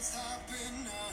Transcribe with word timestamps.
It's 0.00 0.14
stopping 0.14 0.84
now. 0.84 1.09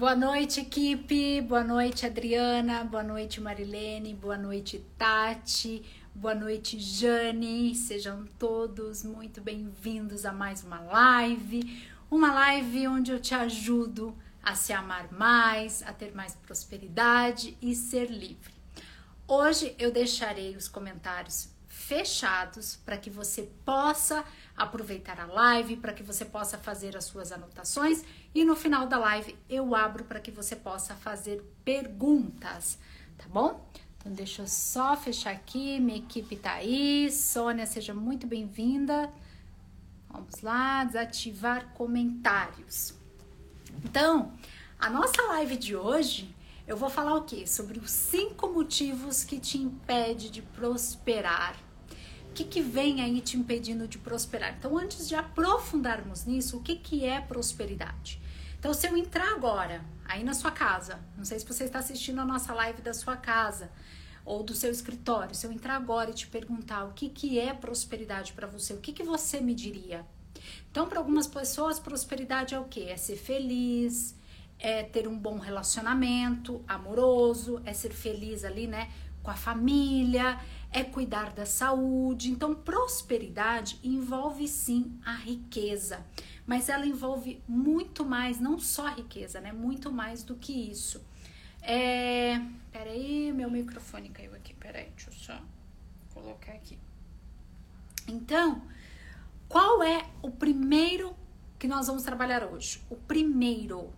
Boa 0.00 0.16
noite, 0.16 0.60
equipe. 0.60 1.42
Boa 1.42 1.62
noite, 1.62 2.06
Adriana. 2.06 2.82
Boa 2.84 3.02
noite, 3.02 3.38
Marilene. 3.38 4.14
Boa 4.14 4.38
noite, 4.38 4.78
Tati. 4.96 5.84
Boa 6.14 6.34
noite, 6.34 6.78
Jane. 6.80 7.74
Sejam 7.74 8.24
todos 8.38 9.04
muito 9.04 9.42
bem-vindos 9.42 10.24
a 10.24 10.32
mais 10.32 10.64
uma 10.64 10.80
live. 10.80 11.86
Uma 12.10 12.32
live 12.32 12.88
onde 12.88 13.10
eu 13.10 13.20
te 13.20 13.34
ajudo 13.34 14.16
a 14.42 14.54
se 14.54 14.72
amar 14.72 15.12
mais, 15.12 15.82
a 15.82 15.92
ter 15.92 16.14
mais 16.14 16.34
prosperidade 16.34 17.58
e 17.60 17.74
ser 17.74 18.10
livre. 18.10 18.54
Hoje 19.28 19.76
eu 19.78 19.92
deixarei 19.92 20.56
os 20.56 20.66
comentários 20.66 21.50
fechados 21.68 22.76
para 22.86 22.96
que 22.96 23.10
você 23.10 23.50
possa 23.66 24.24
aproveitar 24.56 25.20
a 25.20 25.26
live, 25.26 25.76
para 25.76 25.92
que 25.92 26.02
você 26.02 26.24
possa 26.24 26.56
fazer 26.56 26.96
as 26.96 27.04
suas 27.04 27.32
anotações 27.32 28.02
e 28.34 28.44
no 28.44 28.54
final 28.54 28.86
da 28.86 28.98
live 28.98 29.36
eu 29.48 29.74
abro 29.74 30.04
para 30.04 30.20
que 30.20 30.30
você 30.30 30.54
possa 30.54 30.94
fazer 30.94 31.42
perguntas, 31.64 32.78
tá 33.18 33.24
bom? 33.28 33.64
Então 33.98 34.12
deixa 34.12 34.42
eu 34.42 34.46
só 34.46 34.96
fechar 34.96 35.32
aqui, 35.32 35.78
minha 35.80 35.98
equipe 35.98 36.36
tá 36.36 36.54
aí. 36.54 37.10
Sônia, 37.10 37.66
seja 37.66 37.92
muito 37.92 38.26
bem-vinda. 38.26 39.12
Vamos 40.08 40.40
lá, 40.42 40.84
desativar 40.84 41.72
comentários. 41.74 42.94
Então, 43.84 44.32
a 44.78 44.88
nossa 44.88 45.22
live 45.28 45.56
de 45.56 45.76
hoje, 45.76 46.34
eu 46.66 46.76
vou 46.76 46.88
falar 46.88 47.14
o 47.14 47.22
quê? 47.22 47.46
Sobre 47.46 47.78
os 47.78 47.90
cinco 47.90 48.48
motivos 48.48 49.22
que 49.22 49.38
te 49.38 49.58
impede 49.58 50.30
de 50.30 50.40
prosperar 50.40 51.56
que, 52.40 52.44
que 52.44 52.62
vem 52.62 53.02
aí 53.02 53.20
te 53.20 53.36
impedindo 53.36 53.86
de 53.86 53.98
prosperar? 53.98 54.54
Então, 54.58 54.76
antes 54.78 55.08
de 55.08 55.14
aprofundarmos 55.14 56.24
nisso, 56.24 56.56
o 56.56 56.62
que, 56.62 56.76
que 56.76 57.04
é 57.04 57.20
prosperidade? 57.20 58.20
Então, 58.58 58.72
se 58.72 58.86
eu 58.86 58.96
entrar 58.96 59.32
agora, 59.34 59.84
aí 60.04 60.22
na 60.24 60.34
sua 60.34 60.50
casa, 60.50 60.98
não 61.16 61.24
sei 61.24 61.38
se 61.38 61.46
você 61.46 61.64
está 61.64 61.78
assistindo 61.78 62.20
a 62.20 62.24
nossa 62.24 62.52
live 62.54 62.82
da 62.82 62.94
sua 62.94 63.16
casa 63.16 63.70
ou 64.24 64.42
do 64.42 64.54
seu 64.54 64.70
escritório, 64.70 65.34
se 65.34 65.46
eu 65.46 65.52
entrar 65.52 65.76
agora 65.76 66.10
e 66.10 66.14
te 66.14 66.26
perguntar 66.26 66.84
o 66.84 66.92
que, 66.92 67.08
que 67.08 67.38
é 67.38 67.52
prosperidade 67.52 68.32
para 68.32 68.46
você, 68.46 68.74
o 68.74 68.78
que, 68.78 68.92
que 68.92 69.02
você 69.02 69.40
me 69.40 69.54
diria? 69.54 70.04
Então, 70.70 70.88
para 70.88 70.98
algumas 70.98 71.26
pessoas, 71.26 71.78
prosperidade 71.78 72.54
é 72.54 72.60
o 72.60 72.64
quê? 72.64 72.86
É 72.88 72.96
ser 72.96 73.16
feliz, 73.16 74.14
é 74.58 74.82
ter 74.82 75.08
um 75.08 75.18
bom 75.18 75.38
relacionamento 75.38 76.62
amoroso, 76.68 77.60
é 77.64 77.72
ser 77.72 77.92
feliz 77.92 78.44
ali, 78.44 78.66
né, 78.66 78.90
com 79.22 79.30
a 79.30 79.36
família, 79.36 80.38
é 80.72 80.84
cuidar 80.84 81.32
da 81.32 81.44
saúde. 81.44 82.30
Então, 82.30 82.54
prosperidade 82.54 83.78
envolve 83.82 84.46
sim 84.46 84.98
a 85.04 85.14
riqueza, 85.14 86.04
mas 86.46 86.68
ela 86.68 86.86
envolve 86.86 87.42
muito 87.46 88.04
mais, 88.04 88.38
não 88.40 88.58
só 88.58 88.88
riqueza, 88.88 89.40
né? 89.40 89.52
Muito 89.52 89.90
mais 89.92 90.22
do 90.22 90.34
que 90.36 90.52
isso. 90.52 91.04
É... 91.62 92.40
Peraí, 92.70 93.32
meu 93.32 93.50
microfone 93.50 94.08
caiu 94.10 94.34
aqui. 94.34 94.54
Peraí, 94.54 94.90
deixa 94.90 95.10
eu 95.10 95.14
só 95.14 95.42
colocar 96.14 96.52
aqui. 96.52 96.78
Então, 98.06 98.62
qual 99.48 99.82
é 99.82 100.06
o 100.22 100.30
primeiro 100.30 101.14
que 101.58 101.66
nós 101.66 101.88
vamos 101.88 102.02
trabalhar 102.02 102.44
hoje? 102.44 102.80
O 102.88 102.96
primeiro, 102.96 103.92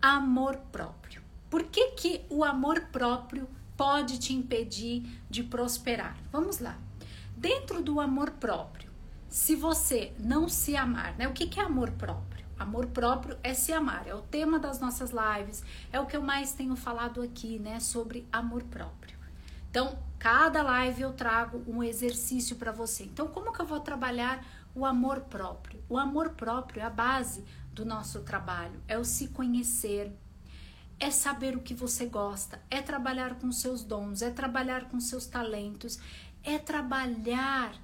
amor 0.00 0.56
próprio. 0.72 1.22
Por 1.50 1.64
que, 1.64 1.92
que 1.92 2.24
o 2.28 2.42
amor 2.44 2.86
próprio 2.86 3.48
pode 3.76 4.18
te 4.18 4.32
impedir 4.32 5.22
de 5.28 5.42
prosperar. 5.42 6.16
Vamos 6.32 6.58
lá. 6.58 6.78
Dentro 7.36 7.82
do 7.82 8.00
amor 8.00 8.30
próprio, 8.32 8.90
se 9.28 9.54
você 9.54 10.12
não 10.18 10.48
se 10.48 10.76
amar, 10.76 11.14
né? 11.16 11.28
O 11.28 11.32
que, 11.32 11.60
é 11.60 11.62
amor 11.62 11.90
próprio? 11.92 12.46
Amor 12.58 12.86
próprio 12.86 13.36
é 13.42 13.52
se 13.52 13.72
amar, 13.72 14.06
é 14.06 14.14
o 14.14 14.22
tema 14.22 14.58
das 14.58 14.80
nossas 14.80 15.10
lives, 15.10 15.62
é 15.92 16.00
o 16.00 16.06
que 16.06 16.16
eu 16.16 16.22
mais 16.22 16.52
tenho 16.52 16.74
falado 16.74 17.20
aqui, 17.20 17.58
né? 17.58 17.78
Sobre 17.78 18.26
amor 18.32 18.62
próprio. 18.62 19.18
Então, 19.68 19.98
cada 20.18 20.62
live 20.62 21.02
eu 21.02 21.12
trago 21.12 21.62
um 21.70 21.82
exercício 21.82 22.56
para 22.56 22.72
você. 22.72 23.04
Então, 23.04 23.28
como 23.28 23.52
que 23.52 23.60
eu 23.60 23.66
vou 23.66 23.80
trabalhar 23.80 24.42
o 24.74 24.86
amor 24.86 25.20
próprio? 25.20 25.82
O 25.86 25.98
amor 25.98 26.30
próprio 26.30 26.80
é 26.80 26.84
a 26.86 26.90
base 26.90 27.44
do 27.74 27.84
nosso 27.84 28.20
trabalho, 28.20 28.80
é 28.88 28.96
o 28.96 29.04
se 29.04 29.28
conhecer, 29.28 30.10
é 30.98 31.10
saber 31.10 31.56
o 31.56 31.60
que 31.60 31.74
você 31.74 32.06
gosta, 32.06 32.60
é 32.70 32.80
trabalhar 32.80 33.38
com 33.38 33.52
seus 33.52 33.84
dons, 33.84 34.22
é 34.22 34.30
trabalhar 34.30 34.88
com 34.88 34.98
seus 34.98 35.26
talentos, 35.26 35.98
é 36.42 36.58
trabalhar 36.58 37.74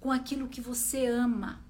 com 0.00 0.10
aquilo 0.10 0.48
que 0.48 0.60
você 0.60 1.06
ama. 1.06 1.62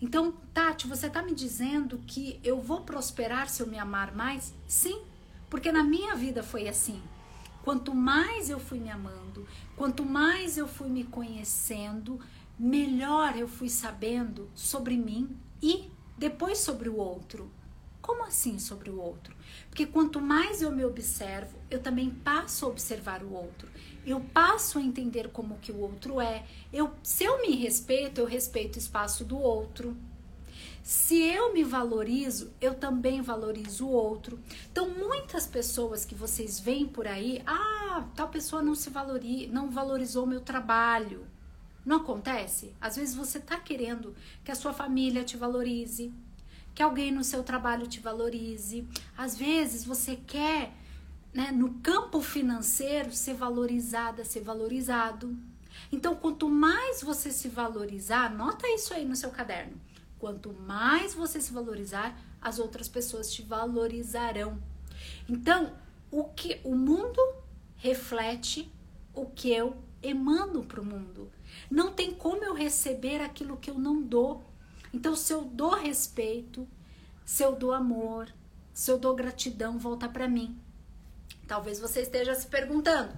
Então, 0.00 0.32
Tati, 0.54 0.86
você 0.86 1.08
está 1.08 1.22
me 1.22 1.34
dizendo 1.34 1.98
que 2.06 2.40
eu 2.44 2.60
vou 2.60 2.82
prosperar 2.82 3.48
se 3.48 3.62
eu 3.62 3.66
me 3.66 3.78
amar 3.78 4.14
mais? 4.14 4.54
Sim, 4.66 5.02
porque 5.50 5.72
na 5.72 5.82
minha 5.82 6.14
vida 6.14 6.42
foi 6.42 6.68
assim. 6.68 7.02
Quanto 7.64 7.94
mais 7.94 8.48
eu 8.48 8.60
fui 8.60 8.78
me 8.78 8.88
amando, 8.88 9.46
quanto 9.76 10.04
mais 10.04 10.56
eu 10.56 10.68
fui 10.68 10.88
me 10.88 11.04
conhecendo, 11.04 12.20
melhor 12.58 13.36
eu 13.36 13.46
fui 13.46 13.68
sabendo 13.68 14.48
sobre 14.54 14.96
mim 14.96 15.36
e 15.60 15.90
depois 16.16 16.58
sobre 16.58 16.88
o 16.88 16.96
outro. 16.96 17.50
Como 18.08 18.24
assim 18.24 18.58
sobre 18.58 18.88
o 18.88 18.98
outro? 18.98 19.36
Porque 19.68 19.84
quanto 19.84 20.18
mais 20.18 20.62
eu 20.62 20.70
me 20.70 20.82
observo, 20.82 21.58
eu 21.70 21.78
também 21.78 22.08
passo 22.08 22.64
a 22.64 22.68
observar 22.70 23.22
o 23.22 23.34
outro. 23.34 23.68
Eu 24.06 24.18
passo 24.18 24.78
a 24.78 24.82
entender 24.82 25.28
como 25.28 25.58
que 25.58 25.70
o 25.70 25.78
outro 25.78 26.18
é. 26.18 26.46
Eu, 26.72 26.90
se 27.02 27.24
eu 27.24 27.38
me 27.42 27.54
respeito, 27.54 28.18
eu 28.18 28.24
respeito 28.24 28.76
o 28.76 28.78
espaço 28.78 29.26
do 29.26 29.38
outro. 29.38 29.94
Se 30.82 31.22
eu 31.22 31.52
me 31.52 31.62
valorizo, 31.62 32.50
eu 32.62 32.72
também 32.72 33.20
valorizo 33.20 33.84
o 33.84 33.92
outro. 33.92 34.40
Então, 34.72 34.88
muitas 34.88 35.46
pessoas 35.46 36.06
que 36.06 36.14
vocês 36.14 36.58
veem 36.58 36.86
por 36.86 37.06
aí, 37.06 37.42
ah, 37.44 38.08
tal 38.16 38.30
pessoa 38.30 38.62
não 38.62 38.74
se 38.74 38.88
valoriza, 38.88 39.52
não 39.52 39.70
valorizou 39.70 40.24
meu 40.24 40.40
trabalho. 40.40 41.26
Não 41.84 41.98
acontece? 41.98 42.74
Às 42.80 42.96
vezes 42.96 43.14
você 43.14 43.36
está 43.36 43.60
querendo 43.60 44.16
que 44.42 44.50
a 44.50 44.54
sua 44.54 44.72
família 44.72 45.24
te 45.24 45.36
valorize, 45.36 46.10
que 46.78 46.82
alguém 46.84 47.10
no 47.10 47.24
seu 47.24 47.42
trabalho 47.42 47.88
te 47.88 47.98
valorize. 47.98 48.86
Às 49.16 49.36
vezes 49.36 49.84
você 49.84 50.14
quer, 50.14 50.72
né, 51.34 51.50
no 51.50 51.74
campo 51.80 52.20
financeiro, 52.20 53.10
ser 53.10 53.34
valorizada, 53.34 54.24
ser 54.24 54.42
valorizado. 54.42 55.36
Então, 55.90 56.14
quanto 56.14 56.48
mais 56.48 57.02
você 57.02 57.32
se 57.32 57.48
valorizar, 57.48 58.26
anota 58.26 58.68
isso 58.68 58.94
aí 58.94 59.04
no 59.04 59.16
seu 59.16 59.28
caderno. 59.28 59.72
Quanto 60.20 60.52
mais 60.52 61.14
você 61.14 61.40
se 61.40 61.52
valorizar, 61.52 62.16
as 62.40 62.60
outras 62.60 62.86
pessoas 62.86 63.32
te 63.32 63.42
valorizarão. 63.42 64.56
Então, 65.28 65.72
o 66.12 66.26
que 66.26 66.60
o 66.62 66.76
mundo 66.76 67.20
reflete 67.74 68.72
o 69.12 69.26
que 69.26 69.50
eu 69.50 69.76
emano 70.00 70.62
para 70.62 70.80
o 70.80 70.84
mundo. 70.84 71.28
Não 71.68 71.92
tem 71.92 72.14
como 72.14 72.44
eu 72.44 72.54
receber 72.54 73.20
aquilo 73.20 73.56
que 73.56 73.68
eu 73.68 73.80
não 73.80 74.00
dou. 74.00 74.44
Então, 74.92 75.14
se 75.14 75.32
eu 75.32 75.44
dou 75.44 75.74
respeito, 75.74 76.66
se 77.24 77.42
eu 77.42 77.54
dou 77.54 77.72
amor, 77.72 78.32
se 78.72 78.90
eu 78.90 78.98
dou 78.98 79.14
gratidão, 79.14 79.78
volta 79.78 80.08
para 80.08 80.28
mim. 80.28 80.58
Talvez 81.46 81.80
você 81.80 82.02
esteja 82.02 82.34
se 82.34 82.46
perguntando, 82.46 83.12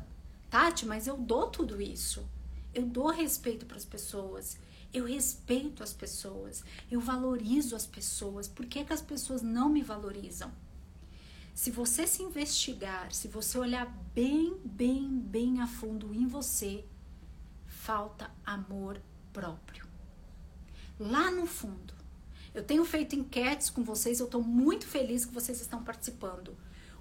Tati, 0.49 0.87
mas 0.87 1.06
eu 1.06 1.17
dou 1.17 1.49
tudo 1.49 1.81
isso. 1.81 2.26
Eu 2.75 2.87
dou 2.87 3.08
respeito 3.08 3.67
para 3.67 3.76
as 3.76 3.84
pessoas. 3.84 4.58
Eu 4.93 5.05
respeito 5.05 5.82
as 5.82 5.93
pessoas. 5.93 6.64
Eu 6.90 7.00
valorizo 7.00 7.76
as 7.76 7.87
pessoas. 7.87 8.49
Por 8.49 8.66
que, 8.66 8.84
que 8.84 8.93
as 8.93 9.02
pessoas 9.02 9.43
não 9.43 9.69
me 9.69 9.82
valorizam? 9.82 10.52
Se 11.55 11.70
você 11.70 12.06
se 12.06 12.23
investigar, 12.23 13.12
se 13.12 13.28
você 13.28 13.58
olhar 13.58 13.87
bem, 14.14 14.56
bem, 14.64 15.08
bem 15.19 15.61
a 15.61 15.66
fundo 15.66 16.14
em 16.14 16.26
você, 16.26 16.84
falta 17.66 18.31
amor 18.44 19.00
próprio 19.32 19.89
lá 21.00 21.31
no 21.31 21.47
fundo. 21.47 21.94
Eu 22.52 22.62
tenho 22.62 22.85
feito 22.85 23.17
enquetes 23.17 23.70
com 23.70 23.82
vocês, 23.82 24.20
eu 24.20 24.26
estou 24.26 24.43
muito 24.43 24.87
feliz 24.87 25.25
que 25.25 25.32
vocês 25.32 25.61
estão 25.61 25.82
participando. 25.82 26.55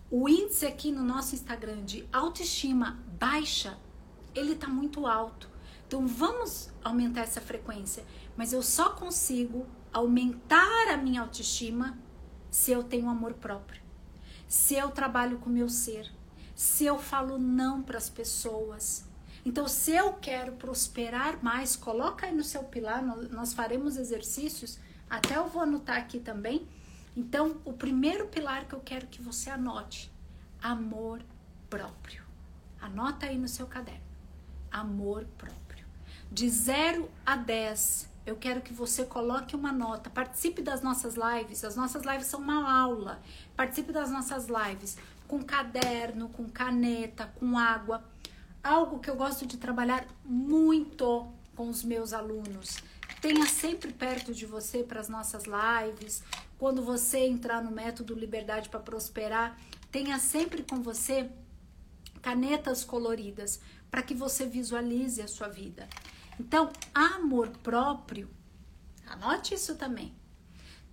O 0.09 0.29
índice 0.29 0.65
aqui 0.65 0.91
no 0.91 1.03
nosso 1.03 1.35
Instagram 1.35 1.83
de 1.83 2.07
autoestima 2.11 3.03
baixa, 3.19 3.77
ele 4.33 4.53
está 4.53 4.67
muito 4.67 5.05
alto. 5.05 5.49
Então 5.85 6.07
vamos 6.07 6.69
aumentar 6.83 7.21
essa 7.21 7.41
frequência. 7.41 8.05
Mas 8.37 8.53
eu 8.53 8.61
só 8.61 8.91
consigo 8.91 9.65
aumentar 9.91 10.87
a 10.87 10.97
minha 10.97 11.21
autoestima 11.21 11.97
se 12.49 12.71
eu 12.71 12.83
tenho 12.83 13.09
amor 13.09 13.33
próprio. 13.33 13.81
Se 14.47 14.75
eu 14.75 14.91
trabalho 14.91 15.39
com 15.39 15.49
o 15.49 15.53
meu 15.53 15.67
ser. 15.67 16.11
se 16.55 16.85
eu 16.85 16.99
falo 16.99 17.37
não 17.37 17.81
para 17.81 17.97
as 17.97 18.09
pessoas. 18.09 19.08
Então, 19.45 19.67
se 19.67 19.91
eu 19.91 20.13
quero 20.13 20.53
prosperar 20.53 21.43
mais, 21.43 21.75
coloca 21.75 22.25
aí 22.25 22.35
no 22.35 22.43
seu 22.43 22.63
pilar, 22.63 23.01
nós 23.03 23.53
faremos 23.53 23.97
exercícios, 23.97 24.79
até 25.09 25.37
eu 25.37 25.47
vou 25.47 25.61
anotar 25.61 25.97
aqui 25.97 26.19
também. 26.19 26.67
Então, 27.15 27.57
o 27.65 27.73
primeiro 27.73 28.27
pilar 28.27 28.65
que 28.65 28.73
eu 28.73 28.79
quero 28.79 29.07
que 29.07 29.21
você 29.21 29.49
anote, 29.49 30.11
amor 30.61 31.21
próprio. 31.69 32.23
Anota 32.81 33.25
aí 33.25 33.37
no 33.37 33.47
seu 33.47 33.67
caderno. 33.67 34.01
Amor 34.71 35.25
próprio. 35.37 35.85
De 36.31 36.47
0 36.49 37.09
a 37.25 37.35
10, 37.35 38.09
eu 38.25 38.35
quero 38.35 38.61
que 38.61 38.73
você 38.73 39.03
coloque 39.03 39.55
uma 39.55 39.71
nota. 39.71 40.09
Participe 40.09 40.61
das 40.61 40.81
nossas 40.81 41.15
lives. 41.15 41.63
As 41.63 41.75
nossas 41.75 42.03
lives 42.03 42.27
são 42.27 42.39
uma 42.39 42.81
aula. 42.81 43.19
Participe 43.55 43.91
das 43.91 44.11
nossas 44.11 44.47
lives 44.47 44.97
com 45.27 45.43
caderno, 45.43 46.29
com 46.29 46.47
caneta, 46.47 47.31
com 47.39 47.57
água. 47.57 48.03
Algo 48.63 48.99
que 48.99 49.09
eu 49.09 49.15
gosto 49.15 49.45
de 49.45 49.57
trabalhar 49.57 50.05
muito 50.23 51.31
com 51.55 51.69
os 51.69 51.83
meus 51.83 52.13
alunos. 52.13 52.77
Tenha 53.21 53.45
sempre 53.45 53.91
perto 53.91 54.33
de 54.33 54.45
você 54.45 54.83
para 54.83 54.99
as 54.99 55.09
nossas 55.09 55.43
lives. 55.45 56.23
Quando 56.57 56.81
você 56.81 57.19
entrar 57.19 57.63
no 57.63 57.71
método 57.71 58.13
Liberdade 58.13 58.69
para 58.69 58.79
Prosperar, 58.79 59.57
tenha 59.91 60.19
sempre 60.19 60.63
com 60.63 60.81
você 60.81 61.29
canetas 62.21 62.83
coloridas 62.83 63.59
para 63.89 64.01
que 64.01 64.13
você 64.13 64.45
visualize 64.45 65.21
a 65.21 65.27
sua 65.27 65.47
vida. 65.47 65.87
Então, 66.39 66.71
amor 66.93 67.49
próprio, 67.63 68.29
anote 69.07 69.53
isso 69.53 69.75
também. 69.75 70.13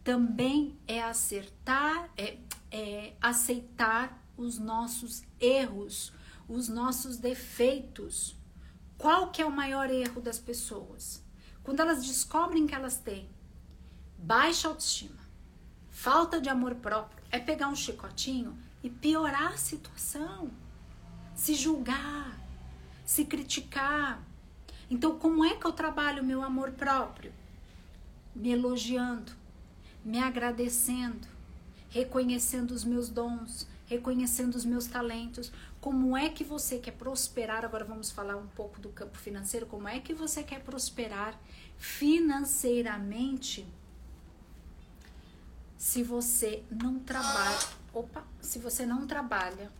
Também 0.03 0.77
é 0.87 1.03
acertar, 1.03 2.11
é, 2.17 2.39
é 2.71 3.13
aceitar 3.21 4.21
os 4.37 4.59
nossos 4.59 5.23
erros, 5.41 6.13
os 6.49 6.69
nossos 6.69 7.17
defeitos. 7.17 8.37
Qual 8.97 9.31
que 9.31 9.43
é 9.43 9.47
o 9.47 9.53
maior 9.53 9.91
erro 9.91 10.21
das 10.21 10.39
pessoas? 10.39 11.23
Quando 11.63 11.81
elas 11.81 12.07
descobrem 12.07 12.67
que 12.67 12.75
elas 12.75 12.97
têm 12.99 13.29
baixa 14.19 14.69
autoestima, 14.69 15.21
falta 15.91 16.41
de 16.41 16.49
amor 16.49 16.77
próprio, 16.77 17.23
é 17.31 17.39
pegar 17.39 17.69
um 17.69 17.77
chicotinho 17.77 18.57
e 18.83 18.89
piorar 18.89 19.53
a 19.53 19.57
situação, 19.57 20.51
se 21.35 21.55
julgar, 21.55 22.39
se 23.05 23.25
criticar. 23.25 24.23
Então, 24.89 25.19
como 25.19 25.45
é 25.45 25.57
que 25.57 25.67
eu 25.67 25.73
trabalho 25.73 26.25
meu 26.25 26.43
amor 26.43 26.73
próprio? 26.73 27.33
Me 28.35 28.51
elogiando, 28.51 29.33
me 30.05 30.19
agradecendo, 30.19 31.27
reconhecendo 31.91 32.71
os 32.71 32.85
meus 32.85 33.09
dons, 33.09 33.67
reconhecendo 33.87 34.55
os 34.55 34.65
meus 34.65 34.87
talentos. 34.87 35.53
Como 35.87 36.17
é 36.17 36.29
que 36.29 36.43
você 36.43 36.81
quer 36.81 36.95
prosperar? 36.95 37.65
Agora 37.65 37.85
vamos 37.85 38.11
falar 38.11 38.35
um 38.37 38.49
pouco 38.49 38.81
do 38.81 38.89
campo 38.89 39.17
financeiro. 39.17 39.67
Como 39.67 39.87
é 39.87 40.01
que 40.01 40.13
você 40.13 40.43
quer 40.43 40.61
prosperar 40.65 41.41
financeiramente 41.79 43.65
se 45.79 46.03
você 46.03 46.65
não 46.69 46.99
trabalha? 46.99 47.69
Opa, 47.95 48.25
se 48.41 48.59
você 48.59 48.85
não 48.85 49.07
trabalha 49.07 49.71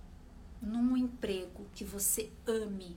num 0.63 0.97
emprego 0.97 1.67
que 1.75 1.83
você 1.83 2.31
ame, 2.47 2.97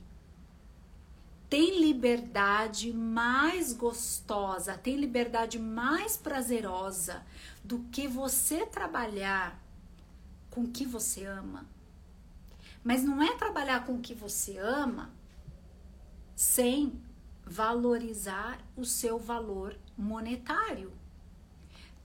tem 1.49 1.81
liberdade 1.81 2.93
mais 2.93 3.73
gostosa, 3.73 4.77
tem 4.77 4.97
liberdade 4.97 5.57
mais 5.57 6.15
prazerosa 6.15 7.25
do 7.63 7.79
que 7.91 8.07
você 8.07 8.67
trabalhar 8.67 9.59
com 10.51 10.61
o 10.61 10.69
que 10.69 10.85
você 10.85 11.25
ama. 11.25 11.65
Mas 12.89 13.03
não 13.03 13.21
é 13.21 13.35
trabalhar 13.35 13.85
com 13.85 13.93
o 13.93 14.01
que 14.01 14.15
você 14.15 14.57
ama 14.57 15.13
sem 16.35 16.99
valorizar 17.45 18.65
o 18.75 18.83
seu 18.83 19.19
valor 19.19 19.77
monetário. 19.95 20.91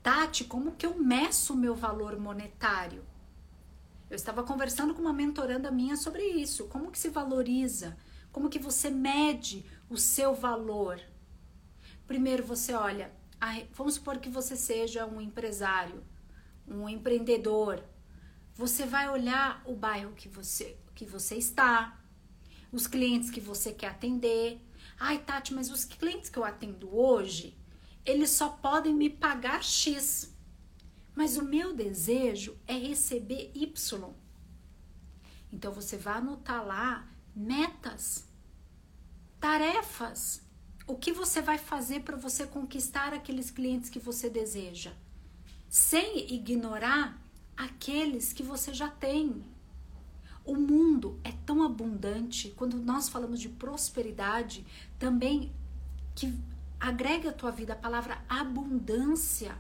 Tati, 0.03 0.45
como 0.45 0.73
que 0.73 0.85
eu 0.85 0.95
meço 0.99 1.55
o 1.55 1.57
meu 1.57 1.75
valor 1.75 2.21
monetário? 2.21 3.03
Eu 4.11 4.15
estava 4.15 4.43
conversando 4.43 4.93
com 4.93 5.01
uma 5.01 5.15
mentoranda 5.15 5.71
minha 5.71 5.97
sobre 5.97 6.23
isso. 6.23 6.67
Como 6.67 6.91
que 6.91 6.99
se 6.99 7.09
valoriza? 7.09 7.97
Como 8.31 8.51
que 8.51 8.59
você 8.59 8.91
mede 8.91 9.65
o 9.89 9.97
seu 9.97 10.35
valor? 10.35 11.01
Primeiro 12.07 12.45
você 12.45 12.75
olha, 12.75 13.11
vamos 13.73 13.95
supor 13.95 14.19
que 14.19 14.29
você 14.29 14.55
seja 14.55 15.07
um 15.07 15.19
empresário, 15.19 16.05
um 16.69 16.87
empreendedor. 16.87 17.83
Você 18.55 18.87
vai 18.87 19.09
olhar 19.09 19.63
o 19.67 19.75
bairro 19.75 20.13
que 20.13 20.29
você 20.29 20.77
que 20.95 21.05
você 21.05 21.35
está, 21.35 22.01
os 22.71 22.87
clientes 22.87 23.31
que 23.31 23.41
você 23.41 23.73
quer 23.73 23.89
atender. 23.89 24.61
Ai, 24.99 25.19
Tati, 25.19 25.53
mas 25.53 25.71
os 25.71 25.85
clientes 25.85 26.31
que 26.31 26.39
eu 26.39 26.45
atendo 26.45 26.95
hoje, 26.97 27.57
eles 28.05 28.31
só 28.31 28.49
podem 28.49 28.95
me 28.95 29.11
pagar 29.11 29.63
X. 29.63 30.33
Mas 31.15 31.37
o 31.37 31.45
meu 31.45 31.75
desejo 31.75 32.57
é 32.67 32.75
receber 32.75 33.51
Y. 33.55 34.15
Então 35.53 35.73
você 35.73 35.97
vai 35.97 36.19
anotar 36.19 36.65
lá 36.65 37.09
metas, 37.35 38.25
tarefas. 39.41 40.43
O 40.87 40.97
que 40.97 41.13
você 41.13 41.41
vai 41.41 41.59
fazer 41.59 42.01
para 42.01 42.17
você 42.17 42.47
conquistar 42.47 43.13
aqueles 43.15 43.51
clientes 43.51 43.89
que 43.89 43.99
você 43.99 44.29
deseja? 44.29 44.93
Sem 45.69 46.33
ignorar 46.33 47.24
aqueles 47.57 48.33
que 48.33 48.43
você 48.43 48.73
já 48.73 48.89
tem. 48.89 49.45
O 50.45 50.55
mundo 50.55 51.19
é 51.25 51.33
tão 51.47 51.63
abundante, 51.63 52.53
quando 52.57 52.77
nós 52.77 53.09
falamos 53.09 53.41
de 53.41 53.49
prosperidade, 53.49 54.65
também 54.99 55.53
que 56.15 56.35
agrega 56.79 57.31
a 57.31 57.33
tua 57.33 57.51
vida 57.51 57.73
a 57.73 57.77
palavra 57.77 58.23
abundância. 58.29 59.57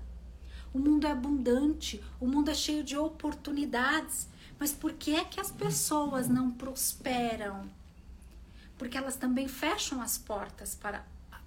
O 0.72 0.78
mundo 0.78 1.06
é 1.06 1.10
abundante, 1.10 2.02
o 2.20 2.26
mundo 2.26 2.50
é 2.50 2.54
cheio 2.54 2.84
de 2.84 2.96
oportunidades. 2.96 4.28
Mas 4.58 4.72
por 4.72 4.92
que 4.92 5.14
é 5.14 5.24
que 5.24 5.40
as 5.40 5.50
pessoas 5.50 6.28
não 6.28 6.50
prosperam? 6.50 7.70
Porque 8.76 8.96
elas 8.96 9.16
também 9.16 9.48
fecham 9.48 10.02
as 10.02 10.18
portas 10.18 10.74
para, 10.74 11.06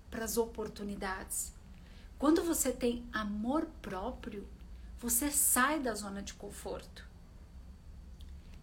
para 0.09 0.23
as 0.23 0.37
oportunidades. 0.37 1.53
Quando 2.17 2.43
você 2.43 2.71
tem 2.71 3.05
amor 3.13 3.67
próprio, 3.81 4.47
você 4.99 5.31
sai 5.31 5.79
da 5.79 5.93
zona 5.93 6.21
de 6.21 6.33
conforto. 6.33 7.07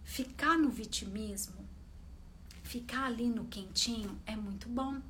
Ficar 0.03 0.59
no 0.59 0.69
vitimismo, 0.69 1.65
ficar 2.63 3.07
ali 3.07 3.29
no 3.29 3.45
quentinho 3.47 4.21
é 4.27 4.35
muito 4.35 4.69
bom. 4.69 5.01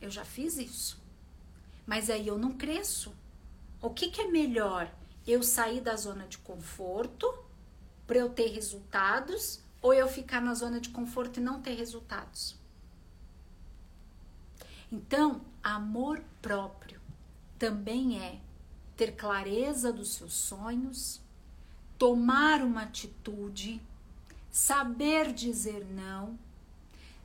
Eu 0.00 0.10
já 0.10 0.24
fiz 0.24 0.58
isso. 0.58 1.00
Mas 1.86 2.10
aí 2.10 2.26
eu 2.26 2.38
não 2.38 2.52
cresço. 2.52 3.14
O 3.80 3.90
que, 3.90 4.10
que 4.10 4.20
é 4.20 4.30
melhor? 4.30 4.92
Eu 5.26 5.42
sair 5.42 5.80
da 5.80 5.96
zona 5.96 6.26
de 6.26 6.38
conforto 6.38 7.32
para 8.06 8.18
eu 8.18 8.28
ter 8.28 8.48
resultados 8.48 9.60
ou 9.80 9.92
eu 9.94 10.08
ficar 10.08 10.40
na 10.40 10.54
zona 10.54 10.80
de 10.80 10.90
conforto 10.90 11.40
e 11.40 11.42
não 11.42 11.60
ter 11.60 11.74
resultados? 11.74 12.56
Então, 14.90 15.40
amor 15.62 16.22
próprio 16.40 17.00
também 17.58 18.20
é 18.22 18.40
ter 18.96 19.12
clareza 19.12 19.92
dos 19.92 20.14
seus 20.14 20.32
sonhos, 20.32 21.20
tomar 21.98 22.62
uma 22.62 22.82
atitude, 22.82 23.80
saber 24.50 25.32
dizer 25.32 25.84
não, 25.84 26.38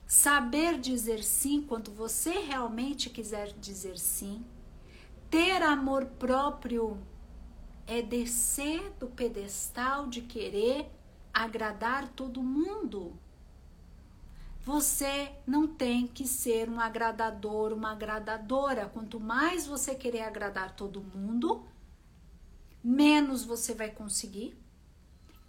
saber 0.05 0.79
dizer 0.79 1.23
sim 1.23 1.61
quando 1.61 1.91
você 1.91 2.31
realmente 2.39 3.09
quiser 3.09 3.53
dizer 3.53 3.97
sim. 3.97 4.43
Ter 5.29 5.61
amor 5.63 6.05
próprio 6.05 6.97
é 7.87 8.01
descer 8.01 8.91
do 8.99 9.07
pedestal 9.07 10.07
de 10.07 10.21
querer 10.21 10.89
agradar 11.33 12.09
todo 12.09 12.43
mundo. 12.43 13.17
Você 14.63 15.32
não 15.46 15.68
tem 15.68 16.06
que 16.06 16.27
ser 16.27 16.70
um 16.70 16.80
agradador, 16.80 17.74
uma 17.74 17.91
agradadora. 17.91 18.88
Quanto 18.89 19.20
mais 19.20 19.65
você 19.65 19.96
querer 19.96 20.22
agradar 20.22 20.75
todo 20.75 21.01
mundo, 21.01 21.65
menos 22.84 23.44
você 23.44 23.74
vai 23.74 23.89
conseguir. 23.89 24.56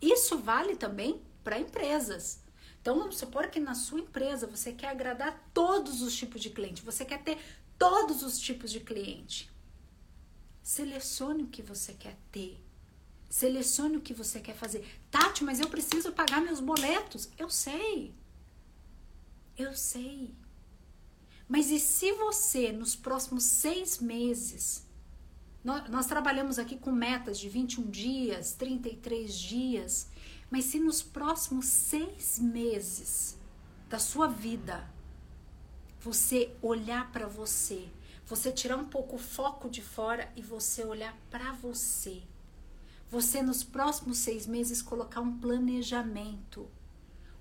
Isso 0.00 0.38
vale 0.38 0.76
também 0.76 1.20
para 1.44 1.58
empresas. 1.58 2.40
Então 2.80 2.98
vamos 2.98 3.18
supor 3.18 3.48
que 3.48 3.60
na 3.60 3.74
sua 3.74 4.00
empresa 4.00 4.46
você 4.46 4.72
quer 4.72 4.88
agradar 4.88 5.48
todos 5.52 6.02
os 6.02 6.14
tipos 6.16 6.40
de 6.40 6.50
cliente, 6.50 6.82
você 6.82 7.04
quer 7.04 7.22
ter 7.22 7.38
todos 7.78 8.22
os 8.22 8.40
tipos 8.40 8.72
de 8.72 8.80
cliente. 8.80 9.50
Selecione 10.62 11.44
o 11.44 11.48
que 11.48 11.62
você 11.62 11.92
quer 11.92 12.16
ter. 12.30 12.60
Selecione 13.28 13.96
o 13.96 14.00
que 14.00 14.14
você 14.14 14.40
quer 14.40 14.54
fazer. 14.54 14.86
Tati, 15.10 15.44
mas 15.44 15.60
eu 15.60 15.68
preciso 15.68 16.12
pagar 16.12 16.40
meus 16.40 16.60
boletos. 16.60 17.28
Eu 17.38 17.50
sei. 17.50 18.14
Eu 19.56 19.74
sei. 19.74 20.34
Mas 21.48 21.70
e 21.70 21.78
se 21.78 22.12
você, 22.12 22.72
nos 22.72 22.96
próximos 22.96 23.44
seis 23.44 23.98
meses, 23.98 24.86
nós, 25.62 25.88
nós, 25.90 26.06
trabalhamos 26.06 26.58
aqui 26.58 26.76
com 26.76 26.90
metas 26.90 27.38
de 27.38 27.48
21 27.48 27.90
dias, 27.90 28.52
33 28.52 29.38
dias, 29.38 30.08
Mas 30.50 30.66
se 30.66 30.78
nos 30.78 31.02
próximos 31.02 31.66
seis 31.66 32.38
meses 32.38 33.38
da 33.88 33.98
sua 33.98 34.26
vida 34.26 34.90
você 36.00 36.54
olhar 36.60 37.12
para 37.12 37.26
você, 37.26 37.88
você 38.26 38.50
tirar 38.50 38.76
um 38.76 38.86
pouco 38.86 39.16
o 39.16 39.18
foco 39.18 39.70
de 39.70 39.80
fora 39.80 40.30
e 40.34 40.42
você 40.42 40.84
olhar 40.84 41.16
para 41.30 41.52
você, 41.52 42.22
você 43.10 43.42
nos 43.42 43.62
próximos 43.62 44.18
seis 44.18 44.46
meses 44.46 44.82
colocar 44.82 45.20
um 45.20 45.38
planejamento. 45.38 46.68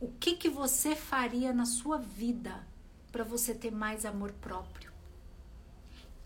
O 0.02 0.12
que 0.20 0.36
que 0.36 0.50
você 0.50 0.96
faria 0.96 1.54
na 1.54 1.66
sua 1.66 1.98
vida 1.98 2.68
para 3.12 3.24
você 3.24 3.54
ter 3.54 3.72
mais 3.72 4.04
amor 4.06 4.34
próprio? 4.34 4.92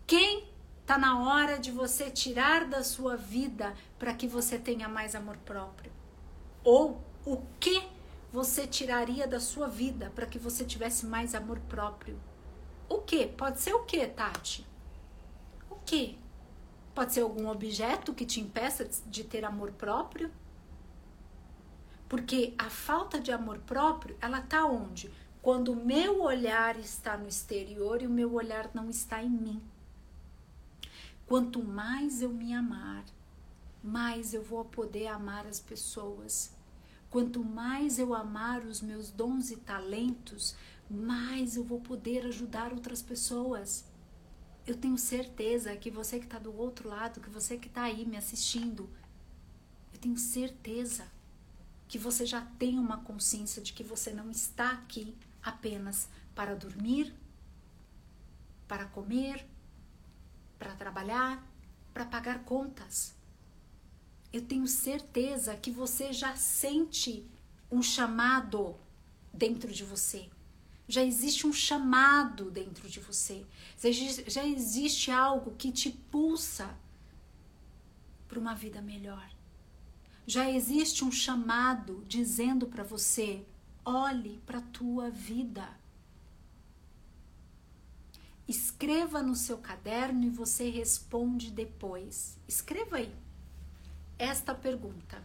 Quem 0.08 0.56
Tá 0.86 1.00
na 1.00 1.20
hora 1.20 1.58
de 1.58 1.72
você 1.72 2.12
tirar 2.12 2.66
da 2.66 2.84
sua 2.84 3.16
vida 3.18 3.74
para 3.98 4.14
que 4.14 4.28
você 4.28 4.60
tenha 4.60 4.88
mais 4.88 5.16
amor 5.16 5.36
próprio. 5.38 5.92
Ou 6.64 7.02
o 7.26 7.42
que 7.60 7.82
você 8.32 8.68
tiraria 8.68 9.28
da 9.28 9.40
sua 9.40 9.68
vida 9.68 10.12
para 10.14 10.28
que 10.28 10.38
você 10.38 10.64
tivesse 10.64 11.08
mais 11.08 11.34
amor 11.34 11.60
próprio? 11.62 12.20
O 12.88 13.00
que? 13.00 13.26
Pode 13.26 13.62
ser 13.62 13.74
o 13.74 13.84
que, 13.84 14.06
Tati? 14.06 14.66
O 15.72 15.76
que? 15.78 16.20
Pode 16.94 17.14
ser 17.14 17.22
algum 17.22 17.50
objeto 17.50 18.14
que 18.14 18.26
te 18.26 18.40
impeça 18.40 18.88
de 19.08 19.24
ter 19.24 19.44
amor 19.44 19.72
próprio? 19.72 20.30
Porque 22.08 22.54
a 22.58 22.70
falta 22.70 23.20
de 23.20 23.32
amor 23.32 23.60
próprio, 23.60 24.16
ela 24.22 24.42
tá 24.42 24.66
onde? 24.66 25.12
Quando 25.42 25.74
o 25.74 25.86
meu 25.86 26.22
olhar 26.22 26.78
está 26.80 27.18
no 27.18 27.28
exterior 27.28 28.02
e 28.02 28.08
o 28.08 28.10
meu 28.10 28.34
olhar 28.34 28.70
não 28.74 28.90
está 28.90 29.22
em 29.24 29.30
mim. 29.30 29.62
Quanto 31.26 31.64
mais 31.64 32.22
eu 32.22 32.30
me 32.30 32.54
amar, 32.54 33.04
mais 33.84 34.34
eu 34.34 34.44
vou 34.44 34.66
poder 34.66 35.08
amar 35.08 35.46
as 35.48 35.60
pessoas. 35.60 36.52
Quanto 37.10 37.44
mais 37.44 37.98
eu 37.98 38.14
amar 38.14 38.64
os 38.64 38.82
meus 38.82 39.10
dons 39.10 39.50
e 39.50 39.58
talentos, 39.58 40.56
mais 40.90 41.56
eu 41.56 41.64
vou 41.64 41.80
poder 41.80 42.26
ajudar 42.26 42.72
outras 42.72 43.02
pessoas. 43.02 43.86
Eu 44.68 44.76
tenho 44.76 44.98
certeza 44.98 45.76
que 45.76 45.90
você 45.90 46.20
que 46.20 46.26
está 46.26 46.38
do 46.38 46.56
outro 46.56 46.90
lado, 46.90 47.20
que 47.20 47.30
você 47.30 47.58
que 47.58 47.68
está 47.68 47.84
aí 47.84 48.06
me 48.06 48.18
assistindo, 48.18 48.90
eu 49.94 50.00
tenho 50.00 50.18
certeza 50.18 51.15
que 51.88 51.98
você 51.98 52.26
já 52.26 52.42
tem 52.42 52.80
uma 52.80 52.98
consciência 52.98 53.62
de 53.62 53.74
que 53.74 53.84
você 53.84 54.12
não 54.12 54.32
está 54.32 54.72
aqui 54.72 55.16
apenas 55.42 56.10
para 56.34 56.56
dormir, 56.56 57.14
para 58.68 58.86
comer, 58.86 59.46
para 60.58 60.76
trabalhar, 60.76 61.46
para 61.94 62.06
pagar 62.06 62.44
contas. 62.44 63.14
Eu 64.34 64.42
tenho 64.42 64.68
certeza 64.68 65.56
que 65.56 65.72
você 65.72 66.12
já 66.12 66.36
sente 66.36 67.26
um 67.72 67.82
chamado 67.82 68.76
dentro 69.34 69.72
de 69.72 69.84
você. 69.84 70.30
Já 70.88 71.04
existe 71.04 71.48
um 71.48 71.54
chamado 71.54 72.52
dentro 72.52 72.90
de 72.90 73.00
você. 73.00 73.46
Já 74.28 74.46
existe 74.46 75.10
algo 75.10 75.56
que 75.56 75.72
te 75.72 75.90
pulsa 75.90 76.78
para 78.28 78.40
uma 78.40 78.54
vida 78.54 78.82
melhor. 78.82 79.35
Já 80.28 80.50
existe 80.50 81.04
um 81.04 81.12
chamado 81.12 82.04
dizendo 82.08 82.68
para 82.68 82.84
você: 82.84 83.46
olhe 83.84 84.42
para 84.46 84.60
a 84.60 84.64
tua 84.64 85.10
vida. 85.10 85.68
Escreva 88.48 89.24
no 89.24 89.36
seu 89.36 89.58
caderno 89.58 90.24
e 90.24 90.30
você 90.30 90.70
responde 90.70 91.52
depois. 91.52 92.38
Escreva 92.48 92.98
aí 92.98 93.14
esta 94.18 94.54
pergunta: 94.56 95.24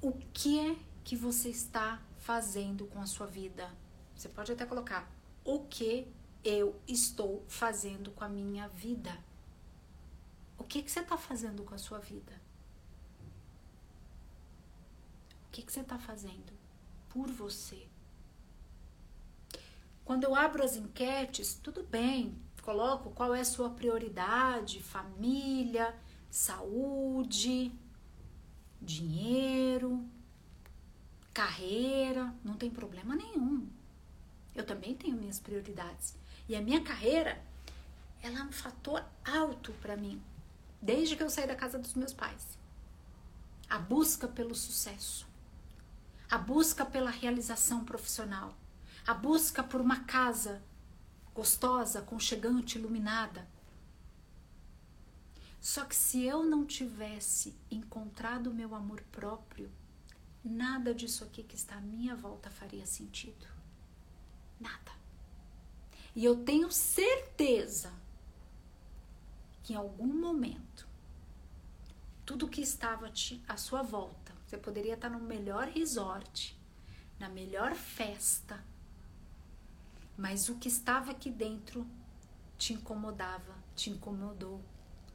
O 0.00 0.12
que 0.32 0.58
é 0.58 0.76
que 1.04 1.16
você 1.16 1.48
está 1.48 2.00
fazendo 2.18 2.86
com 2.86 3.00
a 3.00 3.06
sua 3.06 3.26
vida? 3.26 3.70
Você 4.16 4.28
pode 4.28 4.52
até 4.52 4.64
colocar: 4.66 5.10
O 5.44 5.60
que 5.60 6.06
eu 6.44 6.80
estou 6.86 7.44
fazendo 7.48 8.10
com 8.10 8.24
a 8.24 8.28
minha 8.28 8.68
vida? 8.68 9.16
O 10.58 10.64
que, 10.64 10.82
que 10.82 10.90
você 10.90 11.00
está 11.00 11.16
fazendo 11.16 11.64
com 11.64 11.74
a 11.74 11.78
sua 11.78 11.98
vida? 11.98 12.32
O 15.41 15.41
que, 15.52 15.62
que 15.62 15.72
você 15.72 15.80
está 15.80 15.98
fazendo 15.98 16.52
por 17.10 17.28
você? 17.28 17.86
Quando 20.04 20.24
eu 20.24 20.34
abro 20.34 20.64
as 20.64 20.76
enquetes, 20.76 21.54
tudo 21.54 21.84
bem, 21.84 22.34
coloco 22.62 23.10
qual 23.10 23.34
é 23.34 23.40
a 23.40 23.44
sua 23.44 23.70
prioridade: 23.70 24.82
família, 24.82 25.94
saúde, 26.30 27.70
dinheiro, 28.80 30.04
carreira, 31.34 32.34
não 32.42 32.54
tem 32.54 32.70
problema 32.70 33.14
nenhum. 33.14 33.68
Eu 34.54 34.64
também 34.64 34.94
tenho 34.94 35.16
minhas 35.16 35.38
prioridades. 35.38 36.16
E 36.48 36.56
a 36.56 36.62
minha 36.62 36.82
carreira, 36.82 37.42
ela 38.22 38.40
é 38.40 38.42
um 38.42 38.52
fator 38.52 39.04
alto 39.24 39.72
para 39.74 39.96
mim, 39.96 40.20
desde 40.80 41.14
que 41.14 41.22
eu 41.22 41.30
saí 41.30 41.46
da 41.46 41.54
casa 41.54 41.78
dos 41.78 41.94
meus 41.94 42.12
pais. 42.12 42.58
A 43.68 43.78
busca 43.78 44.28
pelo 44.28 44.54
sucesso, 44.54 45.26
a 46.32 46.38
busca 46.38 46.82
pela 46.86 47.10
realização 47.10 47.84
profissional, 47.84 48.56
a 49.06 49.12
busca 49.12 49.62
por 49.62 49.82
uma 49.82 50.04
casa 50.04 50.62
gostosa, 51.34 51.98
aconchegante, 51.98 52.78
iluminada. 52.78 53.46
Só 55.60 55.84
que 55.84 55.94
se 55.94 56.24
eu 56.24 56.42
não 56.42 56.64
tivesse 56.64 57.54
encontrado 57.70 58.46
o 58.46 58.54
meu 58.54 58.74
amor 58.74 59.02
próprio, 59.12 59.70
nada 60.42 60.94
disso 60.94 61.22
aqui 61.22 61.42
que 61.42 61.54
está 61.54 61.76
à 61.76 61.82
minha 61.82 62.16
volta 62.16 62.48
faria 62.48 62.86
sentido. 62.86 63.46
Nada. 64.58 64.92
E 66.16 66.24
eu 66.24 66.42
tenho 66.42 66.72
certeza 66.72 67.92
que 69.62 69.74
em 69.74 69.76
algum 69.76 70.06
momento, 70.06 70.88
tudo 72.24 72.48
que 72.48 72.62
estava 72.62 73.12
à 73.46 73.56
sua 73.58 73.82
volta, 73.82 74.32
você 74.52 74.58
poderia 74.58 74.92
estar 74.92 75.08
no 75.08 75.18
melhor 75.18 75.66
resort, 75.68 76.54
na 77.18 77.26
melhor 77.26 77.74
festa, 77.74 78.62
mas 80.14 80.50
o 80.50 80.56
que 80.56 80.68
estava 80.68 81.10
aqui 81.10 81.30
dentro 81.30 81.86
te 82.58 82.74
incomodava, 82.74 83.54
te 83.74 83.88
incomodou 83.88 84.60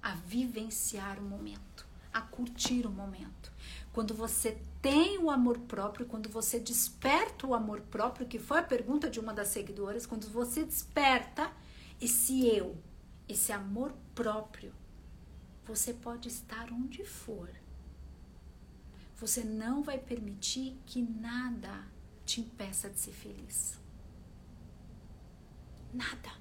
a 0.02 0.16
vivenciar 0.16 1.20
o 1.20 1.22
momento, 1.22 1.86
a 2.12 2.20
curtir 2.20 2.88
o 2.88 2.90
momento. 2.90 3.54
Quando 3.94 4.16
você 4.16 4.60
tem 4.82 5.20
o 5.20 5.30
amor 5.30 5.60
próprio, 5.60 6.08
quando 6.08 6.30
você 6.30 6.60
desperta 6.60 7.46
o 7.46 7.54
amor 7.54 7.82
próprio, 7.82 8.26
que 8.26 8.40
foi 8.40 8.58
a 8.58 8.64
pergunta 8.64 9.08
de 9.08 9.20
uma 9.20 9.36
das 9.36 9.50
seguidoras, 9.50 10.08
quando 10.08 10.28
você 10.30 10.64
desperta 10.64 11.52
esse 12.02 12.44
eu, 12.44 12.76
esse 13.30 13.52
amor 13.52 13.94
próprio, 14.16 14.74
você 15.64 15.94
pode 15.94 16.28
estar 16.28 16.72
onde 16.72 17.06
for. 17.06 17.48
Você 19.18 19.44
não 19.44 19.82
vai 19.82 19.98
permitir 19.98 20.80
que 20.86 21.02
nada 21.02 21.88
te 22.24 22.40
impeça 22.42 22.88
de 22.90 23.00
ser 23.00 23.14
feliz. 23.14 23.80
Nada. 25.92 26.32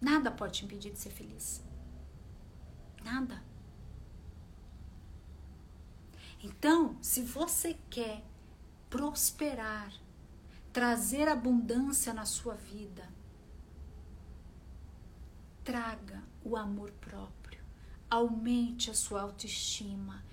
Nada 0.00 0.30
pode 0.30 0.58
te 0.58 0.64
impedir 0.64 0.92
de 0.92 1.00
ser 1.00 1.10
feliz. 1.10 1.60
Nada. 3.02 3.42
Então, 6.40 6.96
se 7.02 7.22
você 7.22 7.76
quer 7.90 8.24
prosperar, 8.88 9.92
trazer 10.72 11.26
abundância 11.26 12.14
na 12.14 12.24
sua 12.24 12.54
vida, 12.54 13.08
traga 15.64 16.22
o 16.44 16.56
amor 16.56 16.92
próprio, 16.92 17.60
aumente 18.08 18.90
a 18.90 18.94
sua 18.94 19.22
autoestima 19.22 20.24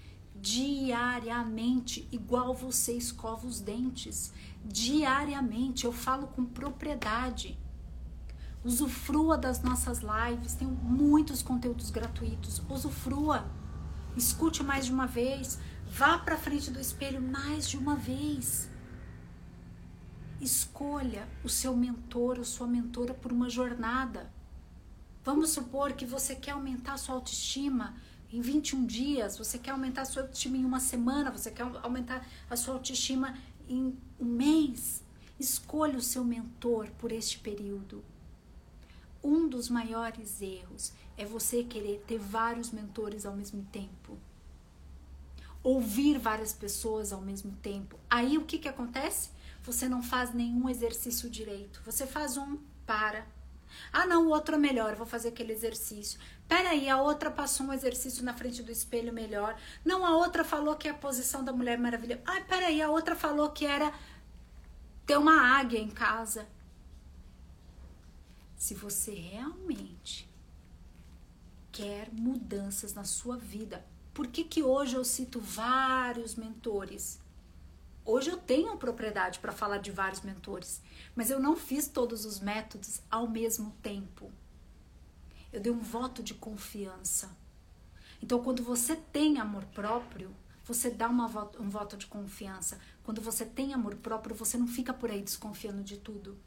diariamente, 0.46 2.08
igual 2.12 2.54
você 2.54 2.94
escova 2.94 3.48
os 3.48 3.60
dentes. 3.60 4.32
Diariamente, 4.64 5.86
eu 5.86 5.92
falo 5.92 6.28
com 6.28 6.46
propriedade. 6.46 7.58
Usufrua 8.64 9.40
das 9.40 9.64
nossas 9.64 10.02
lives, 10.02 10.54
tem 10.54 10.68
muitos 10.68 11.42
conteúdos 11.42 11.90
gratuitos. 11.90 12.62
Usufrua. 12.70 13.44
Escute 14.16 14.62
mais 14.62 14.86
de 14.86 14.92
uma 14.92 15.08
vez. 15.08 15.58
Vá 15.88 16.20
para 16.20 16.38
frente 16.38 16.70
do 16.70 16.80
espelho 16.80 17.20
mais 17.20 17.68
de 17.68 17.76
uma 17.76 17.96
vez. 17.96 18.70
Escolha 20.40 21.28
o 21.44 21.50
seu 21.50 21.76
mentor 21.76 22.38
ou 22.38 22.46
sua 22.46 22.68
mentora 22.68 23.16
por 23.16 23.32
uma 23.32 23.50
jornada. 23.50 24.32
Vamos 25.24 25.50
supor 25.50 25.94
que 25.94 26.06
você 26.06 26.36
quer 26.36 26.52
aumentar 26.52 26.98
sua 26.98 27.16
autoestima 27.16 27.96
em 28.36 28.42
21 28.42 28.86
dias, 28.86 29.38
você 29.38 29.58
quer 29.58 29.72
aumentar 29.72 30.02
a 30.02 30.06
sua 30.06 30.24
autoestima 30.24 30.58
em 30.58 30.66
uma 30.66 30.80
semana, 30.80 31.32
você 31.32 31.52
quer 31.52 31.64
aumentar 31.82 32.28
a 32.50 32.56
sua 32.56 32.76
autoestima 32.76 33.38
em 33.68 33.98
um 34.20 34.26
mês. 34.26 35.04
Escolha 35.40 35.98
o 35.98 36.02
seu 36.02 36.24
mentor 36.24 36.90
por 36.98 37.12
este 37.12 37.40
período 37.40 38.04
um 39.26 39.50
dos 39.50 39.70
maiores 39.70 40.40
erros 40.40 40.94
é 41.18 41.26
você 41.26 41.64
querer 41.64 42.04
ter 42.06 42.20
vários 42.20 42.70
mentores 42.70 43.26
ao 43.26 43.36
mesmo 43.36 43.66
tempo. 43.72 44.18
ouvir 45.64 46.20
várias 46.20 46.54
pessoas 46.54 47.12
ao 47.12 47.22
mesmo 47.22 47.52
tempo. 47.54 48.00
Aí 48.08 48.38
o 48.38 48.46
que, 48.46 48.60
que 48.60 48.68
acontece? 48.68 49.32
Você 49.64 49.90
não 49.90 50.04
faz 50.04 50.32
nenhum 50.32 50.70
exercício 50.70 51.28
direito. 51.28 51.82
Você 51.84 52.06
faz 52.06 52.38
um, 52.38 52.60
para. 52.86 53.26
Ah, 53.92 54.06
não, 54.06 54.28
o 54.28 54.30
outro 54.30 54.54
é 54.54 54.58
melhor, 54.60 54.94
vou 54.94 55.08
fazer 55.08 55.30
aquele 55.30 55.52
exercício. 55.52 56.20
Peraí, 56.48 56.88
a 56.90 57.02
outra 57.02 57.32
passou 57.32 57.68
um 57.68 57.74
exercício 57.74 58.24
na 58.24 58.34
frente 58.34 58.62
do 58.62 58.72
espelho 58.72 59.12
melhor. 59.12 59.60
Não, 59.84 60.06
a 60.06 60.16
outra 60.16 60.44
falou 60.44 60.76
que 60.76 60.88
é 60.88 60.92
a 60.92 60.96
posição 60.96 61.44
da 61.44 61.52
Mulher 61.52 61.78
Maravilha. 61.80 62.22
Ah, 62.26 62.42
peraí, 62.42 62.82
a 62.82 62.90
outra 62.90 63.16
falou 63.16 63.50
que 63.50 63.66
era 63.66 63.92
ter 65.06 65.18
uma 65.18 65.58
águia 65.58 65.80
em 65.80 65.90
casa. 65.90 66.48
Se 68.56 68.74
você 68.74 69.14
realmente 69.14 70.30
quer 71.72 72.10
mudanças 72.12 72.94
na 72.94 73.04
sua 73.04 73.38
vida, 73.38 73.86
por 74.14 74.28
que, 74.28 74.44
que 74.44 74.64
hoje 74.64 74.96
eu 74.96 75.04
cito 75.04 75.42
vários 75.42 76.36
mentores? 76.36 77.20
Hoje 78.06 78.30
eu 78.30 78.38
tenho 78.38 78.78
propriedade 78.78 79.40
para 79.40 79.52
falar 79.52 79.80
de 79.80 79.92
vários 79.92 80.22
mentores, 80.22 80.82
mas 81.16 81.32
eu 81.32 81.40
não 81.40 81.56
fiz 81.56 81.88
todos 81.88 82.24
os 82.24 82.40
métodos 82.40 83.02
ao 83.10 83.28
mesmo 83.28 83.72
tempo. 83.82 84.32
Eu 85.52 85.62
dei 85.62 85.72
um 85.72 85.80
voto 85.80 86.22
de 86.22 86.34
confiança. 86.34 87.36
Então, 88.22 88.42
quando 88.42 88.64
você 88.64 88.96
tem 88.96 89.40
amor 89.40 89.64
próprio, 89.66 90.36
você 90.64 90.90
dá 90.90 91.08
uma, 91.08 91.28
um 91.60 91.70
voto 91.70 91.96
de 91.96 92.08
confiança. 92.08 92.80
Quando 93.04 93.22
você 93.22 93.46
tem 93.46 93.74
amor 93.74 93.96
próprio, 93.96 94.36
você 94.36 94.58
não 94.58 94.68
fica 94.68 94.94
por 94.94 95.12
aí 95.12 95.22
desconfiando 95.22 95.84
de 95.84 95.98
tudo. 95.98 96.38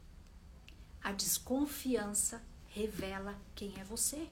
A 1.01 1.11
desconfiança 1.13 2.43
revela 2.67 3.39
quem 3.55 3.79
é 3.79 3.83
você. 3.83 4.27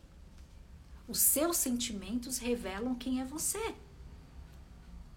Os 1.07 1.19
seus 1.19 1.55
sentimentos 1.55 2.37
revelam 2.37 2.93
quem 2.95 3.21
é 3.21 3.25
você. 3.25 3.75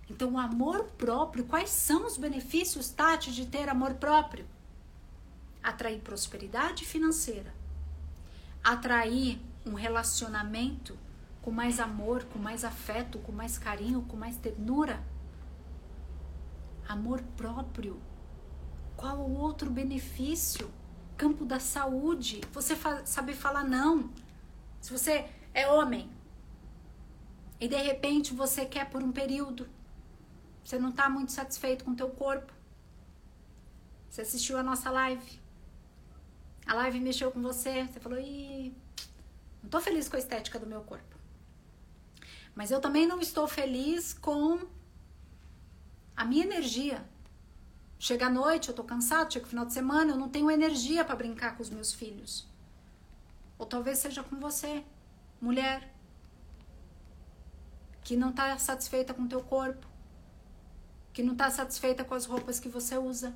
Então, 0.09 0.33
o 0.33 0.38
amor 0.38 0.85
próprio, 0.99 1.45
quais 1.45 1.71
são 1.71 2.07
os 2.07 2.16
benefícios, 2.16 2.90
Tati, 2.90 3.33
de 3.33 3.47
ter 3.47 3.69
amor 3.69 3.95
próprio? 3.95 4.47
Atrair 5.62 6.00
prosperidade 6.00 6.85
financeira, 6.85 7.52
atrair 8.62 9.40
um 9.64 9.74
relacionamento 9.74 10.98
com 11.42 11.50
mais 11.50 11.80
amor, 11.80 12.24
com 12.24 12.38
mais 12.38 12.64
afeto, 12.64 13.18
com 13.18 13.32
mais 13.32 13.58
carinho, 13.58 14.02
com 14.02 14.16
mais 14.16 14.36
ternura. 14.36 15.02
Amor 16.88 17.22
próprio. 17.36 18.00
Qual 18.96 19.18
o 19.18 19.38
outro 19.38 19.70
benefício? 19.70 20.70
Campo 21.16 21.44
da 21.44 21.60
saúde. 21.60 22.40
Você 22.52 22.76
fa 22.76 23.04
saber 23.06 23.34
falar 23.34 23.64
não. 23.64 24.10
Se 24.80 24.92
você 24.92 25.28
é 25.54 25.66
homem 25.68 26.10
e 27.58 27.68
de 27.68 27.76
repente 27.76 28.34
você 28.34 28.64
quer 28.64 28.88
por 28.88 29.02
um 29.02 29.12
período, 29.12 29.68
você 30.64 30.78
não 30.78 30.90
está 30.90 31.08
muito 31.08 31.32
satisfeito 31.32 31.84
com 31.84 31.92
o 31.92 31.96
teu 31.96 32.10
corpo. 32.10 32.52
Você 34.08 34.22
assistiu 34.22 34.58
a 34.58 34.62
nossa 34.62 34.90
live. 34.90 35.39
A 36.66 36.74
live 36.74 37.00
mexeu 37.00 37.30
com 37.30 37.42
você, 37.42 37.86
você 37.86 38.00
falou: 38.00 38.18
"Ih, 38.18 38.74
não 39.62 39.66
estou 39.66 39.80
feliz 39.80 40.08
com 40.08 40.16
a 40.16 40.18
estética 40.18 40.58
do 40.58 40.66
meu 40.66 40.82
corpo". 40.82 41.16
Mas 42.54 42.70
eu 42.70 42.80
também 42.80 43.06
não 43.06 43.20
estou 43.20 43.46
feliz 43.48 44.12
com 44.12 44.60
a 46.16 46.24
minha 46.24 46.44
energia. 46.44 47.04
Chega 47.98 48.26
a 48.26 48.30
noite, 48.30 48.68
eu 48.68 48.72
estou 48.72 48.84
cansado, 48.84 49.32
chega 49.32 49.46
o 49.46 49.48
final 49.48 49.64
de 49.64 49.72
semana, 49.72 50.12
eu 50.12 50.16
não 50.16 50.28
tenho 50.28 50.50
energia 50.50 51.04
para 51.04 51.16
brincar 51.16 51.56
com 51.56 51.62
os 51.62 51.70
meus 51.70 51.92
filhos. 51.92 52.48
Ou 53.58 53.66
talvez 53.66 53.98
seja 53.98 54.22
com 54.22 54.40
você 54.40 54.84
mulher 55.40 55.94
que 58.02 58.16
não 58.16 58.30
está 58.30 58.58
satisfeita 58.58 59.14
com 59.14 59.22
o 59.22 59.28
teu 59.28 59.42
corpo, 59.42 59.86
que 61.12 61.22
não 61.22 61.32
está 61.32 61.50
satisfeita 61.50 62.04
com 62.04 62.14
as 62.14 62.24
roupas 62.24 62.58
que 62.58 62.68
você 62.68 62.96
usa, 62.96 63.34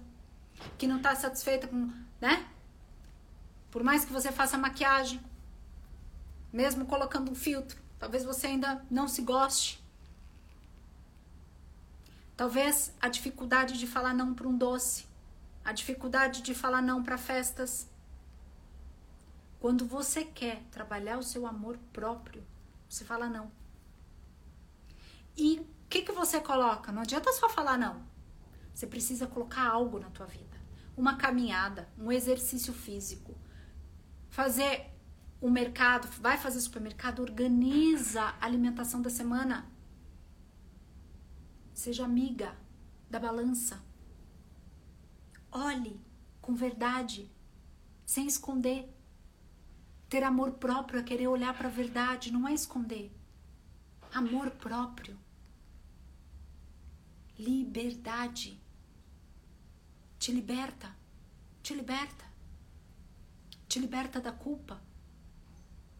que 0.78 0.86
não 0.86 0.96
está 0.96 1.14
satisfeita 1.14 1.66
com, 1.66 1.92
né? 2.20 2.48
Por 3.74 3.82
mais 3.82 4.04
que 4.04 4.12
você 4.12 4.30
faça 4.30 4.56
maquiagem, 4.56 5.20
mesmo 6.52 6.86
colocando 6.86 7.32
um 7.32 7.34
filtro, 7.34 7.82
talvez 7.98 8.24
você 8.24 8.46
ainda 8.46 8.86
não 8.88 9.08
se 9.08 9.20
goste. 9.20 9.82
Talvez 12.36 12.94
a 13.00 13.08
dificuldade 13.08 13.76
de 13.76 13.84
falar 13.88 14.14
não 14.14 14.32
para 14.32 14.46
um 14.46 14.56
doce, 14.56 15.06
a 15.64 15.72
dificuldade 15.72 16.40
de 16.40 16.54
falar 16.54 16.80
não 16.80 17.02
para 17.02 17.18
festas, 17.18 17.88
quando 19.58 19.84
você 19.84 20.24
quer 20.24 20.62
trabalhar 20.70 21.18
o 21.18 21.24
seu 21.24 21.44
amor 21.44 21.76
próprio, 21.92 22.46
você 22.88 23.04
fala 23.04 23.28
não. 23.28 23.50
E 25.36 25.58
o 25.58 25.66
que, 25.88 26.02
que 26.02 26.12
você 26.12 26.40
coloca? 26.40 26.92
Não 26.92 27.02
adianta 27.02 27.32
só 27.32 27.48
falar 27.48 27.76
não. 27.76 28.06
Você 28.72 28.86
precisa 28.86 29.26
colocar 29.26 29.66
algo 29.66 29.98
na 29.98 30.10
tua 30.10 30.26
vida. 30.26 30.60
Uma 30.96 31.16
caminhada, 31.16 31.88
um 31.98 32.12
exercício 32.12 32.72
físico. 32.72 33.33
Fazer 34.34 34.90
o 35.40 35.48
mercado, 35.48 36.08
vai 36.20 36.36
fazer 36.36 36.60
supermercado, 36.60 37.20
organiza 37.20 38.20
a 38.20 38.44
alimentação 38.44 39.00
da 39.00 39.08
semana. 39.08 39.64
Seja 41.72 42.04
amiga 42.04 42.52
da 43.08 43.20
balança. 43.20 43.80
Olhe 45.52 46.00
com 46.42 46.52
verdade, 46.52 47.30
sem 48.04 48.26
esconder. 48.26 48.92
Ter 50.08 50.24
amor 50.24 50.54
próprio 50.54 50.98
é 50.98 51.04
querer 51.04 51.28
olhar 51.28 51.56
para 51.56 51.68
a 51.68 51.70
verdade, 51.70 52.32
não 52.32 52.48
é 52.48 52.52
esconder. 52.52 53.12
Amor 54.12 54.50
próprio. 54.50 55.16
Liberdade. 57.38 58.60
Te 60.18 60.32
liberta. 60.32 60.92
Te 61.62 61.72
liberta. 61.72 62.33
Te 63.74 63.80
liberta 63.80 64.20
da 64.20 64.30
culpa. 64.30 64.80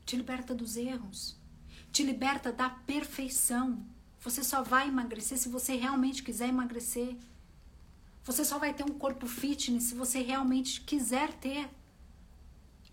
Te 0.06 0.14
liberta 0.14 0.54
dos 0.54 0.76
erros. 0.76 1.36
Te 1.90 2.04
liberta 2.04 2.52
da 2.52 2.70
perfeição. 2.70 3.84
Você 4.20 4.44
só 4.44 4.62
vai 4.62 4.86
emagrecer 4.86 5.36
se 5.38 5.48
você 5.48 5.74
realmente 5.74 6.22
quiser 6.22 6.50
emagrecer. 6.50 7.16
Você 8.22 8.44
só 8.44 8.60
vai 8.60 8.72
ter 8.72 8.84
um 8.84 8.96
corpo 8.96 9.26
fitness 9.26 9.82
se 9.88 9.96
você 9.96 10.22
realmente 10.22 10.82
quiser 10.82 11.32
ter. 11.32 11.68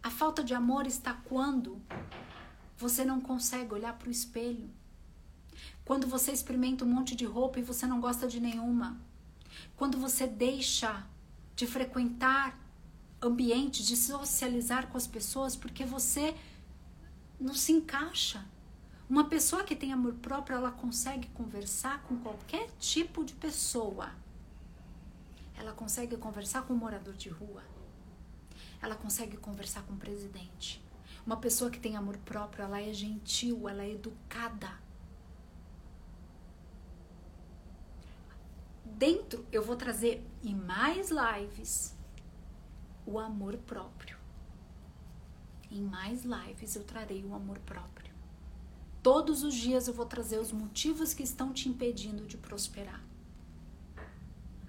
A 0.01 0.09
falta 0.09 0.43
de 0.43 0.55
amor 0.55 0.87
está 0.87 1.13
quando 1.13 1.79
você 2.75 3.05
não 3.05 3.21
consegue 3.21 3.75
olhar 3.75 3.95
para 3.99 4.07
o 4.07 4.11
espelho. 4.11 4.67
Quando 5.85 6.07
você 6.07 6.31
experimenta 6.31 6.83
um 6.83 6.91
monte 6.91 7.15
de 7.15 7.25
roupa 7.25 7.59
e 7.59 7.61
você 7.61 7.85
não 7.85 8.01
gosta 8.01 8.27
de 8.27 8.39
nenhuma. 8.39 8.99
Quando 9.75 9.99
você 9.99 10.25
deixa 10.25 11.05
de 11.55 11.67
frequentar 11.67 12.60
ambientes, 13.21 13.85
de 13.85 13.95
socializar 13.95 14.87
com 14.87 14.97
as 14.97 15.07
pessoas 15.07 15.55
porque 15.55 15.85
você 15.85 16.35
não 17.39 17.53
se 17.53 17.71
encaixa. 17.71 18.45
Uma 19.09 19.27
pessoa 19.27 19.63
que 19.63 19.75
tem 19.75 19.91
amor 19.91 20.13
próprio, 20.15 20.55
ela 20.55 20.71
consegue 20.71 21.27
conversar 21.29 22.01
com 22.03 22.17
qualquer 22.17 22.69
tipo 22.79 23.23
de 23.23 23.33
pessoa. 23.33 24.11
Ela 25.55 25.73
consegue 25.73 26.15
conversar 26.17 26.63
com 26.63 26.73
um 26.73 26.77
morador 26.77 27.13
de 27.13 27.29
rua 27.29 27.61
ela 28.81 28.95
consegue 28.95 29.37
conversar 29.37 29.83
com 29.83 29.93
o 29.93 29.97
presidente. 29.97 30.83
Uma 31.25 31.37
pessoa 31.37 31.69
que 31.69 31.79
tem 31.79 31.95
amor 31.95 32.17
próprio, 32.17 32.63
ela 32.65 32.81
é 32.81 32.91
gentil, 32.91 33.69
ela 33.69 33.83
é 33.83 33.91
educada. 33.91 34.79
Dentro, 38.83 39.45
eu 39.51 39.63
vou 39.63 39.75
trazer 39.75 40.25
em 40.43 40.55
mais 40.55 41.09
lives 41.11 41.95
o 43.05 43.19
amor 43.19 43.57
próprio. 43.57 44.17
Em 45.69 45.81
mais 45.81 46.23
lives 46.23 46.75
eu 46.75 46.83
trarei 46.83 47.23
o 47.23 47.33
amor 47.33 47.59
próprio. 47.59 48.13
Todos 49.01 49.43
os 49.43 49.53
dias 49.53 49.87
eu 49.87 49.93
vou 49.93 50.05
trazer 50.05 50.37
os 50.37 50.51
motivos 50.51 51.13
que 51.13 51.23
estão 51.23 51.53
te 51.53 51.67
impedindo 51.67 52.25
de 52.25 52.37
prosperar. 52.37 53.01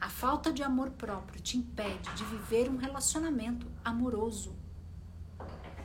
A 0.00 0.08
falta 0.08 0.52
de 0.52 0.62
amor 0.62 0.90
próprio 0.90 1.40
te 1.40 1.58
impede 1.58 2.12
de 2.14 2.24
viver 2.24 2.68
um 2.68 2.76
relacionamento 2.76 3.70
amoroso. 3.84 4.54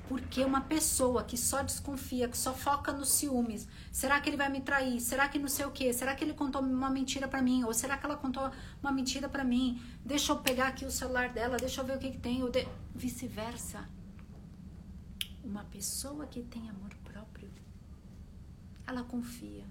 Porque 0.07 0.43
uma 0.45 0.61
pessoa 0.61 1.23
que 1.23 1.35
só 1.35 1.61
desconfia, 1.61 2.29
que 2.29 2.37
só 2.37 2.53
foca 2.53 2.93
nos 2.93 3.09
ciúmes, 3.09 3.67
será 3.91 4.21
que 4.21 4.29
ele 4.29 4.37
vai 4.37 4.47
me 4.49 4.61
trair? 4.61 5.01
Será 5.01 5.27
que 5.27 5.37
não 5.37 5.49
sei 5.49 5.65
o 5.65 5.71
quê? 5.71 5.91
Será 5.91 6.15
que 6.15 6.23
ele 6.23 6.33
contou 6.33 6.61
uma 6.61 6.89
mentira 6.89 7.27
para 7.27 7.41
mim? 7.41 7.65
Ou 7.65 7.73
será 7.73 7.97
que 7.97 8.05
ela 8.05 8.15
contou 8.15 8.49
uma 8.81 8.91
mentira 8.91 9.27
para 9.27 9.43
mim? 9.43 9.81
Deixa 10.05 10.31
eu 10.31 10.37
pegar 10.37 10.67
aqui 10.67 10.85
o 10.85 10.91
celular 10.91 11.29
dela, 11.33 11.57
deixa 11.57 11.81
eu 11.81 11.85
ver 11.85 11.97
o 11.97 11.99
que, 11.99 12.11
que 12.11 12.17
tem. 12.17 12.49
De... 12.49 12.65
Vice-versa. 12.95 13.87
Uma 15.43 15.65
pessoa 15.65 16.25
que 16.25 16.41
tem 16.41 16.69
amor 16.69 16.93
próprio, 17.03 17.49
ela 18.85 19.03
confia 19.03 19.65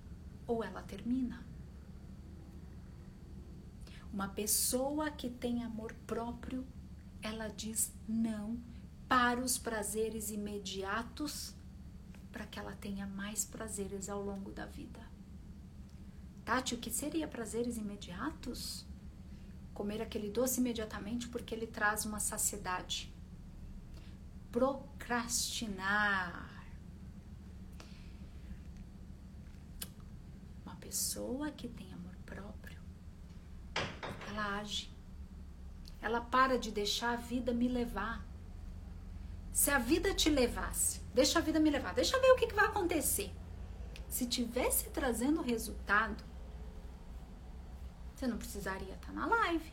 ou 0.47 0.63
ela 0.63 0.83
termina. 0.83 1.45
Uma 4.13 4.29
pessoa 4.29 5.11
que 5.11 5.31
tem 5.31 5.65
amor 5.65 5.95
próprio, 6.07 6.67
ela 7.23 7.49
diz 7.49 7.93
não 8.07 8.59
para 9.09 9.41
os 9.41 9.57
prazeres 9.57 10.31
imediatos, 10.31 11.55
para 12.33 12.47
que 12.47 12.59
ela 12.59 12.73
tenha 12.73 13.07
mais 13.07 13.45
prazeres 13.45 14.09
ao 14.09 14.23
longo 14.23 14.53
da 14.53 14.67
vida. 14.67 15.01
Tati, 16.45 16.75
o 16.75 16.79
que 16.79 16.91
seria 16.91 17.27
prazeres 17.27 17.77
imediatos? 17.77 18.85
Comer 19.75 20.01
aquele 20.01 20.31
doce 20.31 20.61
imediatamente 20.61 21.29
porque 21.29 21.55
ele 21.55 21.67
traz 21.67 22.05
uma 22.05 22.21
saciedade. 22.21 23.13
Procrastinar. 24.53 26.55
Uma 30.65 30.77
pessoa 30.77 31.51
que 31.51 31.69
tem 31.69 31.93
amor 31.93 32.15
próprio, 32.25 32.81
ela 34.29 34.61
age. 34.61 34.91
Ela 36.01 36.21
para 36.21 36.59
de 36.59 36.71
deixar 36.71 37.15
a 37.15 37.17
vida 37.17 37.53
me 37.53 37.69
levar. 37.69 38.25
Se 39.57 39.71
a 39.71 39.79
vida 39.79 40.13
te 40.13 40.29
levasse, 40.29 41.01
deixa 41.15 41.39
a 41.39 41.43
vida 41.43 41.59
me 41.59 41.71
levar, 41.71 41.95
deixa 41.95 42.21
ver 42.21 42.31
o 42.31 42.37
que, 42.37 42.47
que 42.47 42.55
vai 42.55 42.67
acontecer. 42.67 43.35
Se 44.07 44.27
tivesse 44.27 44.91
trazendo 44.91 45.41
resultado, 45.41 46.23
você 48.15 48.27
não 48.27 48.37
precisaria 48.37 48.93
estar 48.93 49.13
na 49.15 49.25
live. 49.25 49.73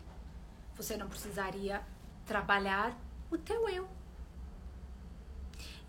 Você 0.78 0.96
não 0.96 1.10
precisaria 1.10 1.86
trabalhar 2.26 2.98
o 3.30 3.38
teu 3.38 3.68
eu. 3.68 3.90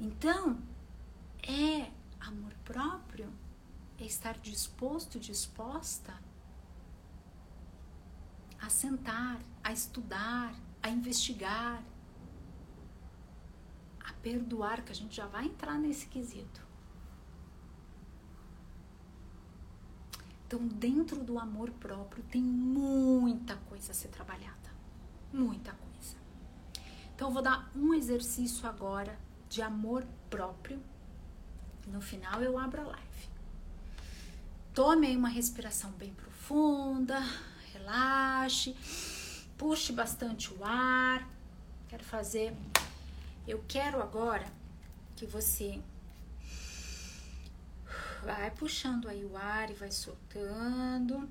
Então, 0.01 0.59
é 1.41 1.89
amor 2.19 2.53
próprio, 2.65 3.33
é 3.97 4.05
estar 4.05 4.37
disposto, 4.39 5.21
disposta 5.21 6.13
a 8.61 8.69
sentar, 8.69 9.39
a 9.63 9.73
estudar, 9.73 10.53
a 10.83 10.89
investigar, 10.91 11.81
a 14.05 14.13
perdoar, 14.13 14.85
que 14.85 14.93
a 14.93 14.95
gente 14.95 15.17
já 15.17 15.27
vai 15.27 15.47
entrar 15.47 15.79
nesse 15.79 16.07
quesito. 16.07 16.63
Então, 20.47 20.67
dentro 20.69 21.25
do 21.25 21.39
amor 21.39 21.71
próprio 21.73 22.23
tem 22.25 22.43
muita 22.43 23.57
coisa 23.69 23.93
a 23.93 23.95
ser 23.95 24.09
trabalhada. 24.09 24.71
Muita 25.33 25.73
coisa. 25.73 26.17
Então, 27.15 27.29
eu 27.29 27.33
vou 27.33 27.43
dar 27.43 27.71
um 27.75 27.95
exercício 27.95 28.69
agora 28.69 29.19
de 29.49 29.63
amor 29.63 30.07
próprio. 30.29 30.81
No 31.87 32.01
final, 32.01 32.43
eu 32.43 32.59
abro 32.59 32.83
a 32.83 32.85
live. 32.85 33.29
Tome 34.75 35.17
uma 35.17 35.29
respiração 35.29 35.91
bem 35.93 36.13
profunda, 36.15 37.21
relaxe, 37.73 38.75
puxe 39.57 39.93
bastante 39.93 40.53
o 40.53 40.65
ar. 40.65 41.29
Quero 41.89 42.05
fazer. 42.05 42.55
Eu 43.47 43.65
quero 43.69 44.03
agora 44.03 44.47
que 45.17 45.27
você 45.27 45.83
Vai 48.25 48.51
puxando 48.53 49.07
aí 49.07 49.23
o 49.23 49.37
ar 49.37 49.71
e 49.71 49.75
vai 49.75 49.91
soltando. 49.91 51.29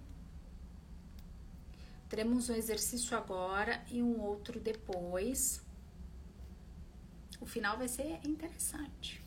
Teremos 2.07 2.49
um 2.49 2.53
exercício 2.53 3.17
agora 3.17 3.83
e 3.89 4.01
um 4.03 4.21
outro 4.21 4.59
depois. 4.59 5.59
O 7.41 7.47
final 7.47 7.79
vai 7.79 7.87
ser 7.87 8.19
interessante. 8.23 9.23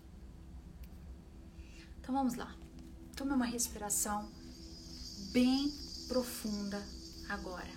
Então 2.01 2.15
vamos 2.15 2.37
lá. 2.37 2.55
Tome 3.17 3.33
uma 3.33 3.47
respiração 3.47 4.31
bem 5.33 5.69
profunda 6.07 6.81
agora. 7.29 7.76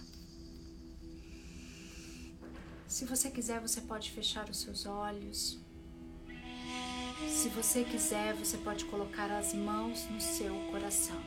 Se 2.90 3.06
você 3.06 3.30
quiser, 3.30 3.62
você 3.62 3.82
pode 3.82 4.10
fechar 4.10 4.50
os 4.50 4.62
seus 4.62 4.88
olhos. 4.88 5.60
Se 7.28 7.48
você 7.50 7.84
quiser, 7.84 8.34
você 8.34 8.58
pode 8.58 8.84
colocar 8.86 9.30
as 9.30 9.54
mãos 9.54 10.06
no 10.06 10.20
seu 10.20 10.56
coração. 10.72 11.22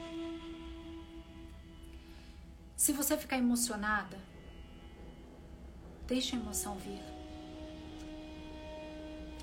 Se 2.74 2.92
você 2.92 3.16
ficar 3.16 3.38
emocionada, 3.38 4.18
deixe 6.08 6.34
a 6.34 6.38
emoção 6.40 6.76
vir. 6.78 7.00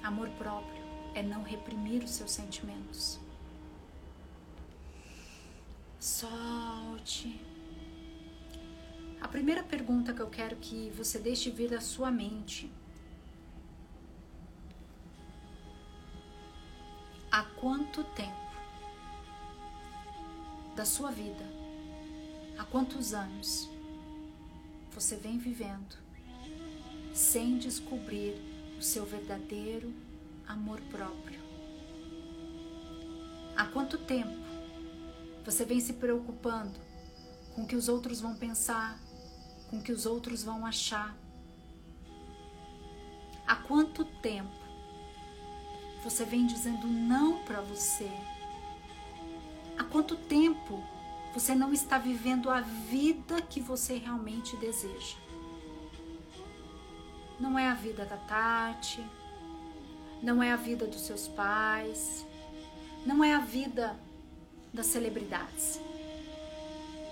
Amor 0.03 0.29
próprio 0.31 0.83
é 1.15 1.23
não 1.23 1.41
reprimir 1.41 2.03
os 2.03 2.11
seus 2.11 2.31
sentimentos. 2.31 3.17
Solte. 5.97 7.39
A 9.21 9.27
primeira 9.27 9.63
pergunta 9.63 10.13
que 10.13 10.21
eu 10.21 10.29
quero 10.29 10.55
que 10.55 10.91
você 10.91 11.19
deixe 11.19 11.49
vir 11.49 11.69
da 11.69 11.81
sua 11.81 12.09
mente 12.09 12.71
há 17.31 17.43
quanto 17.43 18.03
tempo 18.03 18.49
da 20.75 20.85
sua 20.85 21.11
vida, 21.11 21.45
há 22.57 22.63
quantos 22.63 23.13
anos 23.13 23.69
você 24.91 25.15
vem 25.15 25.37
vivendo 25.37 25.97
sem 27.13 27.57
descobrir 27.57 28.35
o 28.77 28.81
seu 28.81 29.05
verdadeiro 29.05 29.93
amor 30.47 30.79
próprio? 30.89 31.39
Há 33.55 33.65
quanto 33.65 33.97
tempo 33.97 34.39
você 35.43 35.65
vem 35.65 35.79
se 35.79 35.93
preocupando 35.93 36.79
com 37.53 37.63
o 37.63 37.67
que 37.67 37.75
os 37.75 37.89
outros 37.89 38.21
vão 38.21 38.35
pensar, 38.35 38.97
com 39.69 39.77
o 39.77 39.81
que 39.81 39.91
os 39.91 40.05
outros 40.05 40.43
vão 40.43 40.65
achar? 40.65 41.15
Há 43.45 43.55
quanto 43.55 44.03
tempo 44.05 44.59
você 46.03 46.23
vem 46.25 46.45
dizendo 46.45 46.87
não 46.87 47.43
para 47.43 47.61
você? 47.61 48.09
Há 49.77 49.83
quanto 49.83 50.15
tempo 50.15 50.83
você 51.33 51.53
não 51.53 51.71
está 51.71 51.97
vivendo 51.97 52.49
a 52.49 52.61
vida 52.61 53.41
que 53.41 53.59
você 53.59 53.97
realmente 53.97 54.55
deseja? 54.57 55.15
Não 57.39 57.57
é 57.57 57.67
a 57.67 57.73
vida 57.73 58.05
da 58.05 58.17
Tati, 58.17 59.03
não 60.21 60.43
é 60.43 60.51
a 60.51 60.57
vida 60.57 60.85
dos 60.85 61.01
seus 61.01 61.27
pais, 61.27 62.25
não 63.05 63.23
é 63.23 63.33
a 63.33 63.39
vida 63.39 63.97
das 64.73 64.87
celebridades. 64.87 65.79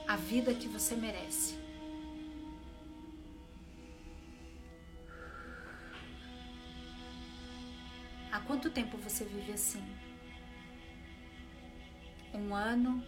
A 0.07 0.15
vida 0.15 0.53
que 0.53 0.67
você 0.67 0.95
merece. 0.95 1.66
Quanto 8.47 8.71
tempo 8.71 8.97
você 8.97 9.25
vive 9.25 9.51
assim? 9.51 9.83
Um 12.33 12.55
ano? 12.55 13.03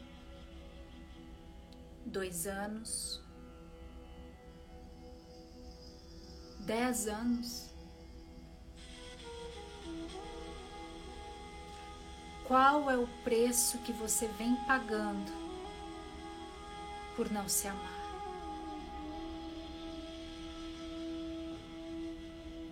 Dois 2.06 2.46
anos? 2.46 3.22
Dez 6.60 7.08
anos? 7.08 7.70
Qual 12.46 12.90
é 12.90 12.98
o 12.98 13.08
preço 13.24 13.78
que 13.80 13.94
você 13.94 14.28
vem 14.28 14.56
pagando 14.68 15.32
por 17.16 17.32
não 17.32 17.48
se 17.48 17.68
amar? 17.68 18.00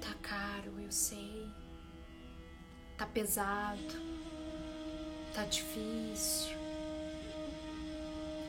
Tá 0.01 0.13
caro, 0.21 0.79
eu 0.79 0.91
sei. 0.91 1.36
Tá 2.97 3.05
pesado, 3.05 4.01
tá 5.31 5.45
difícil. 5.45 6.57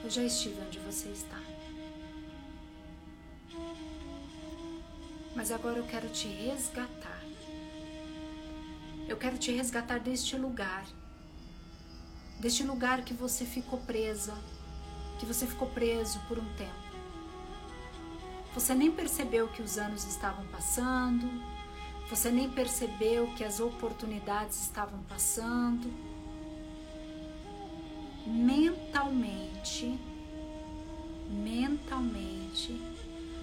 Eu 0.02 0.08
já 0.08 0.22
estive 0.22 0.58
onde 0.66 0.78
você 0.78 1.08
está. 1.10 1.38
Mas 5.36 5.52
agora 5.52 5.76
eu 5.76 5.86
quero 5.86 6.08
te 6.08 6.28
resgatar. 6.28 7.22
Eu 9.06 9.18
quero 9.18 9.36
te 9.36 9.52
resgatar 9.52 10.00
deste 10.00 10.34
lugar. 10.34 10.86
Deste 12.40 12.62
lugar 12.62 13.02
que 13.02 13.12
você 13.12 13.44
ficou 13.44 13.78
presa, 13.80 14.34
que 15.18 15.26
você 15.26 15.46
ficou 15.46 15.68
preso 15.68 16.18
por 16.26 16.38
um 16.38 16.54
tempo. 16.54 16.88
Você 18.54 18.74
nem 18.74 18.90
percebeu 18.90 19.46
que 19.48 19.60
os 19.60 19.76
anos 19.76 20.04
estavam 20.04 20.46
passando, 20.46 21.28
você 22.08 22.30
nem 22.30 22.50
percebeu 22.50 23.26
que 23.34 23.44
as 23.44 23.60
oportunidades 23.60 24.62
estavam 24.62 24.98
passando. 25.02 25.92
Mentalmente, 28.26 29.98
mentalmente, 31.30 32.80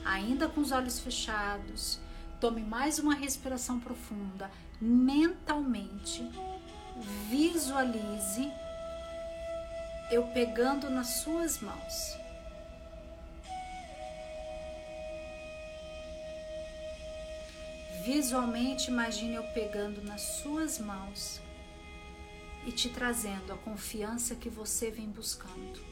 ainda 0.03 0.47
com 0.47 0.61
os 0.61 0.71
olhos 0.71 0.99
fechados, 0.99 1.99
tome 2.39 2.61
mais 2.61 2.99
uma 2.99 3.13
respiração 3.13 3.79
profunda. 3.79 4.49
Mentalmente, 4.81 6.27
visualize 7.29 8.51
eu 10.11 10.23
pegando 10.27 10.89
nas 10.89 11.21
suas 11.21 11.59
mãos 11.59 12.24
Visualmente, 18.05 18.91
imagine 18.91 19.33
eu 19.33 19.43
pegando 19.45 19.99
nas 20.03 20.21
suas 20.21 20.77
mãos 20.77 21.41
e 22.63 22.71
te 22.71 22.87
trazendo 22.87 23.51
a 23.51 23.57
confiança 23.57 24.35
que 24.35 24.47
você 24.47 24.91
vem 24.91 25.09
buscando. 25.09 25.83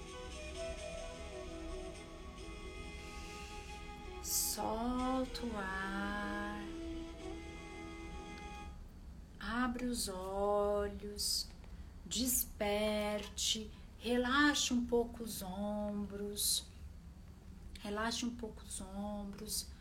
Solta 4.22 5.44
o 5.44 5.58
ar, 5.58 6.64
abre 9.40 9.86
os 9.86 10.08
olhos, 10.08 11.48
desperte, 12.06 13.72
relaxe 13.98 14.72
um 14.72 14.86
pouco 14.86 15.24
os 15.24 15.42
ombros, 15.42 16.64
relaxe 17.80 18.24
um 18.24 18.36
pouco 18.36 18.62
os 18.62 18.82
ombros. 18.82 19.73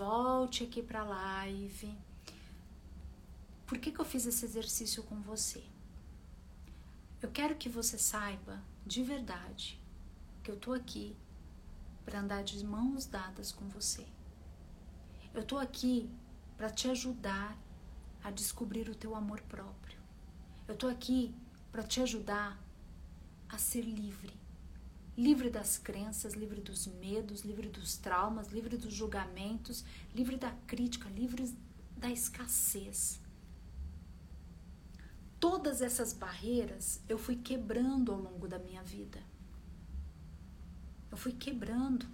Volte 0.00 0.64
aqui 0.64 0.82
para 0.82 1.02
a 1.02 1.04
live. 1.04 1.94
Por 3.66 3.76
que, 3.76 3.92
que 3.92 4.00
eu 4.00 4.04
fiz 4.06 4.24
esse 4.24 4.46
exercício 4.46 5.02
com 5.02 5.20
você? 5.20 5.62
Eu 7.20 7.30
quero 7.30 7.54
que 7.54 7.68
você 7.68 7.98
saiba 7.98 8.62
de 8.86 9.02
verdade 9.02 9.78
que 10.42 10.50
eu 10.50 10.56
tô 10.56 10.72
aqui 10.72 11.14
para 12.02 12.18
andar 12.18 12.42
de 12.42 12.64
mãos 12.64 13.04
dadas 13.04 13.52
com 13.52 13.68
você. 13.68 14.06
Eu 15.34 15.44
tô 15.44 15.58
aqui 15.58 16.10
para 16.56 16.70
te 16.70 16.88
ajudar 16.88 17.54
a 18.24 18.30
descobrir 18.30 18.88
o 18.88 18.94
teu 18.94 19.14
amor 19.14 19.42
próprio. 19.42 20.00
Eu 20.66 20.78
tô 20.78 20.88
aqui 20.88 21.34
para 21.70 21.82
te 21.82 22.00
ajudar 22.00 22.58
a 23.50 23.58
ser 23.58 23.82
livre. 23.82 24.39
Livre 25.20 25.50
das 25.50 25.76
crenças, 25.76 26.32
livre 26.32 26.62
dos 26.62 26.86
medos, 26.86 27.42
livre 27.42 27.68
dos 27.68 27.98
traumas, 27.98 28.48
livre 28.48 28.78
dos 28.78 28.94
julgamentos, 28.94 29.84
livre 30.14 30.38
da 30.38 30.50
crítica, 30.66 31.10
livre 31.10 31.54
da 31.94 32.10
escassez. 32.10 33.20
Todas 35.38 35.82
essas 35.82 36.14
barreiras 36.14 37.02
eu 37.06 37.18
fui 37.18 37.36
quebrando 37.36 38.12
ao 38.12 38.18
longo 38.18 38.48
da 38.48 38.58
minha 38.58 38.82
vida. 38.82 39.22
Eu 41.10 41.18
fui 41.18 41.32
quebrando. 41.32 42.06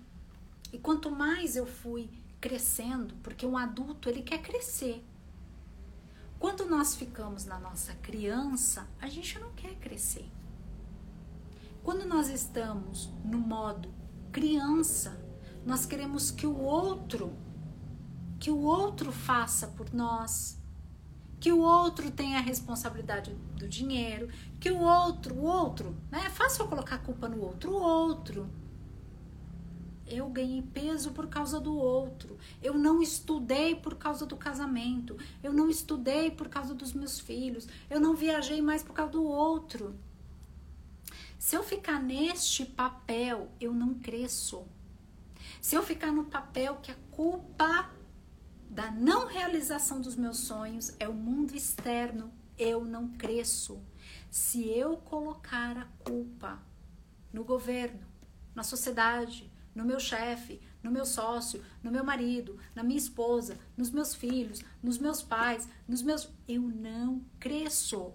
E 0.72 0.78
quanto 0.78 1.08
mais 1.08 1.54
eu 1.54 1.64
fui 1.64 2.10
crescendo, 2.40 3.14
porque 3.22 3.46
um 3.46 3.56
adulto 3.56 4.08
ele 4.08 4.22
quer 4.22 4.42
crescer. 4.42 5.00
Quando 6.40 6.66
nós 6.66 6.96
ficamos 6.96 7.44
na 7.44 7.60
nossa 7.60 7.94
criança, 7.94 8.84
a 9.00 9.08
gente 9.08 9.38
não 9.38 9.52
quer 9.52 9.76
crescer. 9.76 10.28
Quando 11.86 12.04
nós 12.04 12.28
estamos 12.28 13.12
no 13.24 13.38
modo 13.38 13.94
criança, 14.32 15.24
nós 15.64 15.86
queremos 15.86 16.32
que 16.32 16.44
o 16.44 16.58
outro 16.58 17.32
que 18.40 18.50
o 18.50 18.60
outro 18.62 19.12
faça 19.12 19.68
por 19.68 19.94
nós, 19.94 20.60
que 21.38 21.52
o 21.52 21.60
outro 21.60 22.10
tenha 22.10 22.38
a 22.38 22.42
responsabilidade 22.42 23.32
do 23.56 23.68
dinheiro, 23.68 24.28
que 24.58 24.68
o 24.68 24.80
outro, 24.80 25.36
o 25.36 25.44
outro, 25.44 25.96
né? 26.10 26.24
É 26.26 26.28
fácil 26.30 26.64
eu 26.64 26.68
colocar 26.68 26.96
a 26.96 26.98
culpa 26.98 27.28
no 27.28 27.40
outro, 27.40 27.70
o 27.70 27.80
outro. 27.80 28.50
Eu 30.08 30.28
ganhei 30.28 30.62
peso 30.62 31.12
por 31.12 31.28
causa 31.28 31.60
do 31.60 31.76
outro. 31.76 32.36
Eu 32.60 32.74
não 32.74 33.00
estudei 33.00 33.76
por 33.76 33.94
causa 33.94 34.26
do 34.26 34.36
casamento. 34.36 35.16
Eu 35.40 35.52
não 35.52 35.70
estudei 35.70 36.32
por 36.32 36.48
causa 36.48 36.74
dos 36.74 36.92
meus 36.92 37.20
filhos. 37.20 37.68
Eu 37.88 38.00
não 38.00 38.16
viajei 38.16 38.60
mais 38.60 38.82
por 38.82 38.92
causa 38.92 39.12
do 39.12 39.22
outro. 39.22 39.94
Se 41.38 41.54
eu 41.56 41.62
ficar 41.62 42.02
neste 42.02 42.64
papel, 42.64 43.50
eu 43.60 43.72
não 43.72 43.94
cresço. 43.94 44.66
Se 45.60 45.74
eu 45.74 45.82
ficar 45.82 46.12
no 46.12 46.24
papel 46.24 46.76
que 46.76 46.90
a 46.90 46.96
culpa 47.10 47.90
da 48.70 48.90
não 48.90 49.26
realização 49.26 50.00
dos 50.00 50.16
meus 50.16 50.38
sonhos 50.38 50.94
é 50.98 51.08
o 51.08 51.14
mundo 51.14 51.54
externo, 51.54 52.32
eu 52.58 52.84
não 52.84 53.08
cresço. 53.08 53.82
Se 54.30 54.68
eu 54.68 54.96
colocar 54.96 55.76
a 55.76 55.84
culpa 56.04 56.62
no 57.32 57.44
governo, 57.44 58.06
na 58.54 58.62
sociedade, 58.62 59.52
no 59.74 59.84
meu 59.84 60.00
chefe, 60.00 60.60
no 60.82 60.90
meu 60.90 61.04
sócio, 61.04 61.62
no 61.82 61.90
meu 61.90 62.02
marido, 62.02 62.58
na 62.74 62.82
minha 62.82 62.98
esposa, 62.98 63.58
nos 63.76 63.90
meus 63.90 64.14
filhos, 64.14 64.62
nos 64.82 64.98
meus 64.98 65.22
pais, 65.22 65.68
nos 65.86 66.00
meus. 66.00 66.30
Eu 66.48 66.62
não 66.62 67.22
cresço. 67.38 68.14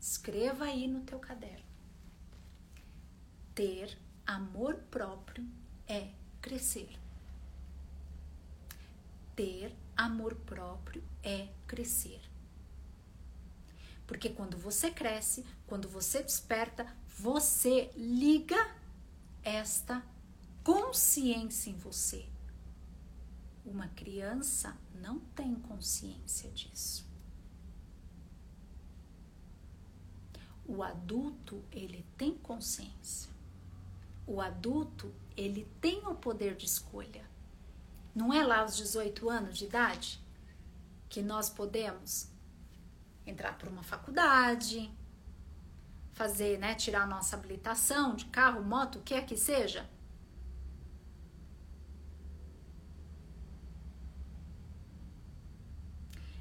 Escreva 0.00 0.64
aí 0.64 0.88
no 0.88 1.00
teu 1.00 1.18
caderno. 1.18 1.65
Ter 3.56 3.98
amor 4.24 4.76
próprio 4.88 5.44
é 5.88 6.10
crescer 6.40 6.96
ter 9.36 9.76
amor 9.94 10.34
próprio 10.34 11.04
é 11.22 11.48
crescer. 11.68 12.20
Porque 14.06 14.30
quando 14.30 14.56
você 14.56 14.90
cresce, 14.90 15.44
quando 15.66 15.88
você 15.88 16.22
desperta, 16.22 16.86
você 17.18 17.90
liga 17.94 18.56
esta 19.44 20.02
consciência 20.64 21.70
em 21.70 21.76
você. 21.76 22.26
Uma 23.64 23.88
criança 23.88 24.76
não 24.94 25.18
tem 25.18 25.54
consciência 25.54 26.50
disso. 26.50 27.04
O 30.64 30.82
adulto, 30.82 31.62
ele 31.70 32.04
tem 32.16 32.34
consciência. 32.38 33.35
O 34.26 34.40
adulto, 34.40 35.14
ele 35.36 35.64
tem 35.80 36.06
o 36.06 36.14
poder 36.14 36.56
de 36.56 36.66
escolha. 36.66 37.24
Não 38.14 38.32
é 38.32 38.44
lá 38.44 38.60
aos 38.60 38.76
18 38.76 39.28
anos 39.28 39.56
de 39.56 39.66
idade 39.66 40.20
que 41.08 41.22
nós 41.22 41.48
podemos 41.48 42.28
entrar 43.26 43.56
por 43.58 43.68
uma 43.68 43.82
faculdade, 43.82 44.90
fazer, 46.12 46.58
né, 46.58 46.74
tirar 46.74 47.02
a 47.02 47.06
nossa 47.06 47.36
habilitação 47.36 48.16
de 48.16 48.24
carro, 48.26 48.62
moto, 48.62 48.98
o 48.98 49.02
que 49.02 49.14
é 49.14 49.20
que 49.20 49.36
seja? 49.36 49.88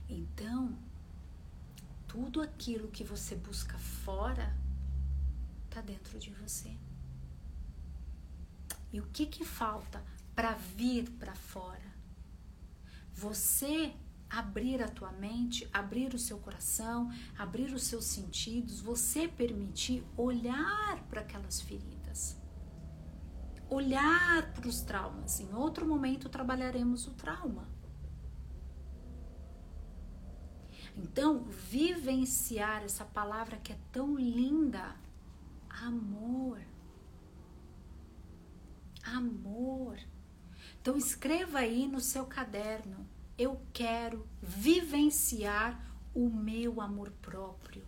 Então, 0.07 0.77
tudo 2.07 2.41
aquilo 2.41 2.87
que 2.87 3.03
você 3.03 3.35
busca 3.35 3.77
fora 3.77 4.55
está 5.67 5.81
dentro 5.81 6.17
de 6.17 6.29
você. 6.31 6.77
E 8.95 8.99
o 8.99 9.07
que 9.15 9.25
que 9.25 9.43
falta? 9.43 10.03
para 10.35 10.53
vir 10.53 11.09
para 11.11 11.33
fora. 11.33 11.95
Você 13.13 13.93
abrir 14.29 14.83
a 14.83 14.89
tua 14.89 15.11
mente, 15.13 15.67
abrir 15.71 16.13
o 16.13 16.19
seu 16.19 16.37
coração, 16.39 17.09
abrir 17.37 17.73
os 17.73 17.83
seus 17.83 18.03
sentidos, 18.05 18.81
você 18.81 19.27
permitir 19.27 20.03
olhar 20.17 21.01
para 21.09 21.21
aquelas 21.21 21.61
feridas. 21.61 22.37
Olhar 23.69 24.53
para 24.53 24.67
os 24.67 24.81
traumas. 24.81 25.39
Em 25.39 25.53
outro 25.53 25.87
momento 25.87 26.27
trabalharemos 26.27 27.07
o 27.07 27.11
trauma. 27.11 27.69
Então, 30.97 31.45
vivenciar 31.45 32.83
essa 32.83 33.05
palavra 33.05 33.57
que 33.57 33.71
é 33.71 33.77
tão 33.91 34.15
linda, 34.15 34.95
amor. 35.69 36.59
Amor. 39.05 39.97
Então 40.81 40.97
escreva 40.97 41.59
aí 41.59 41.87
no 41.87 41.99
seu 41.99 42.25
caderno: 42.25 43.07
eu 43.37 43.61
quero 43.73 44.27
vivenciar 44.41 45.79
o 46.13 46.29
meu 46.29 46.81
amor 46.81 47.11
próprio. 47.21 47.85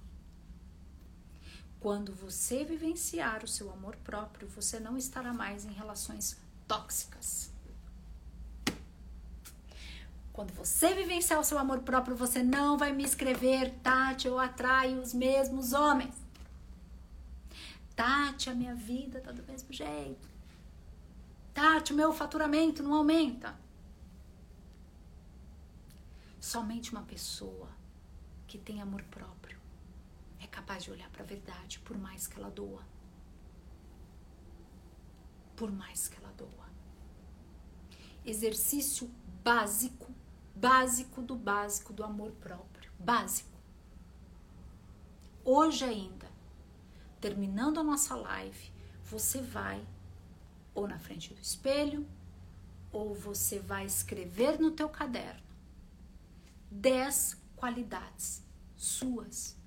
Quando 1.80 2.14
você 2.14 2.64
vivenciar 2.64 3.44
o 3.44 3.48
seu 3.48 3.72
amor 3.72 3.96
próprio, 3.98 4.48
você 4.48 4.80
não 4.80 4.98
estará 4.98 5.32
mais 5.32 5.64
em 5.64 5.72
relações 5.72 6.38
tóxicas. 6.68 7.52
Quando 10.34 10.54
você 10.54 10.94
vivenciar 10.94 11.40
o 11.40 11.44
seu 11.44 11.58
amor 11.58 11.80
próprio, 11.80 12.16
você 12.16 12.44
não 12.44 12.78
vai 12.78 12.92
me 12.94 13.04
escrever, 13.04 13.74
Tati, 13.82 14.28
eu 14.28 14.38
atraio 14.38 15.02
os 15.02 15.14
mesmos 15.14 15.74
homens. 15.74 16.14
Tati, 17.96 18.50
a 18.50 18.54
minha 18.54 18.76
vida 18.76 19.20
tá 19.22 19.32
do 19.32 19.42
mesmo 19.44 19.74
jeito. 19.74 20.37
Tati, 21.58 21.92
meu 21.92 22.14
faturamento 22.14 22.84
não 22.84 22.94
aumenta. 22.94 23.60
Somente 26.40 26.92
uma 26.92 27.02
pessoa 27.02 27.70
que 28.46 28.60
tem 28.60 28.80
amor 28.80 29.02
próprio 29.06 29.60
é 30.40 30.46
capaz 30.46 30.84
de 30.84 30.92
olhar 30.92 31.10
para 31.10 31.24
a 31.24 31.26
verdade, 31.26 31.80
por 31.80 31.98
mais 31.98 32.28
que 32.28 32.38
ela 32.38 32.52
doa. 32.52 32.86
Por 35.56 35.72
mais 35.72 36.08
que 36.08 36.20
ela 36.20 36.32
doa. 36.34 36.70
Exercício 38.24 39.10
básico, 39.44 40.14
básico 40.56 41.24
do 41.24 41.36
básico 41.36 41.92
do 41.92 42.04
amor 42.04 42.34
próprio. 42.34 42.92
Básico. 43.00 43.58
Hoje 45.44 45.84
ainda, 45.84 46.30
terminando 47.20 47.80
a 47.80 47.84
nossa 47.84 48.16
live, 48.16 48.72
você 49.04 49.42
vai 49.42 49.84
ou 50.78 50.88
na 50.88 51.00
frente 51.00 51.34
do 51.34 51.42
espelho, 51.42 52.08
ou 52.92 53.16
você 53.16 53.58
vai 53.58 53.84
escrever 53.84 54.60
no 54.60 54.70
teu 54.70 54.88
caderno 54.88 55.42
10 56.70 57.36
qualidades 57.56 58.44
suas. 58.76 59.58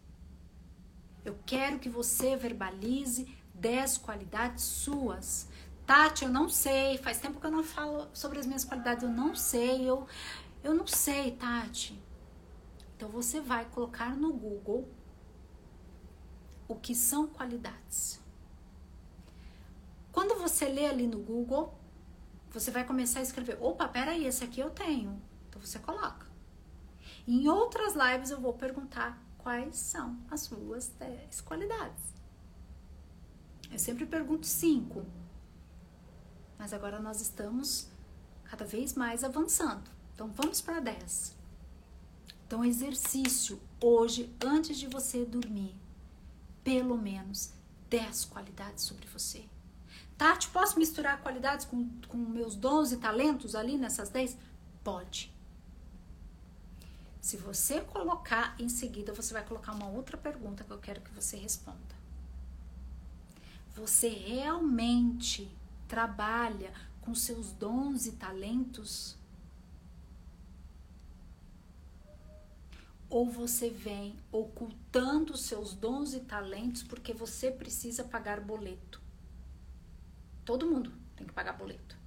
Eu 1.25 1.37
quero 1.45 1.81
que 1.81 1.89
você 1.89 2.37
verbalize 2.37 3.27
10 3.53 3.99
qualidades 3.99 4.63
suas. 4.63 5.49
Tati, 5.85 6.25
eu 6.25 6.31
não 6.31 6.49
sei, 6.49 6.97
faz 6.99 7.19
tempo 7.19 7.41
que 7.41 7.47
eu 7.47 7.51
não 7.51 7.65
falo 7.65 8.09
sobre 8.15 8.39
as 8.39 8.47
minhas 8.47 8.65
qualidades, 8.65 9.03
eu 9.03 9.11
não 9.11 9.35
sei, 9.35 9.83
eu, 9.83 10.07
eu 10.63 10.73
não 10.73 10.87
sei, 10.87 11.33
Tati. 11.33 12.01
Então 12.97 13.09
você 13.09 13.41
vai 13.41 13.65
colocar 13.65 14.15
no 14.15 14.33
Google 14.33 14.89
o 16.69 16.77
que 16.77 16.95
são 16.95 17.27
qualidades. 17.27 18.20
Quando 20.13 20.39
você 20.39 20.67
lê 20.67 20.87
ali 20.87 21.07
no 21.07 21.19
Google, 21.19 21.75
você 22.51 22.71
vai 22.71 22.85
começar 22.85 23.21
a 23.21 23.23
escrever: 23.23 23.59
opa, 23.61 23.89
peraí, 23.89 24.27
esse 24.27 24.45
aqui 24.45 24.61
eu 24.61 24.71
tenho. 24.71 25.21
Então 25.49 25.61
você 25.61 25.79
coloca. 25.79 26.27
Em 27.27 27.49
outras 27.49 27.95
lives 27.95 28.31
eu 28.31 28.41
vou 28.41 28.55
perguntar 28.55 29.23
quais 29.39 29.77
são 29.77 30.19
as 30.31 30.43
suas 30.43 30.89
10 30.99 31.41
qualidades. 31.43 32.15
Eu 33.71 33.79
sempre 33.79 34.05
pergunto 34.05 34.47
cinco, 34.47 35.07
mas 36.59 36.73
agora 36.73 36.99
nós 36.99 37.21
estamos 37.21 37.89
cada 38.45 38.65
vez 38.65 38.95
mais 38.95 39.23
avançando. 39.23 39.91
Então 40.15 40.29
vamos 40.29 40.61
para 40.61 40.81
10. 40.81 41.41
Então, 42.47 42.65
exercício 42.65 43.61
hoje, 43.81 44.29
antes 44.45 44.77
de 44.77 44.89
você 44.89 45.25
dormir, 45.25 45.73
pelo 46.65 46.99
menos 46.99 47.53
10 47.89 48.25
qualidades 48.25 48.83
sobre 48.83 49.07
você. 49.07 49.45
Tati, 50.21 50.49
posso 50.49 50.79
misturar 50.79 51.23
qualidades 51.23 51.65
com, 51.65 51.89
com 52.07 52.19
meus 52.19 52.55
dons 52.55 52.93
e 52.93 52.99
talentos 52.99 53.55
ali 53.55 53.79
nessas 53.79 54.11
10? 54.11 54.37
Pode. 54.85 55.35
Se 57.23 57.39
você 57.39 57.81
colocar 57.81 58.55
em 58.59 58.69
seguida, 58.69 59.15
você 59.15 59.33
vai 59.33 59.43
colocar 59.43 59.73
uma 59.73 59.89
outra 59.89 60.19
pergunta 60.19 60.63
que 60.63 60.71
eu 60.71 60.77
quero 60.77 61.01
que 61.01 61.11
você 61.11 61.39
responda. 61.39 61.97
Você 63.75 64.11
realmente 64.11 65.51
trabalha 65.89 66.71
com 67.01 67.15
seus 67.15 67.53
dons 67.53 68.05
e 68.05 68.13
talentos? 68.13 69.17
Ou 73.09 73.25
você 73.25 73.71
vem 73.71 74.15
ocultando 74.31 75.35
seus 75.39 75.73
dons 75.73 76.13
e 76.13 76.21
talentos 76.21 76.83
porque 76.83 77.15
você 77.15 77.51
precisa 77.51 78.05
pagar 78.05 78.39
boleto? 78.39 79.01
Todo 80.45 80.67
mundo 80.67 80.93
tem 81.17 81.27
que 81.27 81.33
pagar 81.33 81.53
boleto. 81.53 81.99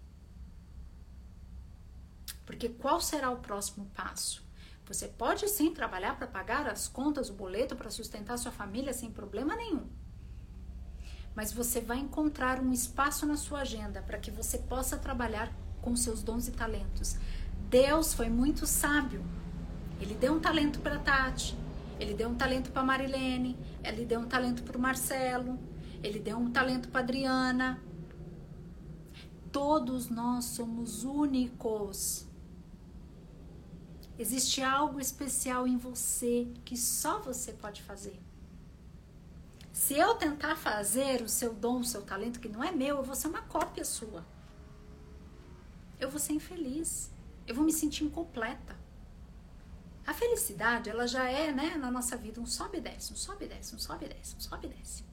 Porque 2.46 2.70
qual 2.70 3.00
será 3.00 3.30
o 3.30 3.38
próximo 3.38 3.86
passo? 3.94 4.44
Você 4.86 5.08
pode 5.08 5.48
sim 5.48 5.74
trabalhar 5.74 6.18
para 6.18 6.28
pagar 6.28 6.68
as 6.68 6.88
contas, 6.88 7.30
o 7.30 7.34
boleto, 7.34 7.76
para 7.76 7.90
sustentar 7.90 8.38
sua 8.38 8.52
família 8.52 8.94
sem 8.94 9.10
problema 9.10 9.56
nenhum. 9.56 9.88
Mas 11.34 11.54
você 11.54 11.80
vai 11.80 11.98
encontrar 11.98 12.60
um 12.60 12.72
espaço 12.72 13.26
na 13.26 13.38
sua 13.38 13.62
agenda 13.62 14.02
para 14.02 14.18
que 14.18 14.30
você 14.30 14.58
possa 14.58 14.98
trabalhar 14.98 15.52
com 15.82 15.96
seus 15.96 16.22
dons 16.22 16.48
e 16.48 16.52
talentos. 16.52 17.18
Deus 17.70 18.14
foi 18.14 18.30
muito 18.30 18.68
sábio. 18.68 19.26
Ele 20.00 20.14
deu 20.14 20.34
um 20.34 20.40
talento 20.40 20.80
para 20.80 21.00
Tati, 21.00 21.58
ele 22.00 22.14
deu 22.14 22.30
um 22.30 22.36
talento 22.36 22.72
para 22.72 22.84
Marilene, 22.84 23.58
ele 23.84 24.06
deu 24.06 24.20
um 24.20 24.28
talento 24.28 24.64
para 24.64 24.78
o 24.78 24.82
Marcelo, 24.82 25.58
ele 26.04 26.20
deu 26.20 26.38
um 26.38 26.52
talento 26.52 26.90
para 26.90 27.02
Adriana. 27.02 27.82
Todos 29.54 30.10
nós 30.10 30.46
somos 30.46 31.04
únicos. 31.04 32.28
Existe 34.18 34.64
algo 34.64 35.00
especial 35.00 35.68
em 35.68 35.78
você 35.78 36.52
que 36.66 36.76
só 36.76 37.20
você 37.20 37.54
pode 37.54 37.84
fazer. 37.84 38.20
Se 39.72 39.94
eu 39.94 40.16
tentar 40.16 40.56
fazer 40.56 41.22
o 41.22 41.30
seu 41.30 41.54
dom, 41.54 41.82
o 41.82 41.86
seu 41.86 42.02
talento, 42.02 42.40
que 42.40 42.50
não 42.50 42.64
é 42.64 42.72
meu, 42.72 42.98
eu 42.98 43.04
vou 43.04 43.16
ser 43.16 43.28
uma 43.28 43.44
cópia 43.44 43.86
sua. 43.86 44.26
Eu 46.00 46.10
vou 46.10 46.20
ser 46.20 46.34
infeliz. 46.34 47.12
Eu 47.46 47.54
vou 47.54 47.64
me 47.64 47.72
sentir 47.72 48.04
incompleta. 48.06 48.76
A 50.08 50.16
felicidade, 50.16 50.90
ela 50.90 51.06
já 51.08 51.30
é, 51.30 51.52
né, 51.52 51.78
na 51.78 51.92
nossa 51.92 52.18
vida, 52.18 52.42
um 52.42 52.46
sobe 52.48 52.80
e 52.80 52.82
desce, 52.82 53.14
um 53.14 53.16
sobe 53.16 53.46
e 53.46 53.50
desce, 53.50 53.76
um 53.76 53.80
sobe 53.80 54.06
e 54.06 54.10
desce, 54.10 54.36
um 54.36 54.40
sobe 54.40 54.66
e 54.66 54.70
desce. 54.72 55.06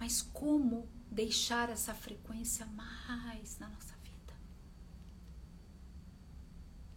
Mas 0.00 0.20
como 0.20 0.95
deixar 1.10 1.70
essa 1.70 1.94
frequência 1.94 2.66
mais 2.66 3.58
na 3.58 3.68
nossa 3.68 3.96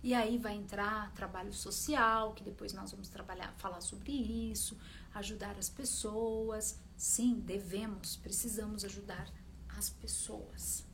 e 0.01 0.13
aí 0.13 0.37
vai 0.37 0.55
entrar 0.55 1.11
trabalho 1.11 1.53
social, 1.53 2.33
que 2.33 2.43
depois 2.43 2.71
nós 2.71 2.91
vamos 2.91 3.09
trabalhar, 3.09 3.53
falar 3.57 3.81
sobre 3.81 4.13
isso, 4.13 4.77
ajudar 5.13 5.57
as 5.57 5.69
pessoas. 5.69 6.79
Sim, 6.95 7.41
devemos, 7.41 8.15
precisamos 8.15 8.85
ajudar 8.85 9.29
as 9.77 9.89
pessoas. 9.89 10.85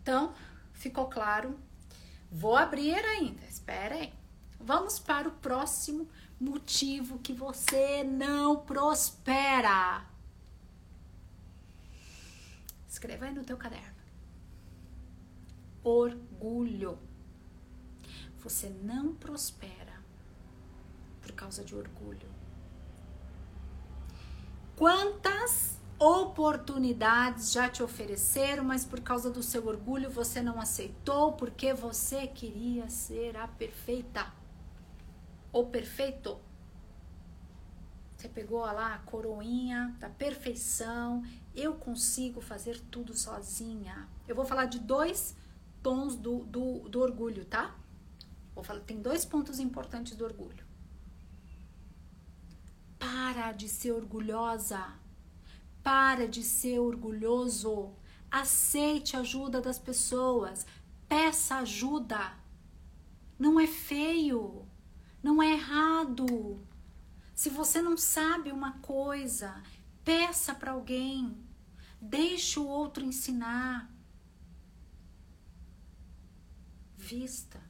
Então, 0.00 0.34
ficou 0.72 1.08
claro? 1.08 1.58
Vou 2.30 2.56
abrir 2.56 3.04
ainda, 3.04 3.44
espera 3.44 3.94
aí. 3.94 4.12
Vamos 4.58 4.98
para 4.98 5.28
o 5.28 5.32
próximo 5.32 6.08
motivo 6.40 7.18
que 7.18 7.34
você 7.34 8.02
não 8.02 8.56
prospera. 8.64 10.06
Escreva 13.02 13.24
aí 13.24 13.34
no 13.34 13.42
teu 13.42 13.56
caderno 13.56 13.96
orgulho. 15.82 16.96
Você 18.38 18.68
não 18.68 19.12
prospera 19.12 20.00
por 21.20 21.32
causa 21.32 21.64
de 21.64 21.74
orgulho. 21.74 22.28
Quantas 24.76 25.80
oportunidades 25.98 27.50
já 27.50 27.68
te 27.68 27.82
ofereceram, 27.82 28.62
mas 28.62 28.84
por 28.84 29.00
causa 29.00 29.28
do 29.28 29.42
seu 29.42 29.66
orgulho 29.66 30.08
você 30.08 30.40
não 30.40 30.60
aceitou 30.60 31.32
porque 31.32 31.74
você 31.74 32.28
queria 32.28 32.88
ser 32.88 33.36
a 33.36 33.48
perfeita 33.48 34.32
ou 35.52 35.66
perfeito? 35.66 36.38
Você 38.22 38.28
pegou 38.28 38.60
lá 38.60 38.94
a 38.94 38.98
coroinha 38.98 39.96
da 39.98 40.08
perfeição. 40.08 41.24
Eu 41.56 41.74
consigo 41.74 42.40
fazer 42.40 42.78
tudo 42.82 43.16
sozinha. 43.16 44.08
Eu 44.28 44.36
vou 44.36 44.44
falar 44.44 44.66
de 44.66 44.78
dois 44.78 45.36
tons 45.82 46.14
do, 46.14 46.44
do, 46.44 46.88
do 46.88 47.00
orgulho, 47.00 47.44
tá? 47.44 47.76
Vou 48.54 48.62
falar, 48.62 48.78
tem 48.82 49.02
dois 49.02 49.24
pontos 49.24 49.58
importantes 49.58 50.14
do 50.14 50.24
orgulho. 50.24 50.64
Para 52.96 53.50
de 53.50 53.68
ser 53.68 53.90
orgulhosa. 53.90 54.80
Para 55.82 56.28
de 56.28 56.44
ser 56.44 56.78
orgulhoso. 56.78 57.92
Aceite 58.30 59.16
a 59.16 59.20
ajuda 59.20 59.60
das 59.60 59.80
pessoas. 59.80 60.64
Peça 61.08 61.56
ajuda. 61.56 62.34
Não 63.36 63.58
é 63.58 63.66
feio. 63.66 64.64
Não 65.20 65.42
é 65.42 65.54
errado. 65.54 66.64
Se 67.42 67.50
você 67.50 67.82
não 67.82 67.96
sabe 67.96 68.52
uma 68.52 68.78
coisa, 68.78 69.60
peça 70.04 70.54
para 70.54 70.70
alguém. 70.70 71.36
Deixe 72.00 72.56
o 72.60 72.64
outro 72.64 73.04
ensinar. 73.04 73.92
Vista 76.96 77.60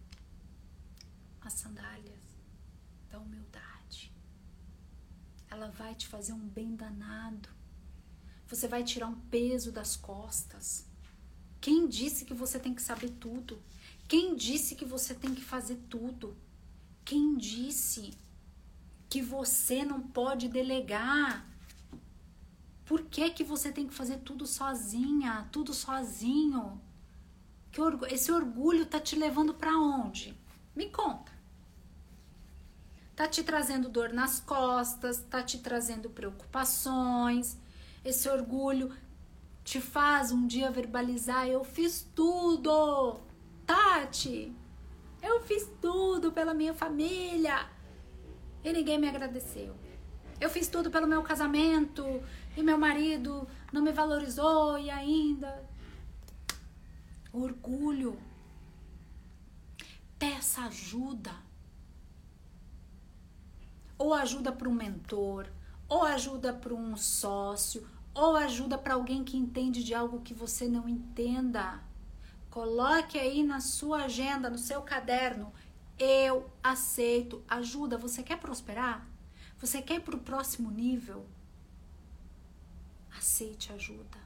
as 1.41 1.55
sandálias 1.55 2.21
da 3.11 3.19
humildade. 3.19 4.13
Ela 5.49 5.71
vai 5.71 5.95
te 5.95 6.07
fazer 6.07 6.35
um 6.35 6.49
bem 6.51 6.77
danado. 6.77 7.49
Você 8.49 8.69
vai 8.69 8.85
tirar 8.85 9.07
um 9.07 9.19
peso 9.31 9.73
das 9.73 9.97
costas. 9.97 10.85
Quem 11.63 11.89
disse 11.89 12.27
que 12.27 12.35
você 12.35 12.61
tem 12.61 12.75
que 12.75 12.83
saber 12.83 13.09
tudo? 13.13 13.59
Quem 14.07 14.37
disse 14.37 14.75
que 14.75 14.85
você 14.85 15.15
tem 15.15 15.35
que 15.35 15.43
fazer 15.43 15.77
tudo? 15.89 16.37
Quem 17.07 17.39
disse 17.39 18.21
que 19.13 19.21
você 19.21 19.85
não 19.85 20.01
pode 20.01 20.49
delegar? 20.49 21.47
Por 22.87 23.03
que, 23.03 23.29
que 23.29 23.45
você 23.45 23.71
tem 23.71 23.87
que 23.87 23.93
fazer 23.93 24.21
tudo 24.21 24.47
sozinha, 24.47 25.47
tudo 25.53 25.75
sozinho? 25.75 26.81
Que 27.71 27.79
esse 28.09 28.33
orgulho 28.33 28.87
tá 28.87 28.99
te 28.99 29.15
levando 29.15 29.53
para 29.53 29.77
onde? 29.77 30.35
Me 30.75 30.89
conta. 30.89 31.31
Tá 33.15 33.29
te 33.29 33.43
trazendo 33.43 33.91
dor 33.91 34.15
nas 34.15 34.41
costas, 34.41 35.23
tá 35.29 35.43
te 35.43 35.59
trazendo 35.59 36.09
preocupações. 36.09 37.59
Esse 38.03 38.31
orgulho 38.31 38.97
te 39.63 39.79
faz 39.79 40.33
um 40.33 40.47
dia 40.47 40.71
verbalizar: 40.71 41.47
eu 41.47 41.63
fiz 41.65 42.09
tudo. 42.15 43.21
Tati, 43.67 44.57
eu 45.23 45.43
fiz 45.43 45.71
tudo 45.83 46.33
pela 46.33 46.55
minha 46.55 46.73
família 46.73 47.69
e 48.65 48.73
ninguém 48.73 48.99
me 48.99 49.09
agradeceu. 49.09 49.75
Eu 50.41 50.51
fiz 50.51 50.69
tudo 50.69 50.91
pelo 50.91 51.07
meu 51.07 51.23
casamento 51.23 52.05
e 52.57 52.63
meu 52.63 52.77
marido 52.77 53.47
não 53.73 53.83
me 53.83 53.93
valorizou 53.93 54.79
e 54.79 54.91
ainda 54.91 55.63
orgulho. 57.33 58.19
Peça 60.19 60.63
ajuda. 60.63 61.33
Ou 63.97 64.13
ajuda 64.13 64.53
para 64.53 64.69
um 64.69 64.75
mentor, 64.75 65.47
ou 65.89 66.03
ajuda 66.03 66.53
para 66.53 66.75
um 66.75 66.97
sócio, 66.97 67.87
ou 68.15 68.37
ajuda 68.37 68.77
para 68.77 68.95
alguém 68.95 69.25
que 69.25 69.37
entende 69.37 69.83
de 69.83 69.95
algo 69.95 70.21
que 70.21 70.35
você 70.35 70.69
não 70.69 70.89
entenda. 70.89 71.81
Coloque 72.51 73.19
aí 73.19 73.43
na 73.43 73.61
sua 73.61 74.05
agenda, 74.05 74.51
no 74.51 74.59
seu 74.59 74.83
caderno. 74.83 75.53
Eu 76.05 76.51
aceito 76.61 77.45
ajuda. 77.47 77.97
Você 77.97 78.25
quer 78.25 78.37
prosperar? 78.37 79.09
Você 79.59 79.81
quer 79.81 79.95
ir 79.95 80.01
para 80.01 80.17
o 80.17 80.21
próximo 80.21 80.69
nível? 80.69 81.25
Aceite 83.17 83.73
ajuda. 83.73 84.19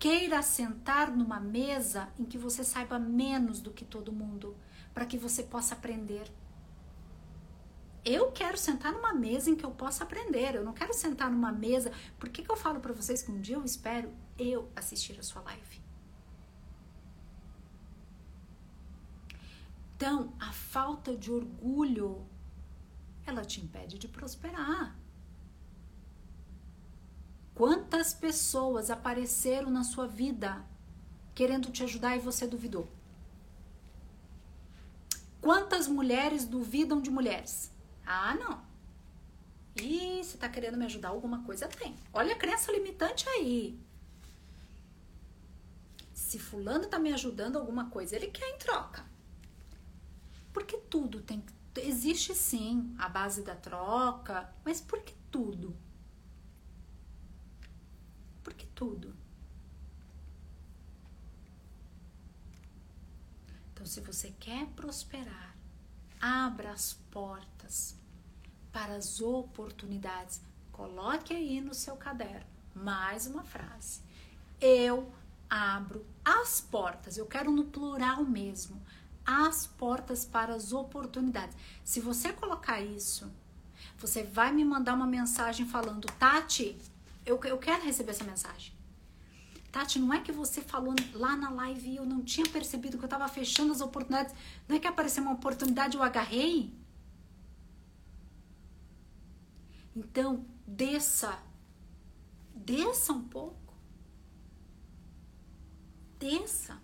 Queira 0.00 0.42
sentar 0.42 1.12
numa 1.16 1.38
mesa 1.38 2.08
em 2.18 2.24
que 2.24 2.36
você 2.36 2.64
saiba 2.64 2.98
menos 2.98 3.60
do 3.60 3.70
que 3.70 3.84
todo 3.84 4.10
mundo, 4.10 4.56
para 4.92 5.06
que 5.06 5.16
você 5.16 5.44
possa 5.44 5.76
aprender. 5.76 6.28
Eu 8.04 8.32
quero 8.32 8.58
sentar 8.58 8.92
numa 8.92 9.14
mesa 9.14 9.48
em 9.48 9.54
que 9.54 9.64
eu 9.64 9.70
possa 9.70 10.02
aprender. 10.02 10.56
Eu 10.56 10.64
não 10.64 10.72
quero 10.72 10.92
sentar 10.92 11.30
numa 11.30 11.52
mesa. 11.52 11.92
Por 12.18 12.30
que, 12.30 12.42
que 12.42 12.50
eu 12.50 12.56
falo 12.56 12.80
para 12.80 12.92
vocês 12.92 13.22
que 13.22 13.30
um 13.30 13.40
dia 13.40 13.54
eu 13.54 13.64
espero 13.64 14.12
eu 14.36 14.68
assistir 14.74 15.16
a 15.20 15.22
sua 15.22 15.42
live? 15.42 15.79
Então, 20.00 20.32
a 20.40 20.50
falta 20.50 21.14
de 21.14 21.30
orgulho, 21.30 22.26
ela 23.26 23.44
te 23.44 23.60
impede 23.60 23.98
de 23.98 24.08
prosperar. 24.08 24.98
Quantas 27.54 28.14
pessoas 28.14 28.88
apareceram 28.88 29.70
na 29.70 29.84
sua 29.84 30.06
vida 30.06 30.64
querendo 31.34 31.70
te 31.70 31.82
ajudar 31.82 32.16
e 32.16 32.18
você 32.18 32.46
duvidou? 32.46 32.88
Quantas 35.38 35.86
mulheres 35.86 36.46
duvidam 36.46 37.02
de 37.02 37.10
mulheres? 37.10 37.70
Ah, 38.06 38.34
não. 38.34 38.64
E 39.76 40.24
você 40.24 40.38
tá 40.38 40.48
querendo 40.48 40.78
me 40.78 40.86
ajudar? 40.86 41.10
Alguma 41.10 41.44
coisa 41.44 41.68
tem. 41.68 41.94
Olha 42.10 42.32
a 42.32 42.38
crença 42.38 42.72
limitante 42.72 43.28
aí. 43.28 43.78
Se 46.14 46.38
fulano 46.38 46.86
tá 46.86 46.98
me 46.98 47.12
ajudando 47.12 47.56
alguma 47.58 47.90
coisa, 47.90 48.16
ele 48.16 48.28
quer 48.28 48.48
em 48.48 48.56
troca. 48.56 49.09
Porque 50.52 50.76
tudo 50.76 51.20
tem 51.22 51.44
existe 51.76 52.34
sim 52.34 52.94
a 52.98 53.08
base 53.08 53.42
da 53.42 53.54
troca, 53.54 54.52
mas 54.64 54.80
por 54.80 55.00
que 55.02 55.14
tudo? 55.30 55.76
Por 58.42 58.52
que 58.54 58.66
tudo? 58.66 59.14
Então, 63.72 63.86
se 63.86 64.00
você 64.00 64.34
quer 64.38 64.66
prosperar, 64.68 65.56
abra 66.20 66.72
as 66.72 66.94
portas 67.10 67.96
para 68.72 68.96
as 68.96 69.20
oportunidades. 69.20 70.40
Coloque 70.72 71.34
aí 71.34 71.60
no 71.60 71.72
seu 71.72 71.96
caderno 71.96 72.46
mais 72.74 73.26
uma 73.26 73.42
frase. 73.44 74.02
Eu 74.60 75.12
abro 75.48 76.06
as 76.24 76.60
portas, 76.60 77.16
eu 77.16 77.26
quero 77.26 77.50
no 77.50 77.64
plural 77.64 78.24
mesmo, 78.24 78.80
as 79.24 79.66
portas 79.66 80.24
para 80.24 80.54
as 80.54 80.72
oportunidades. 80.72 81.56
Se 81.84 82.00
você 82.00 82.32
colocar 82.32 82.80
isso, 82.80 83.30
você 83.98 84.22
vai 84.22 84.52
me 84.52 84.64
mandar 84.64 84.94
uma 84.94 85.06
mensagem 85.06 85.66
falando, 85.66 86.06
Tati, 86.18 86.76
eu, 87.24 87.38
eu 87.44 87.58
quero 87.58 87.84
receber 87.84 88.12
essa 88.12 88.24
mensagem. 88.24 88.72
Tati, 89.70 89.98
não 89.98 90.12
é 90.12 90.20
que 90.20 90.32
você 90.32 90.60
falou 90.60 90.94
lá 91.12 91.36
na 91.36 91.50
live 91.50 91.90
e 91.90 91.96
eu 91.96 92.04
não 92.04 92.22
tinha 92.22 92.48
percebido 92.48 92.98
que 92.98 93.04
eu 93.04 93.06
estava 93.06 93.28
fechando 93.28 93.72
as 93.72 93.80
oportunidades. 93.80 94.34
Não 94.66 94.76
é 94.76 94.80
que 94.80 94.86
apareceu 94.86 95.22
uma 95.22 95.32
oportunidade 95.32 95.96
eu 95.96 96.02
agarrei? 96.02 96.74
Então, 99.94 100.44
desça. 100.66 101.38
Desça 102.54 103.12
um 103.12 103.22
pouco. 103.22 103.74
Desça. 106.18 106.80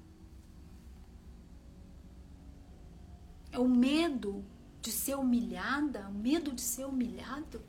É 3.56 3.58
o 3.58 3.66
medo 3.66 4.44
de 4.82 4.92
ser 4.92 5.14
humilhada, 5.14 6.06
o 6.10 6.12
medo 6.12 6.52
de 6.52 6.60
ser 6.60 6.84
humilhado. 6.84 7.62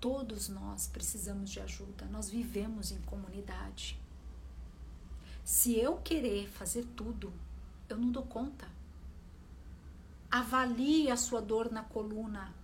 Todos 0.00 0.48
nós 0.48 0.88
precisamos 0.88 1.50
de 1.50 1.60
ajuda, 1.60 2.06
nós 2.06 2.30
vivemos 2.30 2.90
em 2.92 3.00
comunidade. 3.02 4.00
Se 5.44 5.78
eu 5.78 5.98
querer 5.98 6.48
fazer 6.48 6.86
tudo, 6.96 7.30
eu 7.90 7.98
não 7.98 8.10
dou 8.10 8.22
conta. 8.22 8.66
Avalie 10.30 11.10
a 11.10 11.16
sua 11.18 11.42
dor 11.42 11.70
na 11.70 11.82
coluna. 11.82 12.54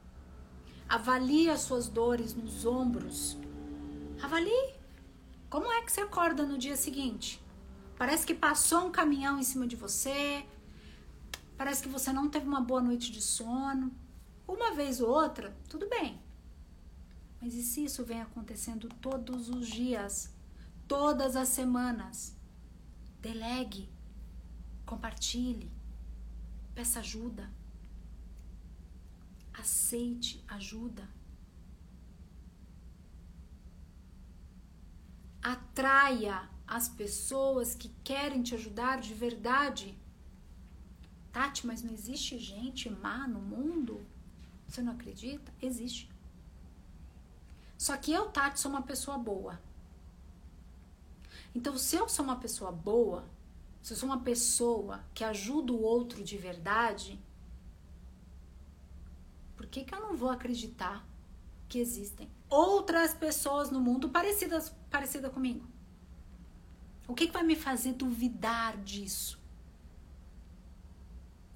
Avalie 0.88 1.50
as 1.50 1.60
suas 1.60 1.86
dores 1.86 2.32
nos 2.32 2.64
ombros. 2.64 3.36
Avalie. 4.22 4.72
Como 5.50 5.70
é 5.70 5.82
que 5.82 5.92
você 5.92 6.00
acorda 6.00 6.46
no 6.46 6.56
dia 6.56 6.78
seguinte? 6.78 7.41
Parece 7.96 8.26
que 8.26 8.34
passou 8.34 8.86
um 8.86 8.92
caminhão 8.92 9.38
em 9.38 9.42
cima 9.42 9.66
de 9.66 9.76
você. 9.76 10.44
Parece 11.56 11.82
que 11.82 11.88
você 11.88 12.12
não 12.12 12.28
teve 12.28 12.46
uma 12.46 12.60
boa 12.60 12.80
noite 12.80 13.12
de 13.12 13.20
sono. 13.20 13.92
Uma 14.46 14.74
vez 14.74 15.00
ou 15.00 15.08
outra, 15.08 15.56
tudo 15.68 15.88
bem. 15.88 16.20
Mas 17.40 17.54
e 17.54 17.62
se 17.62 17.84
isso 17.84 18.04
vem 18.04 18.20
acontecendo 18.20 18.88
todos 19.00 19.48
os 19.48 19.68
dias, 19.68 20.32
todas 20.86 21.34
as 21.36 21.48
semanas? 21.48 22.36
Delegue, 23.20 23.88
compartilhe, 24.86 25.70
peça 26.74 27.00
ajuda, 27.00 27.50
aceite 29.52 30.44
ajuda. 30.48 31.08
Atraia 35.42 36.48
as 36.66 36.88
pessoas 36.88 37.74
que 37.74 37.90
querem 38.02 38.42
te 38.42 38.54
ajudar 38.54 39.00
de 39.00 39.14
verdade. 39.14 39.98
Tati, 41.32 41.66
mas 41.66 41.82
não 41.82 41.92
existe 41.92 42.38
gente 42.38 42.90
má 42.90 43.26
no 43.26 43.40
mundo? 43.40 44.04
Você 44.68 44.82
não 44.82 44.92
acredita? 44.92 45.52
Existe. 45.60 46.10
Só 47.78 47.96
que 47.96 48.12
eu, 48.12 48.28
Tati, 48.30 48.60
sou 48.60 48.70
uma 48.70 48.82
pessoa 48.82 49.18
boa. 49.18 49.60
Então, 51.54 51.76
se 51.76 51.96
eu 51.96 52.08
sou 52.08 52.24
uma 52.24 52.36
pessoa 52.36 52.72
boa, 52.72 53.24
se 53.82 53.92
eu 53.92 53.96
sou 53.96 54.08
uma 54.08 54.20
pessoa 54.20 55.04
que 55.12 55.24
ajuda 55.24 55.72
o 55.72 55.82
outro 55.82 56.22
de 56.22 56.38
verdade, 56.38 57.18
por 59.56 59.66
que, 59.66 59.84
que 59.84 59.94
eu 59.94 60.00
não 60.00 60.16
vou 60.16 60.30
acreditar 60.30 61.06
que 61.68 61.78
existem 61.78 62.30
outras 62.48 63.14
pessoas 63.14 63.70
no 63.70 63.80
mundo 63.80 64.08
parecidas 64.08 64.74
parecida 64.90 65.30
comigo? 65.30 65.71
O 67.12 67.14
que, 67.14 67.26
que 67.26 67.32
vai 67.34 67.42
me 67.42 67.54
fazer 67.54 67.92
duvidar 67.92 68.74
disso? 68.78 69.38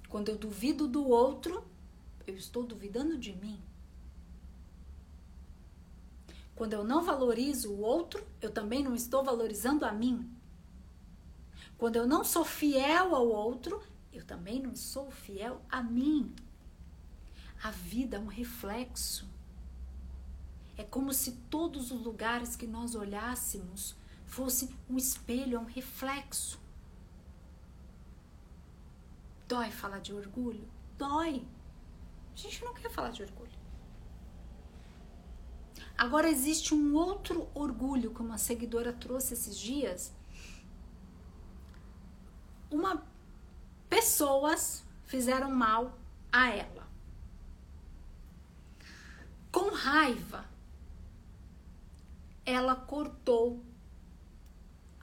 Quando 0.07 0.29
eu 0.29 0.37
duvido 0.37 0.87
do 0.87 1.09
outro, 1.09 1.65
eu 2.27 2.37
estou 2.37 2.61
duvidando 2.61 3.17
de 3.17 3.33
mim. 3.33 3.59
Quando 6.55 6.73
eu 6.73 6.83
não 6.83 7.03
valorizo 7.03 7.71
o 7.71 7.81
outro, 7.81 8.23
eu 8.39 8.51
também 8.51 8.83
não 8.83 8.93
estou 8.93 9.23
valorizando 9.23 9.83
a 9.83 9.91
mim. 9.91 10.29
Quando 11.75 11.95
eu 11.95 12.05
não 12.05 12.23
sou 12.23 12.45
fiel 12.45 13.15
ao 13.15 13.27
outro, 13.27 13.81
eu 14.13 14.23
também 14.23 14.61
não 14.61 14.75
sou 14.75 15.09
fiel 15.09 15.59
a 15.71 15.81
mim. 15.81 16.35
A 17.63 17.71
vida 17.71 18.17
é 18.17 18.19
um 18.19 18.27
reflexo. 18.27 19.27
É 20.77 20.83
como 20.83 21.11
se 21.11 21.31
todos 21.49 21.91
os 21.91 21.99
lugares 21.99 22.55
que 22.55 22.67
nós 22.67 22.93
olhássemos 22.93 23.95
fosse 24.27 24.69
um 24.89 24.97
espelho, 24.97 25.59
um 25.59 25.65
reflexo. 25.65 26.59
Dói 29.47 29.71
falar 29.71 29.99
de 29.99 30.13
orgulho? 30.13 30.67
Dói. 30.97 31.47
A 32.33 32.37
gente 32.37 32.63
não 32.63 32.73
quer 32.73 32.91
falar 32.91 33.09
de 33.09 33.23
orgulho. 33.23 33.57
Agora 35.97 36.29
existe 36.29 36.75
um 36.75 36.93
outro 36.93 37.49
orgulho 37.55 38.13
que 38.13 38.21
uma 38.21 38.37
seguidora 38.37 38.93
trouxe 38.93 39.33
esses 39.33 39.57
dias. 39.57 40.13
Uma 42.69 43.03
pessoas 43.89 44.85
fizeram 45.05 45.49
mal 45.49 45.97
a 46.31 46.49
ela. 46.49 46.87
Com 49.51 49.73
raiva, 49.73 50.45
ela 52.45 52.75
cortou 52.75 53.63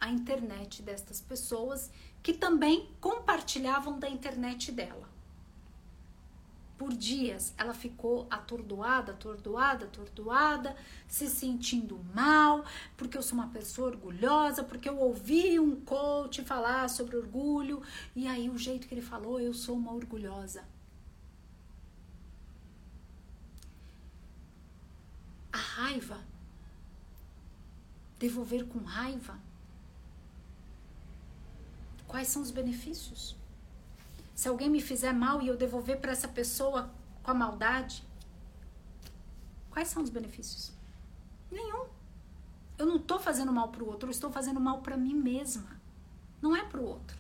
a 0.04 0.10
internet 0.10 0.82
destas 0.82 1.20
pessoas 1.20 1.90
que 2.22 2.34
também 2.34 2.88
compartilhavam 3.00 3.98
da 3.98 4.08
internet 4.08 4.70
dela 4.70 5.08
por 6.76 6.92
dias 6.92 7.54
ela 7.56 7.72
ficou 7.72 8.26
atordoada, 8.30 9.12
atordoada, 9.12 9.86
atordoada, 9.86 10.76
se 11.08 11.28
sentindo 11.28 11.98
mal, 12.12 12.64
porque 12.96 13.16
eu 13.16 13.22
sou 13.22 13.38
uma 13.38 13.48
pessoa 13.48 13.88
orgulhosa, 13.88 14.62
porque 14.64 14.88
eu 14.88 14.98
ouvi 14.98 15.58
um 15.58 15.80
coach 15.80 16.42
falar 16.42 16.90
sobre 16.90 17.16
orgulho, 17.16 17.80
e 18.14 18.26
aí 18.26 18.50
o 18.50 18.58
jeito 18.58 18.86
que 18.86 18.94
ele 18.94 19.00
falou, 19.00 19.40
eu 19.40 19.54
sou 19.54 19.76
uma 19.76 19.92
orgulhosa. 19.92 20.64
raiva? 25.74 26.20
Devolver 28.18 28.64
com 28.66 28.78
raiva? 28.80 29.38
Quais 32.14 32.28
são 32.28 32.42
os 32.42 32.52
benefícios? 32.52 33.34
Se 34.36 34.46
alguém 34.46 34.70
me 34.70 34.80
fizer 34.80 35.12
mal 35.12 35.42
e 35.42 35.48
eu 35.48 35.56
devolver 35.56 36.00
para 36.00 36.12
essa 36.12 36.28
pessoa 36.28 36.88
com 37.24 37.32
a 37.32 37.34
maldade, 37.34 38.04
quais 39.68 39.88
são 39.88 40.00
os 40.00 40.10
benefícios? 40.10 40.72
Nenhum. 41.50 41.88
Eu 42.78 42.86
não 42.86 42.98
estou 42.98 43.18
fazendo 43.18 43.52
mal 43.52 43.68
para 43.72 43.82
o 43.82 43.88
outro, 43.88 44.06
eu 44.06 44.12
estou 44.12 44.30
fazendo 44.30 44.60
mal 44.60 44.80
para 44.80 44.96
mim 44.96 45.12
mesma. 45.12 45.66
Não 46.40 46.54
é 46.54 46.64
para 46.64 46.80
o 46.80 46.86
outro. 46.86 47.18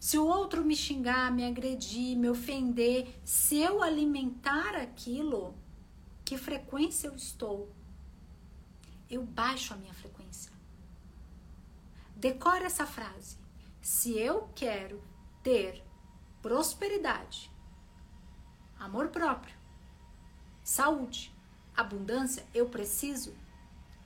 Se 0.00 0.18
o 0.18 0.26
outro 0.26 0.64
me 0.64 0.74
xingar, 0.74 1.30
me 1.30 1.46
agredir, 1.46 2.18
me 2.18 2.28
ofender, 2.28 3.16
se 3.24 3.58
eu 3.58 3.80
alimentar 3.80 4.74
aquilo, 4.74 5.54
que 6.24 6.36
frequência 6.36 7.06
eu 7.06 7.14
estou? 7.14 7.72
Eu 9.08 9.22
baixo 9.22 9.72
a 9.72 9.76
minha 9.76 9.94
frequência. 9.94 10.50
Decora 12.16 12.64
essa 12.64 12.84
frase. 12.84 13.39
Se 13.92 14.16
eu 14.16 14.48
quero 14.54 15.02
ter 15.42 15.84
prosperidade, 16.40 17.50
amor 18.78 19.08
próprio, 19.08 19.54
saúde, 20.62 21.34
abundância, 21.76 22.46
eu 22.54 22.68
preciso 22.68 23.34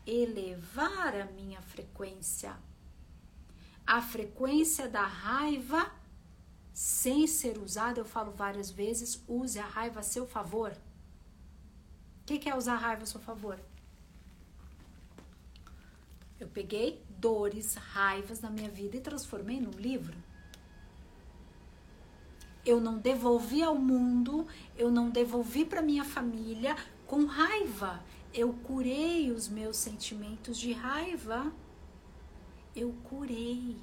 elevar 0.06 1.14
a 1.14 1.26
minha 1.26 1.60
frequência. 1.60 2.56
A 3.86 4.00
frequência 4.00 4.88
da 4.88 5.04
raiva, 5.04 5.92
sem 6.72 7.26
ser 7.26 7.58
usada, 7.58 8.00
eu 8.00 8.06
falo 8.06 8.32
várias 8.32 8.70
vezes, 8.70 9.22
use 9.28 9.58
a 9.58 9.66
raiva 9.66 10.00
a 10.00 10.02
seu 10.02 10.26
favor. 10.26 10.72
O 12.22 12.24
que, 12.24 12.48
é 12.48 12.56
usar 12.56 12.76
a 12.76 12.78
raiva 12.78 13.02
a 13.02 13.06
seu 13.06 13.20
favor? 13.20 13.60
Eu 16.40 16.48
peguei 16.48 17.03
dores, 17.18 17.74
raivas 17.74 18.40
na 18.40 18.50
minha 18.50 18.70
vida 18.70 18.96
e 18.96 19.00
transformei 19.00 19.60
num 19.60 19.70
livro. 19.70 20.14
Eu 22.64 22.80
não 22.80 22.98
devolvi 22.98 23.62
ao 23.62 23.74
mundo, 23.74 24.46
eu 24.76 24.90
não 24.90 25.10
devolvi 25.10 25.64
para 25.64 25.82
minha 25.82 26.04
família 26.04 26.76
com 27.06 27.26
raiva. 27.26 28.02
Eu 28.32 28.52
curei 28.52 29.30
os 29.30 29.48
meus 29.48 29.76
sentimentos 29.76 30.58
de 30.58 30.72
raiva. 30.72 31.52
Eu 32.74 32.92
curei. 33.04 33.76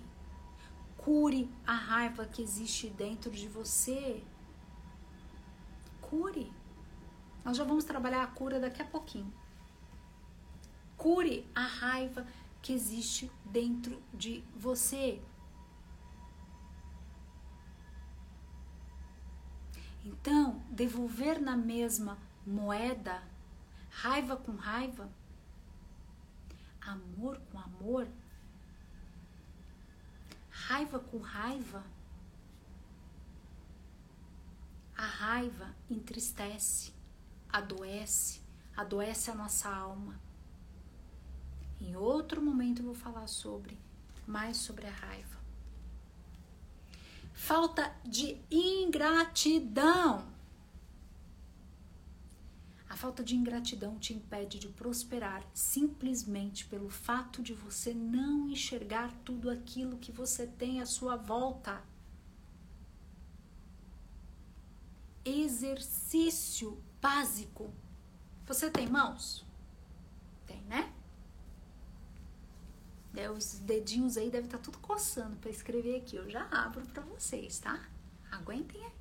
Cure 0.98 1.50
a 1.66 1.74
raiva 1.74 2.26
que 2.26 2.42
existe 2.42 2.90
dentro 2.90 3.32
de 3.32 3.48
você. 3.48 4.24
Cure. 6.02 6.52
Nós 7.46 7.58
já 7.58 7.64
vamos 7.64 7.86
trabalhar 7.86 8.24
a 8.24 8.28
cura 8.28 8.60
daqui 8.60 8.82
a 8.82 8.86
pouquinho. 8.86 9.32
Cure 10.98 11.48
a 11.56 11.62
raiva 11.62 12.28
que 12.62 12.74
existe 12.74 13.32
dentro 13.46 14.02
de 14.14 14.44
você. 14.56 15.22
Então, 20.04 20.64
devolver 20.70 21.40
na 21.40 21.56
mesma 21.56 22.18
moeda, 22.46 23.24
raiva 23.90 24.36
com 24.36 24.56
raiva, 24.56 25.10
amor 26.82 27.40
com 27.52 27.60
amor, 27.60 28.08
raiva 30.50 31.00
com 31.00 31.20
raiva. 31.20 31.84
A 34.96 35.06
raiva 35.06 35.76
entristece, 35.90 36.94
adoece, 37.52 38.42
adoece 38.76 39.32
a 39.32 39.36
nossa 39.36 39.70
alma. 39.70 40.20
Em 41.82 41.96
outro 41.96 42.42
momento 42.42 42.82
eu 42.82 42.86
vou 42.86 42.96
falar 42.96 43.28
sobre 43.28 43.78
mais 44.28 44.58
sobre 44.58 44.86
a 44.86 44.92
raiva. 44.92 45.38
Falta 47.34 47.92
de 48.06 48.38
ingratidão. 48.52 50.30
A 52.88 52.96
falta 52.96 53.24
de 53.24 53.36
ingratidão 53.36 53.98
te 53.98 54.14
impede 54.14 54.60
de 54.60 54.68
prosperar 54.68 55.44
simplesmente 55.54 56.66
pelo 56.66 56.90
fato 56.90 57.42
de 57.42 57.54
você 57.54 57.94
não 57.94 58.48
enxergar 58.48 59.12
tudo 59.26 59.50
aquilo 59.50 59.98
que 59.98 60.12
você 60.12 60.46
tem 60.46 60.82
à 60.82 60.86
sua 60.86 61.16
volta. 61.16 61.82
Exercício 65.26 66.82
básico. 67.02 67.74
Você 68.46 68.70
tem 68.70 68.88
mãos? 68.88 69.46
Tem, 70.46 70.62
né? 70.64 70.94
É, 73.16 73.30
os 73.30 73.60
dedinhos 73.60 74.18
aí 74.18 74.30
devem 74.30 74.46
estar 74.46 74.58
tá 74.58 74.64
tudo 74.64 74.78
coçando 74.80 75.36
para 75.38 75.50
escrever 75.50 75.98
aqui. 75.98 76.16
Eu 76.16 76.30
já 76.30 76.48
abro 76.50 76.86
para 76.88 77.04
vocês, 77.04 77.60
tá? 77.60 77.88
Aguentem 78.32 78.84
aí. 78.84 78.92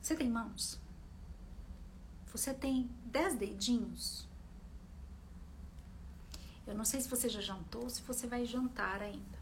Você 0.00 0.14
tem 0.14 0.30
mãos? 0.30 0.78
Você 2.32 2.54
tem 2.54 2.88
dez 3.04 3.36
dedinhos? 3.36 4.28
Eu 6.66 6.74
não 6.74 6.84
sei 6.84 7.00
se 7.00 7.08
você 7.08 7.28
já 7.28 7.40
jantou 7.40 7.82
ou 7.82 7.90
se 7.90 8.00
você 8.02 8.28
vai 8.28 8.46
jantar 8.46 9.02
ainda. 9.02 9.40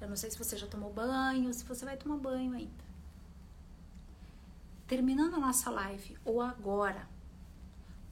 Eu 0.00 0.08
não 0.08 0.16
sei 0.16 0.30
se 0.30 0.36
você 0.36 0.56
já 0.56 0.66
tomou 0.66 0.92
banho, 0.92 1.52
se 1.54 1.64
você 1.64 1.84
vai 1.84 1.96
tomar 1.96 2.16
banho 2.16 2.52
ainda. 2.52 2.84
Terminando 4.86 5.34
a 5.34 5.40
nossa 5.40 5.70
live, 5.70 6.18
ou 6.24 6.40
agora, 6.40 7.08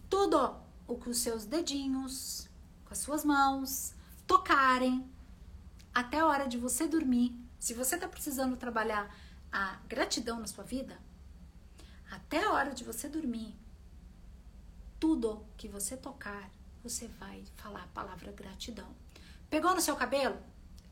tudo 0.09 0.64
o 0.87 0.97
que 0.97 1.09
os 1.09 1.18
seus 1.18 1.45
dedinhos, 1.45 2.49
com 2.85 2.93
as 2.93 2.99
suas 2.99 3.24
mãos, 3.24 3.95
tocarem 4.26 5.09
até 5.95 6.20
a 6.20 6.26
hora 6.26 6.47
de 6.47 6.59
você 6.59 6.87
dormir. 6.87 7.35
Se 7.59 7.72
você 7.72 7.95
está 7.95 8.09
precisando 8.09 8.57
trabalhar 8.57 9.14
a 9.51 9.78
gratidão 9.89 10.41
na 10.41 10.47
sua 10.47 10.64
vida, 10.64 10.99
até 12.11 12.45
a 12.45 12.53
hora 12.53 12.74
de 12.74 12.85
você 12.85 13.09
dormir, 13.09 13.55
tudo 15.01 15.45
que 15.57 15.68
você 15.68 15.97
tocar, 15.97 16.51
você 16.82 17.09
vai 17.09 17.45
falar 17.57 17.85
a 17.85 17.89
palavra 17.89 18.32
gratidão. 18.32 18.89
Pegou 19.49 19.74
no 19.74 19.80
seu 19.80 19.97
cabelo? 19.97 20.37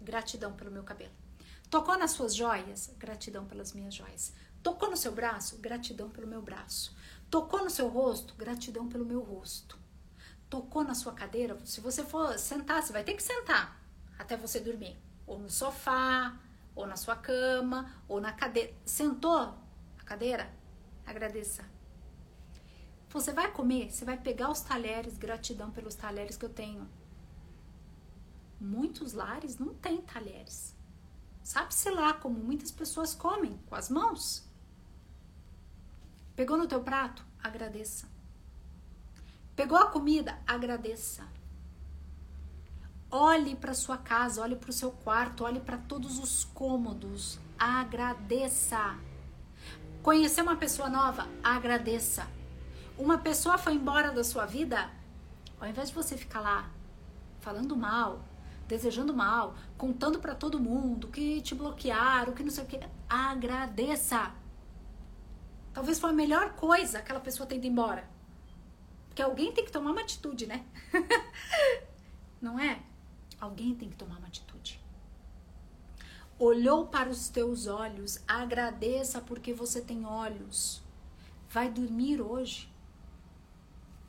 Gratidão 0.01 0.53
pelo 0.55 0.71
meu 0.71 0.83
cabelo. 0.83 1.13
Tocou 1.69 1.99
nas 1.99 2.13
suas 2.13 2.35
joias? 2.35 2.91
Gratidão 2.99 3.47
pelas 3.47 3.73
minhas 3.73 3.95
joias. 3.95 4.33
Tocou 4.63 4.91
no 4.91 4.97
seu 4.97 5.13
braço? 5.13 5.57
Gratidão 5.59 6.11
pelo 6.11 6.27
meu 6.27 6.43
braço. 6.43 6.95
Tocou 7.31 7.65
no 7.65 7.71
seu 7.71 7.89
rosto? 7.89 8.35
Gratidão 8.35 8.89
pelo 8.89 9.05
meu 9.05 9.21
rosto. 9.21 9.79
Tocou 10.53 10.85
na 10.85 10.95
sua 10.95 11.15
cadeira? 11.15 11.59
Se 11.65 11.81
você 11.81 12.05
for 12.05 12.39
sentar, 12.39 12.83
você 12.83 12.93
vai 12.93 13.03
ter 13.03 13.15
que 13.15 13.23
sentar 13.23 13.81
até 14.19 14.37
você 14.37 14.61
dormir. 14.61 14.99
Ou 15.27 15.39
no 15.39 15.49
sofá, 15.49 16.39
ou 16.75 16.87
na 16.87 16.95
sua 16.95 17.17
cama, 17.17 17.91
ou 18.07 18.21
na 18.21 18.35
cadeira. 18.35 18.71
Sentou 18.85 19.57
a 19.99 20.05
cadeira? 20.05 20.53
agradeça. 21.07 21.65
Você 23.09 23.33
vai 23.33 23.51
comer, 23.51 23.91
você 23.91 24.05
vai 24.05 24.19
pegar 24.19 24.51
os 24.51 24.61
talheres, 24.61 25.17
gratidão 25.17 25.71
pelos 25.71 25.95
talheres 25.95 26.37
que 26.37 26.45
eu 26.45 26.51
tenho. 26.53 26.87
Muitos 28.61 29.15
lares 29.15 29.57
não 29.57 29.73
têm 29.73 30.03
talheres. 30.03 30.77
Sabe-se 31.43 31.89
lá 31.89 32.13
como 32.13 32.39
muitas 32.39 32.71
pessoas 32.71 33.15
comem 33.15 33.57
com 33.71 33.75
as 33.75 33.89
mãos. 33.89 34.47
Pegou 36.37 36.59
no 36.59 36.69
teu 36.69 36.83
prato? 36.83 37.25
Agradeça. 37.43 38.12
Pegou 39.55 39.77
a 39.77 39.87
comida? 39.87 40.39
Agradeça. 40.47 41.27
Olhe 43.11 43.55
para 43.55 43.75
sua 43.75 43.99
casa, 43.99 44.41
olhe 44.41 44.57
para 44.57 44.71
o 44.71 44.73
seu 44.73 44.91
quarto, 44.91 45.45
olhe 45.45 45.61
para 45.61 45.77
todos 45.77 46.19
os 46.19 46.45
cômodos. 46.45 47.39
Agradeça. 47.59 48.97
Conhecer 50.03 50.41
uma 50.41 50.57
pessoa 50.57 50.89
nova, 50.89 51.29
agradeça. 51.45 52.27
Uma 52.97 53.19
pessoa 53.19 53.59
foi 53.59 53.75
embora 53.75 54.11
da 54.11 54.25
sua 54.25 54.47
vida, 54.47 54.91
ao 55.61 55.69
invés 55.69 55.89
de 55.89 55.95
você 55.95 56.17
ficar 56.17 56.41
lá 56.41 56.71
falando 57.41 57.77
mal, 57.77 58.25
desejando 58.67 59.15
mal, 59.15 59.55
contando 59.77 60.19
para 60.19 60.35
todo 60.35 60.59
mundo 60.59 61.09
que 61.09 61.43
te 61.43 61.55
bloquearam, 61.55 62.33
que 62.33 62.43
não 62.43 62.51
sei 62.51 62.65
o 62.65 62.67
que, 62.67 62.81
agradeça. 63.09 64.33
Talvez 65.75 65.99
foi 65.99 66.11
a 66.11 66.15
melhor 66.15 66.55
coisa 66.55 66.99
aquela 66.99 67.21
pessoa 67.21 67.47
ter 67.47 67.57
ido 67.57 67.67
embora. 67.67 68.09
Porque 69.13 69.21
alguém 69.23 69.53
tem 69.53 69.65
que 69.65 69.71
tomar 69.71 69.91
uma 69.91 70.01
atitude, 70.01 70.47
né? 70.47 70.65
não 72.41 72.59
é? 72.59 72.83
Alguém 73.39 73.75
tem 73.75 73.91
que 73.91 73.97
tomar 73.97 74.17
uma 74.17 74.27
atitude 74.29 74.83
olhou 76.45 76.89
para 76.89 77.09
os 77.09 77.29
teus 77.29 77.69
olhos, 77.69 78.19
agradeça 78.27 79.21
porque 79.21 79.55
você 79.55 79.81
tem 79.81 80.05
olhos. 80.05 80.83
Vai 81.49 81.71
dormir 81.71 82.21
hoje. 82.21 82.69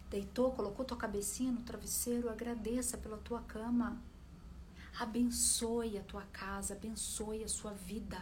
Deitou, 0.09 0.51
colocou 0.51 0.83
tua 0.83 0.97
cabecinha 0.97 1.51
no 1.51 1.61
travesseiro, 1.61 2.29
agradeça 2.29 2.97
pela 2.97 3.17
tua 3.17 3.41
cama. 3.41 4.01
Abençoe 4.99 5.97
a 5.97 6.03
tua 6.03 6.23
casa, 6.23 6.73
abençoe 6.73 7.43
a 7.43 7.47
sua 7.47 7.73
vida. 7.73 8.19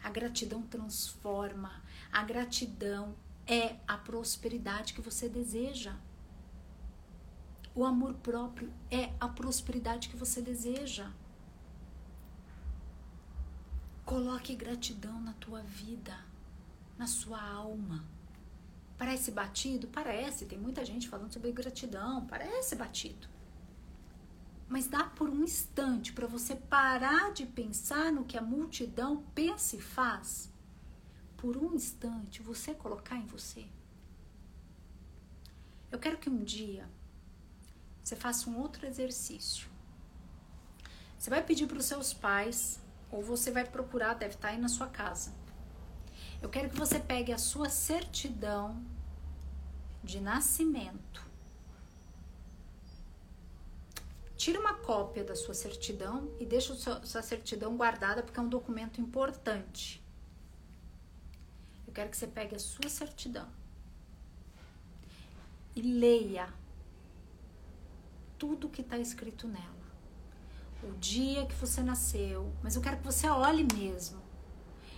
A 0.00 0.10
gratidão 0.10 0.62
transforma, 0.62 1.82
a 2.12 2.22
gratidão 2.22 3.16
é 3.46 3.76
a 3.86 3.96
prosperidade 3.96 4.94
que 4.94 5.00
você 5.00 5.28
deseja. 5.28 5.94
O 7.74 7.84
amor 7.84 8.14
próprio 8.14 8.72
é 8.90 9.12
a 9.20 9.28
prosperidade 9.28 10.08
que 10.08 10.16
você 10.16 10.40
deseja. 10.40 11.10
Coloque 14.04 14.54
gratidão 14.54 15.20
na 15.20 15.32
tua 15.34 15.62
vida, 15.62 16.16
na 16.96 17.06
sua 17.06 17.42
alma. 17.42 18.04
Parece 18.96 19.30
batido? 19.30 19.88
Parece. 19.88 20.46
Tem 20.46 20.58
muita 20.58 20.84
gente 20.84 21.08
falando 21.08 21.32
sobre 21.32 21.50
gratidão. 21.52 22.26
Parece 22.26 22.76
batido. 22.76 23.28
Mas 24.68 24.86
dá 24.86 25.04
por 25.04 25.28
um 25.28 25.42
instante 25.42 26.12
para 26.12 26.26
você 26.26 26.54
parar 26.54 27.32
de 27.32 27.44
pensar 27.44 28.12
no 28.12 28.24
que 28.24 28.38
a 28.38 28.42
multidão 28.42 29.24
pensa 29.34 29.76
e 29.76 29.80
faz. 29.80 30.53
Por 31.44 31.58
um 31.58 31.74
instante, 31.74 32.40
você 32.40 32.72
colocar 32.72 33.16
em 33.16 33.26
você. 33.26 33.66
Eu 35.92 35.98
quero 35.98 36.16
que 36.16 36.30
um 36.30 36.42
dia 36.42 36.88
você 38.02 38.16
faça 38.16 38.48
um 38.48 38.58
outro 38.58 38.86
exercício. 38.86 39.68
Você 41.18 41.28
vai 41.28 41.44
pedir 41.44 41.66
para 41.66 41.76
os 41.76 41.84
seus 41.84 42.14
pais, 42.14 42.80
ou 43.10 43.22
você 43.22 43.50
vai 43.50 43.62
procurar, 43.62 44.14
deve 44.14 44.36
estar 44.36 44.48
aí 44.48 44.58
na 44.58 44.68
sua 44.68 44.86
casa. 44.86 45.34
Eu 46.40 46.48
quero 46.48 46.70
que 46.70 46.78
você 46.78 46.98
pegue 46.98 47.30
a 47.30 47.36
sua 47.36 47.68
certidão 47.68 48.82
de 50.02 50.22
nascimento 50.22 51.34
Tira 54.44 54.60
uma 54.60 54.74
cópia 54.74 55.24
da 55.24 55.34
sua 55.34 55.54
certidão 55.54 56.30
e 56.38 56.44
deixa 56.44 56.74
a 56.74 57.06
sua 57.06 57.22
certidão 57.22 57.78
guardada 57.78 58.22
porque 58.22 58.38
é 58.38 58.42
um 58.42 58.48
documento 58.48 59.00
importante. 59.00 60.03
Eu 61.94 62.02
quero 62.02 62.10
que 62.10 62.16
você 62.16 62.26
pegue 62.26 62.56
a 62.56 62.58
sua 62.58 62.88
certidão 62.88 63.48
e 65.76 65.80
leia 65.80 66.52
tudo 68.36 68.68
que 68.68 68.80
está 68.80 68.98
escrito 68.98 69.46
nela. 69.46 69.84
O 70.82 70.90
dia 70.98 71.46
que 71.46 71.54
você 71.54 71.82
nasceu, 71.82 72.52
mas 72.64 72.74
eu 72.74 72.82
quero 72.82 72.96
que 72.96 73.04
você 73.04 73.28
olhe 73.28 73.64
mesmo. 73.72 74.20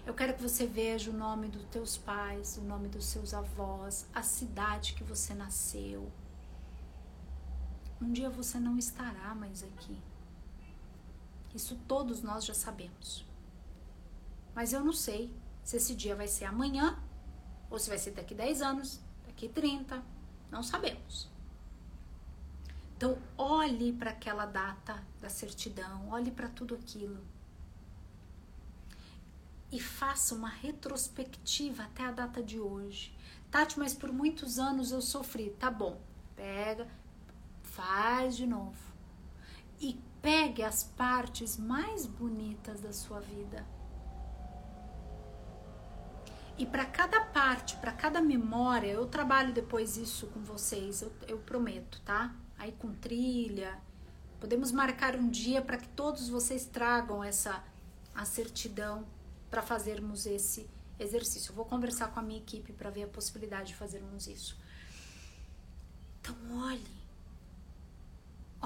Eu 0.07 0.15
quero 0.15 0.33
que 0.33 0.43
você 0.43 0.67
veja 0.67 1.11
o 1.11 1.15
nome 1.15 1.49
dos 1.49 1.65
teus 1.67 1.99
pais, 1.99 2.57
o 2.57 2.63
nome 2.63 2.89
dos 2.89 3.05
seus 3.05 3.35
avós, 3.35 4.07
a 4.15 4.23
cidade 4.23 4.95
que 4.95 5.05
você 5.05 5.35
nasceu 5.35 6.11
um 8.01 8.13
dia 8.13 8.29
você 8.29 8.59
não 8.59 8.77
estará 8.77 9.35
mais 9.35 9.63
aqui. 9.63 9.97
Isso 11.55 11.77
todos 11.89 12.23
nós 12.23 12.45
já 12.45 12.53
sabemos. 12.53 13.25
Mas 14.55 14.73
eu 14.73 14.85
não 14.85 14.93
sei 14.93 15.35
se 15.67 15.79
esse 15.79 15.97
dia 15.97 16.15
vai 16.15 16.29
ser 16.29 16.45
amanhã 16.45 16.97
ou 17.69 17.77
se 17.77 17.89
vai 17.89 17.99
ser 17.99 18.13
daqui 18.13 18.37
10 18.37 18.63
anos, 18.63 19.01
daqui 19.27 19.49
30, 19.49 20.01
não 20.49 20.63
sabemos. 20.63 21.29
Então, 22.97 23.19
olhe 23.37 23.93
para 23.93 24.13
aquela 24.13 24.47
data 24.47 25.05
da 25.21 25.29
certidão, 25.29 26.09
olhe 26.09 26.31
para 26.31 26.49
tudo 26.49 26.77
aquilo. 26.77 27.21
E 29.73 29.81
faça 29.81 30.37
uma 30.37 30.49
retrospectiva 30.49 31.83
até 31.83 32.05
a 32.05 32.13
data 32.13 32.41
de 32.41 32.61
hoje. 32.61 33.13
Tati, 33.51 33.77
mas 33.77 33.93
por 33.93 34.13
muitos 34.13 34.61
anos 34.61 34.93
eu 34.93 35.03
sofri. 35.03 35.51
Tá 35.51 35.69
bom, 35.69 36.01
pega, 36.37 36.87
faz 37.61 38.37
de 38.37 38.47
novo. 38.47 38.95
E 39.81 40.01
pegue 40.23 40.63
as 40.63 40.85
partes 40.85 41.57
mais 41.57 42.07
bonitas 42.07 42.81
da 42.81 42.93
sua 42.93 43.19
vida. 43.19 43.67
E 46.59 46.65
para 46.65 46.87
cada 46.87 47.21
parte, 47.21 47.77
para 47.77 47.93
cada 47.93 48.21
memória, 48.21 48.89
eu 48.89 49.07
trabalho 49.07 49.53
depois 49.53 49.97
isso 49.97 50.27
com 50.29 50.41
vocês, 50.41 51.03
eu, 51.03 51.13
eu 51.29 51.39
prometo, 51.39 52.01
tá? 52.03 52.35
Aí 52.59 52.73
com 52.73 52.95
trilha. 52.95 53.79
Podemos 54.41 54.73
marcar 54.73 55.17
um 55.17 55.29
dia 55.29 55.61
para 55.61 55.77
que 55.77 55.89
todos 55.89 56.29
vocês 56.29 56.65
tragam 56.65 57.23
essa 57.23 57.63
certidão 58.25 59.07
para 59.51 59.61
fazermos 59.61 60.25
esse 60.25 60.69
exercício. 60.99 61.51
Eu 61.51 61.57
vou 61.57 61.67
conversar 61.67 62.09
com 62.09 62.21
a 62.21 62.23
minha 62.23 62.39
equipe 62.39 62.73
para 62.73 62.89
ver 62.89 63.05
a 63.05 63.09
possibilidade 63.09 63.69
de 63.69 63.75
fazermos 63.75 64.27
isso. 64.27 64.59
Então, 66.21 66.35
olhe 66.59 66.97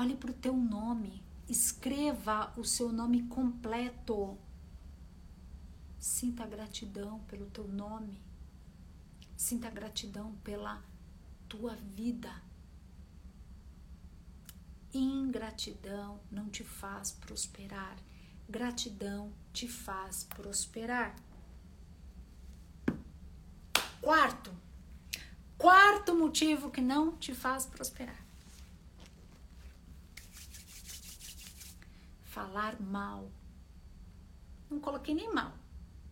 Olhe 0.01 0.17
para 0.17 0.31
o 0.31 0.35
teu 0.35 0.57
nome. 0.57 1.23
Escreva 1.49 2.53
o 2.57 2.65
seu 2.65 2.91
nome 2.91 3.25
completo. 3.25 4.39
Sinta 6.01 6.47
gratidão 6.47 7.21
pelo 7.29 7.47
teu 7.51 7.69
nome. 7.69 8.21
Sinta 9.37 9.71
gratidão 9.71 10.35
pela 10.43 10.83
tua 11.49 11.77
vida. 11.77 12.33
Ingratidão 14.93 16.19
não 16.31 16.49
te 16.49 16.65
faz 16.65 17.13
prosperar. 17.13 17.97
Gratidão 18.49 19.33
te 19.53 19.69
faz 19.69 20.25
prosperar. 20.25 21.15
Quarto, 24.01 24.51
quarto 25.59 26.17
motivo 26.17 26.71
que 26.71 26.81
não 26.81 27.17
te 27.17 27.35
faz 27.35 27.67
prosperar 27.67 28.31
falar 32.31 32.81
mal. 32.81 33.31
Não 34.71 34.81
coloquei 34.81 35.15
nem 35.15 35.33
mal, 35.35 35.53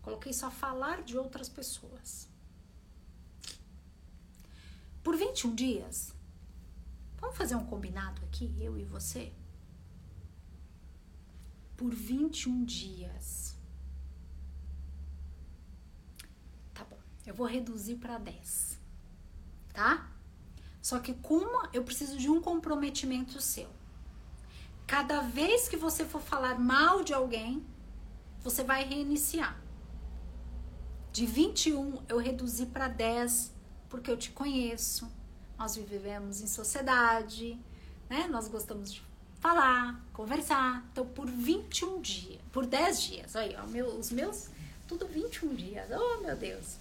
coloquei 0.09 0.33
só 0.33 0.51
falar 0.51 1.03
de 1.03 1.19
outras 1.19 1.51
pessoas. 1.51 2.29
Por 5.03 5.15
21 5.17 5.55
dias, 5.55 6.15
vamos 7.21 7.37
fazer 7.37 7.55
um 7.55 7.67
combinado 7.67 8.23
aqui, 8.25 8.55
eu 8.59 8.79
e 8.79 8.85
você? 8.85 9.33
Por 11.77 11.95
21 11.95 12.65
dias. 12.65 13.55
Tá 16.73 16.85
bom, 16.85 16.99
eu 17.27 17.35
vou 17.35 17.47
reduzir 17.47 17.97
para 17.97 18.19
10, 18.19 18.79
tá? 19.75 20.11
Só 20.81 20.99
que 21.01 21.13
como 21.13 21.69
eu 21.73 21.85
preciso 21.85 22.17
de 22.17 22.31
um 22.31 22.41
comprometimento 22.41 23.43
seu. 23.43 23.69
Cada 24.87 25.21
vez 25.21 25.69
que 25.69 25.77
você 25.77 26.07
for 26.07 26.23
falar 26.23 26.59
mal 26.59 27.05
de 27.05 27.13
alguém, 27.13 27.63
você 28.43 28.65
vai 28.65 28.85
reiniciar. 28.85 29.68
De 31.13 31.27
21 31.27 32.03
eu 32.09 32.19
reduzi 32.19 32.67
para 32.67 32.89
10 32.89 33.53
porque 33.89 34.11
eu 34.11 34.17
te 34.17 34.31
conheço. 34.31 35.11
Nós 35.59 35.77
vivemos 35.77 36.41
em 36.41 36.47
sociedade, 36.47 37.59
né? 38.09 38.29
Nós 38.29 38.47
gostamos 38.49 38.93
de 38.93 39.03
falar, 39.41 40.01
conversar. 40.13 40.85
Então, 40.93 41.07
por 41.07 41.27
21 41.27 42.01
dias, 42.01 42.41
por 42.53 42.67
10 42.67 43.03
dias, 43.03 43.35
olha, 43.35 43.63
meu, 43.65 43.87
os 43.87 44.11
meus, 44.11 44.49
tudo 44.87 45.07
21 45.07 45.55
dias. 45.55 45.89
Oh, 45.91 46.21
meu 46.23 46.37
Deus. 46.37 46.77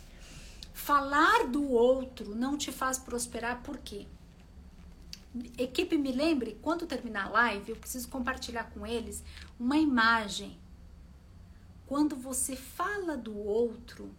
Falar 0.73 1.47
do 1.47 1.71
outro 1.71 2.35
não 2.35 2.57
te 2.57 2.71
faz 2.71 2.97
prosperar, 2.97 3.61
por 3.63 3.77
quê? 3.77 4.05
Equipe, 5.57 5.97
me 5.97 6.11
lembre, 6.11 6.57
quando 6.61 6.87
terminar 6.87 7.25
a 7.25 7.29
live, 7.29 7.71
eu 7.71 7.75
preciso 7.75 8.07
compartilhar 8.07 8.65
com 8.71 8.85
eles 8.85 9.23
uma 9.59 9.77
imagem. 9.77 10.57
Quando 11.87 12.15
você 12.15 12.55
fala 12.55 13.17
do 13.17 13.35
outro, 13.35 14.11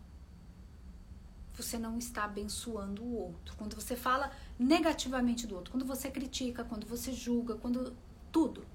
você 1.54 1.78
não 1.78 1.98
está 1.98 2.24
abençoando 2.24 3.02
o 3.02 3.14
outro. 3.14 3.54
Quando 3.56 3.74
você 3.74 3.94
fala 3.94 4.30
negativamente 4.58 5.46
do 5.46 5.54
outro, 5.54 5.70
quando 5.72 5.84
você 5.84 6.10
critica, 6.10 6.64
quando 6.64 6.86
você 6.86 7.12
julga, 7.12 7.54
quando 7.54 7.94
tudo. 8.32 8.66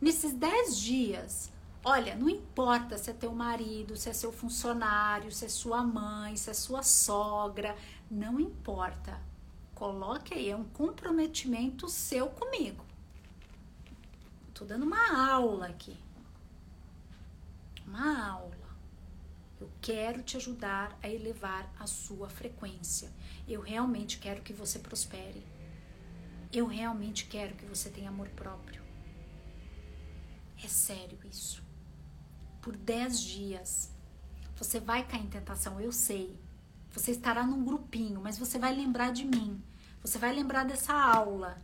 Nesses 0.00 0.32
10 0.32 0.78
dias, 0.78 1.52
olha, 1.84 2.14
não 2.14 2.28
importa 2.28 2.96
se 2.96 3.10
é 3.10 3.12
teu 3.12 3.32
marido, 3.32 3.96
se 3.96 4.08
é 4.08 4.12
seu 4.12 4.32
funcionário, 4.32 5.30
se 5.32 5.44
é 5.44 5.48
sua 5.48 5.82
mãe, 5.82 6.36
se 6.36 6.48
é 6.48 6.54
sua 6.54 6.82
sogra, 6.82 7.76
não 8.10 8.40
importa 8.40 9.20
Coloque 9.76 10.32
aí, 10.32 10.48
é 10.48 10.56
um 10.56 10.64
comprometimento 10.64 11.86
seu 11.86 12.28
comigo. 12.30 12.82
Tô 14.54 14.64
dando 14.64 14.86
uma 14.86 15.30
aula 15.30 15.66
aqui. 15.66 15.94
Uma 17.96 18.28
aula. 18.28 18.76
Eu 19.58 19.70
quero 19.80 20.22
te 20.22 20.36
ajudar 20.36 20.98
a 21.02 21.08
elevar 21.08 21.72
a 21.78 21.86
sua 21.86 22.28
frequência. 22.28 23.10
Eu 23.48 23.62
realmente 23.62 24.18
quero 24.18 24.42
que 24.42 24.52
você 24.52 24.78
prospere. 24.78 25.42
Eu 26.52 26.66
realmente 26.66 27.24
quero 27.24 27.56
que 27.56 27.64
você 27.64 27.88
tenha 27.88 28.10
amor 28.10 28.28
próprio. 28.28 28.82
É 30.62 30.68
sério 30.68 31.18
isso. 31.24 31.62
Por 32.60 32.76
10 32.76 33.18
dias, 33.18 33.90
você 34.54 34.78
vai 34.78 35.02
cair 35.08 35.24
em 35.24 35.28
tentação, 35.28 35.80
eu 35.80 35.90
sei. 35.90 36.38
Você 36.90 37.12
estará 37.12 37.46
num 37.46 37.64
grupinho, 37.64 38.20
mas 38.20 38.36
você 38.36 38.58
vai 38.58 38.74
lembrar 38.74 39.10
de 39.10 39.24
mim. 39.24 39.62
Você 40.02 40.18
vai 40.18 40.34
lembrar 40.34 40.64
dessa 40.66 40.92
aula. 40.92 41.56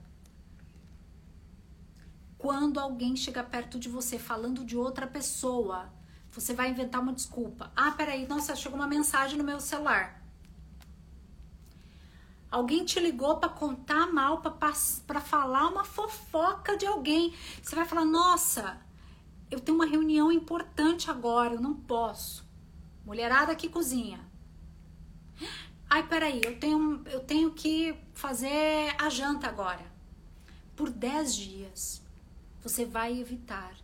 Quando 2.38 2.80
alguém 2.80 3.16
chega 3.16 3.44
perto 3.44 3.78
de 3.78 3.90
você 3.90 4.18
falando 4.18 4.64
de 4.64 4.78
outra 4.78 5.06
pessoa, 5.06 5.92
você 6.32 6.54
vai 6.54 6.70
inventar 6.70 7.00
uma 7.00 7.12
desculpa. 7.12 7.70
Ah, 7.76 7.90
peraí, 7.90 8.26
nossa, 8.26 8.56
chegou 8.56 8.78
uma 8.78 8.86
mensagem 8.86 9.36
no 9.36 9.44
meu 9.44 9.60
celular. 9.60 10.20
Alguém 12.50 12.84
te 12.84 12.98
ligou 12.98 13.36
para 13.36 13.48
contar 13.48 14.12
mal, 14.12 14.42
para 15.06 15.20
falar 15.20 15.68
uma 15.68 15.84
fofoca 15.84 16.76
de 16.76 16.86
alguém. 16.86 17.34
Você 17.62 17.74
vai 17.74 17.84
falar: 17.84 18.04
Nossa, 18.04 18.78
eu 19.50 19.60
tenho 19.60 19.76
uma 19.76 19.86
reunião 19.86 20.32
importante 20.32 21.10
agora, 21.10 21.54
eu 21.54 21.60
não 21.60 21.74
posso. 21.74 22.44
Mulherada 23.04 23.54
que 23.54 23.68
cozinha. 23.68 24.20
Ai, 25.88 26.06
peraí, 26.06 26.40
eu 26.42 26.58
tenho, 26.58 27.02
eu 27.06 27.20
tenho 27.20 27.50
que 27.52 27.94
fazer 28.14 28.94
a 28.98 29.10
janta 29.10 29.46
agora. 29.46 29.84
Por 30.74 30.88
10 30.88 31.34
dias, 31.34 32.02
você 32.62 32.84
vai 32.86 33.18
evitar. 33.20 33.74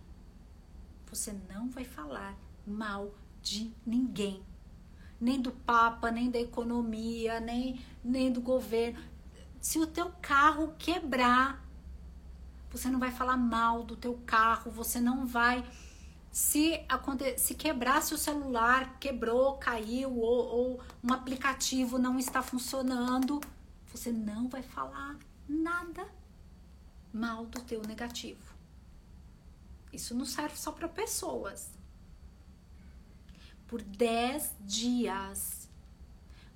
Você 1.11 1.35
não 1.49 1.71
vai 1.71 1.85
falar 1.85 2.37
mal 2.67 3.15
de 3.43 3.73
ninguém. 3.87 4.43
Nem 5.21 5.41
do 5.41 5.51
Papa, 5.51 6.11
nem 6.11 6.31
da 6.31 6.39
economia, 6.39 7.41
nem, 7.41 7.81
nem 8.05 8.31
do 8.31 8.41
governo. 8.41 9.01
Se 9.61 9.79
o 9.79 9.87
teu 9.87 10.13
carro 10.23 10.75
quebrar, 10.79 11.65
você 12.71 12.89
não 12.89 13.01
vai 13.01 13.11
falar 13.11 13.37
mal 13.37 13.83
do 13.83 13.97
teu 13.97 14.21
carro, 14.25 14.71
você 14.71 15.01
não 15.01 15.27
vai 15.27 15.65
se, 16.31 16.81
se 17.37 17.55
quebrasse 17.55 18.15
o 18.15 18.19
celular, 18.19 18.99
quebrou, 19.01 19.55
caiu, 19.55 20.17
ou, 20.17 20.47
ou 20.47 20.81
um 21.03 21.13
aplicativo 21.13 21.99
não 21.99 22.19
está 22.19 22.43
funcionando, 22.43 23.41
você 23.91 24.13
não 24.13 24.49
vai 24.49 24.63
falar 24.63 25.17
nada 25.49 26.07
mal 27.13 27.47
do 27.47 27.61
teu 27.63 27.83
negativo. 27.83 28.58
Isso 29.93 30.15
não 30.15 30.25
serve 30.25 30.57
só 30.57 30.73
para 30.73 30.89
pessoas. 30.89 31.71
Por 33.67 33.83
10 33.83 34.55
dias, 34.61 35.69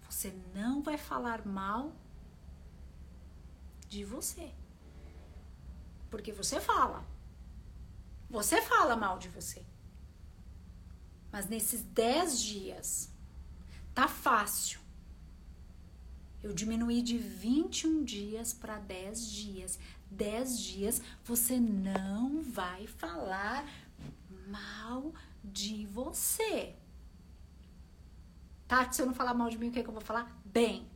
você 0.08 0.32
não 0.54 0.82
vai 0.82 0.96
falar 0.96 1.46
mal 1.46 1.92
de 3.88 4.04
você. 4.04 4.52
Porque 6.10 6.32
você 6.32 6.60
fala. 6.60 7.04
Você 8.28 8.62
fala 8.62 8.96
mal 8.96 9.18
de 9.18 9.28
você. 9.28 9.64
Mas 11.30 11.48
nesses 11.48 11.82
10 11.82 12.40
dias, 12.40 13.10
tá 13.94 14.06
fácil. 14.08 14.80
Eu 16.42 16.52
diminuí 16.52 17.02
de 17.02 17.16
21 17.16 18.04
dias 18.04 18.52
para 18.52 18.78
10 18.78 19.30
dias. 19.30 19.78
10 20.12 20.58
dias 20.58 21.02
você 21.24 21.58
não 21.58 22.42
vai 22.42 22.86
falar 22.86 23.66
mal 24.46 25.12
de 25.42 25.86
você. 25.86 26.74
Tati, 28.68 28.96
se 28.96 29.02
eu 29.02 29.06
não 29.06 29.14
falar 29.14 29.34
mal 29.34 29.50
de 29.50 29.58
mim, 29.58 29.68
o 29.68 29.72
que, 29.72 29.80
é 29.80 29.82
que 29.82 29.88
eu 29.88 29.92
vou 29.92 30.02
falar? 30.02 30.40
Bem. 30.44 30.86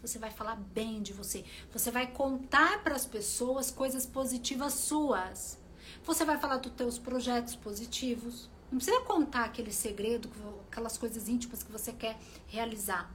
Você 0.00 0.18
vai 0.18 0.30
falar 0.30 0.56
bem 0.56 1.02
de 1.02 1.12
você. 1.12 1.44
Você 1.72 1.90
vai 1.90 2.06
contar 2.06 2.82
para 2.82 2.94
as 2.94 3.06
pessoas 3.06 3.70
coisas 3.70 4.04
positivas 4.04 4.74
suas. 4.74 5.58
Você 6.04 6.24
vai 6.24 6.38
falar 6.38 6.58
dos 6.58 6.72
teus 6.72 6.98
projetos 6.98 7.56
positivos. 7.56 8.50
Não 8.70 8.78
precisa 8.78 9.00
contar 9.02 9.44
aquele 9.44 9.72
segredo, 9.72 10.30
aquelas 10.70 10.98
coisas 10.98 11.28
íntimas 11.28 11.62
que 11.62 11.72
você 11.72 11.92
quer 11.92 12.18
realizar. 12.48 13.10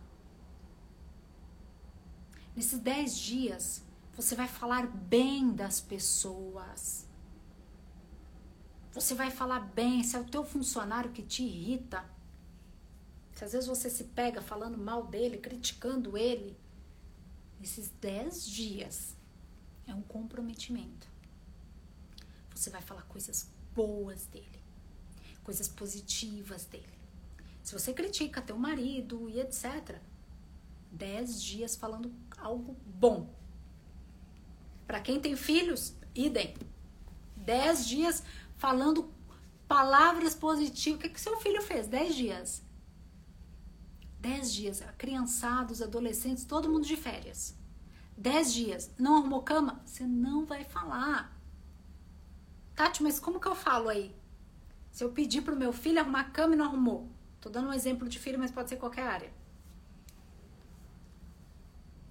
Nesses 2.55 2.79
10 2.79 3.17
dias, 3.17 3.83
você 4.21 4.35
vai 4.35 4.47
falar 4.47 4.87
bem 4.87 5.53
das 5.53 5.79
pessoas. 5.79 7.07
Você 8.91 9.13
vai 9.13 9.31
falar 9.31 9.59
bem. 9.59 10.03
Se 10.03 10.15
é 10.15 10.19
o 10.19 10.25
teu 10.25 10.43
funcionário 10.43 11.11
que 11.11 11.21
te 11.21 11.43
irrita, 11.43 12.03
se 13.33 13.43
às 13.43 13.53
vezes 13.53 13.67
você 13.67 13.89
se 13.89 14.05
pega 14.05 14.41
falando 14.41 14.77
mal 14.77 15.05
dele, 15.05 15.37
criticando 15.37 16.17
ele, 16.17 16.57
nesses 17.59 17.89
10 18.01 18.47
dias 18.47 19.15
é 19.87 19.93
um 19.93 20.01
comprometimento 20.01 21.09
você 22.59 22.69
vai 22.69 22.81
falar 22.81 23.03
coisas 23.03 23.49
boas 23.73 24.25
dele, 24.25 24.59
coisas 25.43 25.67
positivas 25.67 26.65
dele. 26.65 26.99
Se 27.63 27.73
você 27.73 27.93
critica 27.93 28.41
teu 28.41 28.57
marido 28.57 29.29
e 29.29 29.39
etc., 29.39 29.97
dez 30.91 31.41
dias 31.41 31.75
falando 31.75 32.13
algo 32.37 32.75
bom. 32.85 33.33
Para 34.89 34.99
quem 34.99 35.19
tem 35.19 35.35
filhos, 35.35 35.95
idem. 36.15 36.55
Dez 37.35 37.87
dias 37.87 38.23
falando 38.55 39.13
palavras 39.67 40.33
positivas. 40.33 40.97
O 40.97 41.01
que, 41.03 41.09
que 41.09 41.21
seu 41.21 41.37
filho 41.37 41.61
fez? 41.61 41.85
Dez 41.85 42.15
dias. 42.15 42.63
Dez 44.19 44.51
dias. 44.51 44.81
A 44.81 44.91
criançada, 44.93 45.71
os 45.71 45.83
adolescentes, 45.83 46.43
todo 46.43 46.71
mundo 46.71 46.87
de 46.87 46.97
férias. 46.97 47.55
Dez 48.17 48.51
dias. 48.51 48.89
Não 48.97 49.17
arrumou 49.17 49.43
cama? 49.43 49.79
Você 49.85 50.07
não 50.07 50.43
vai 50.43 50.63
falar. 50.63 51.39
Tati, 52.73 53.03
mas 53.03 53.19
como 53.19 53.39
que 53.39 53.47
eu 53.47 53.53
falo 53.53 53.89
aí? 53.89 54.15
Se 54.89 55.03
eu 55.03 55.11
pedir 55.11 55.43
pro 55.43 55.55
meu 55.55 55.71
filho 55.71 55.99
arrumar 55.99 56.31
cama 56.31 56.55
e 56.55 56.57
não 56.57 56.65
arrumou. 56.65 57.07
Tô 57.39 57.47
dando 57.47 57.67
um 57.67 57.73
exemplo 57.73 58.09
de 58.09 58.17
filho, 58.17 58.39
mas 58.39 58.49
pode 58.49 58.69
ser 58.69 58.77
qualquer 58.77 59.05
área. 59.05 59.31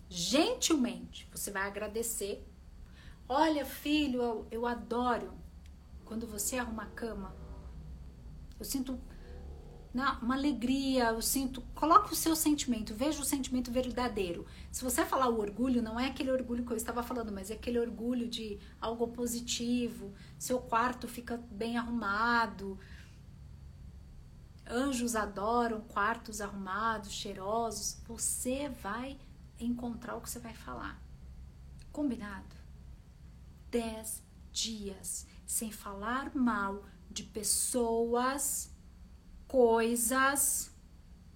Gentilmente, 0.08 1.28
você 1.32 1.50
vai 1.50 1.66
agradecer. 1.66 2.46
Olha, 3.28 3.64
filho, 3.64 4.22
eu, 4.22 4.46
eu 4.50 4.66
adoro 4.66 5.34
quando 6.04 6.26
você 6.26 6.56
arruma 6.56 6.84
a 6.84 6.86
cama. 6.86 7.36
Eu 8.58 8.64
sinto 8.64 8.98
uma 10.22 10.34
alegria, 10.34 11.08
eu 11.10 11.20
sinto. 11.20 11.60
Coloca 11.74 12.12
o 12.12 12.16
seu 12.16 12.34
sentimento, 12.36 12.94
veja 12.94 13.20
o 13.20 13.24
sentimento 13.24 13.70
verdadeiro. 13.70 14.46
Se 14.70 14.82
você 14.82 15.04
falar 15.04 15.28
o 15.28 15.38
orgulho, 15.38 15.82
não 15.82 15.98
é 15.98 16.06
aquele 16.06 16.30
orgulho 16.30 16.64
que 16.64 16.72
eu 16.72 16.76
estava 16.76 17.02
falando, 17.02 17.32
mas 17.32 17.50
é 17.50 17.54
aquele 17.54 17.78
orgulho 17.78 18.28
de 18.28 18.58
algo 18.80 19.08
positivo. 19.08 20.14
Seu 20.38 20.58
quarto 20.60 21.08
fica 21.08 21.36
bem 21.50 21.76
arrumado. 21.76 22.78
Anjos 24.66 25.16
adoram 25.16 25.80
quartos 25.80 26.40
arrumados, 26.40 27.10
cheirosos. 27.12 28.00
Você 28.06 28.68
vai 28.68 29.18
encontrar 29.58 30.16
o 30.16 30.20
que 30.20 30.30
você 30.30 30.38
vai 30.38 30.54
falar. 30.54 31.02
Combinado? 31.90 32.57
Dez 33.70 34.22
dias 34.52 35.26
sem 35.46 35.70
falar 35.70 36.34
mal 36.34 36.84
de 37.10 37.22
pessoas 37.22 38.70
coisas, 39.48 40.70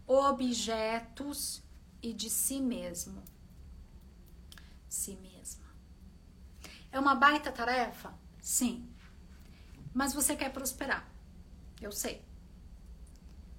objetos 0.07 1.63
e 2.03 2.13
de 2.13 2.29
si 2.29 2.61
mesmo. 2.61 3.23
Si 4.89 5.17
mesma. 5.17 5.65
É 6.93 7.01
uma 7.01 7.15
baita 7.15 7.51
tarefa? 7.51 8.13
Sim. 8.41 8.87
Mas 9.95 10.13
você 10.13 10.37
quer 10.37 10.53
prosperar. 10.53 11.11
Eu 11.81 11.91
sei. 11.91 12.23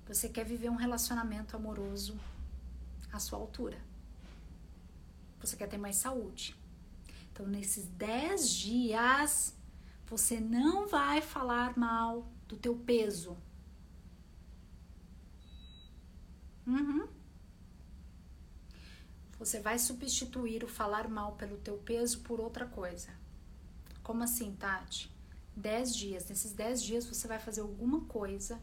Você 0.05 0.29
quer 0.29 0.45
viver 0.45 0.69
um 0.69 0.75
relacionamento 0.75 1.55
amoroso 1.55 2.19
à 3.11 3.19
sua 3.19 3.39
altura. 3.39 3.81
Você 5.39 5.57
quer 5.57 5.67
ter 5.67 5.77
mais 5.77 5.95
saúde. 5.95 6.55
Então, 7.33 7.45
nesses 7.45 7.87
10 7.87 8.49
dias, 8.49 9.57
você 10.05 10.39
não 10.39 10.87
vai 10.87 11.21
falar 11.21 11.77
mal 11.77 12.31
do 12.47 12.55
teu 12.55 12.75
peso, 12.75 13.35
Uhum. 16.65 17.07
Você 19.37 19.59
vai 19.59 19.77
substituir 19.77 20.63
o 20.63 20.67
falar 20.67 21.09
mal 21.09 21.33
pelo 21.33 21.57
teu 21.57 21.77
peso 21.77 22.21
por 22.21 22.39
outra 22.39 22.65
coisa. 22.65 23.09
Como 24.01 24.23
assim, 24.23 24.55
Tati? 24.55 25.11
Dez 25.55 25.95
dias. 25.95 26.27
Nesses 26.29 26.53
dez 26.53 26.81
dias 26.81 27.05
você 27.05 27.27
vai 27.27 27.39
fazer 27.39 27.61
alguma 27.61 28.01
coisa 28.05 28.61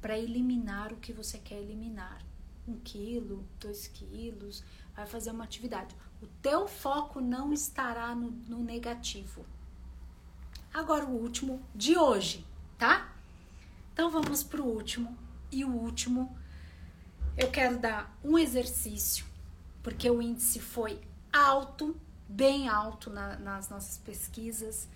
para 0.00 0.18
eliminar 0.18 0.92
o 0.92 0.96
que 0.96 1.12
você 1.12 1.38
quer 1.38 1.60
eliminar. 1.60 2.24
Um 2.66 2.78
quilo, 2.78 3.46
dois 3.58 3.88
quilos, 3.88 4.62
vai 4.94 5.06
fazer 5.06 5.30
uma 5.32 5.44
atividade. 5.44 5.96
O 6.22 6.26
teu 6.42 6.68
foco 6.68 7.20
não 7.20 7.52
estará 7.52 8.14
no, 8.14 8.30
no 8.30 8.62
negativo. 8.62 9.44
Agora 10.72 11.04
o 11.04 11.16
último 11.16 11.60
de 11.74 11.96
hoje, 11.96 12.46
tá? 12.78 13.12
Então 13.92 14.10
vamos 14.10 14.42
pro 14.42 14.64
último. 14.64 15.16
E 15.50 15.64
o 15.64 15.70
último 15.70 16.36
eu 17.36 17.50
quero 17.50 17.78
dar 17.78 18.14
um 18.22 18.38
exercício, 18.38 19.24
porque 19.82 20.10
o 20.10 20.20
índice 20.20 20.60
foi 20.60 21.00
alto, 21.32 21.96
bem 22.28 22.68
alto 22.68 23.08
na, 23.08 23.36
nas 23.38 23.68
nossas 23.68 23.98
pesquisas. 23.98 24.86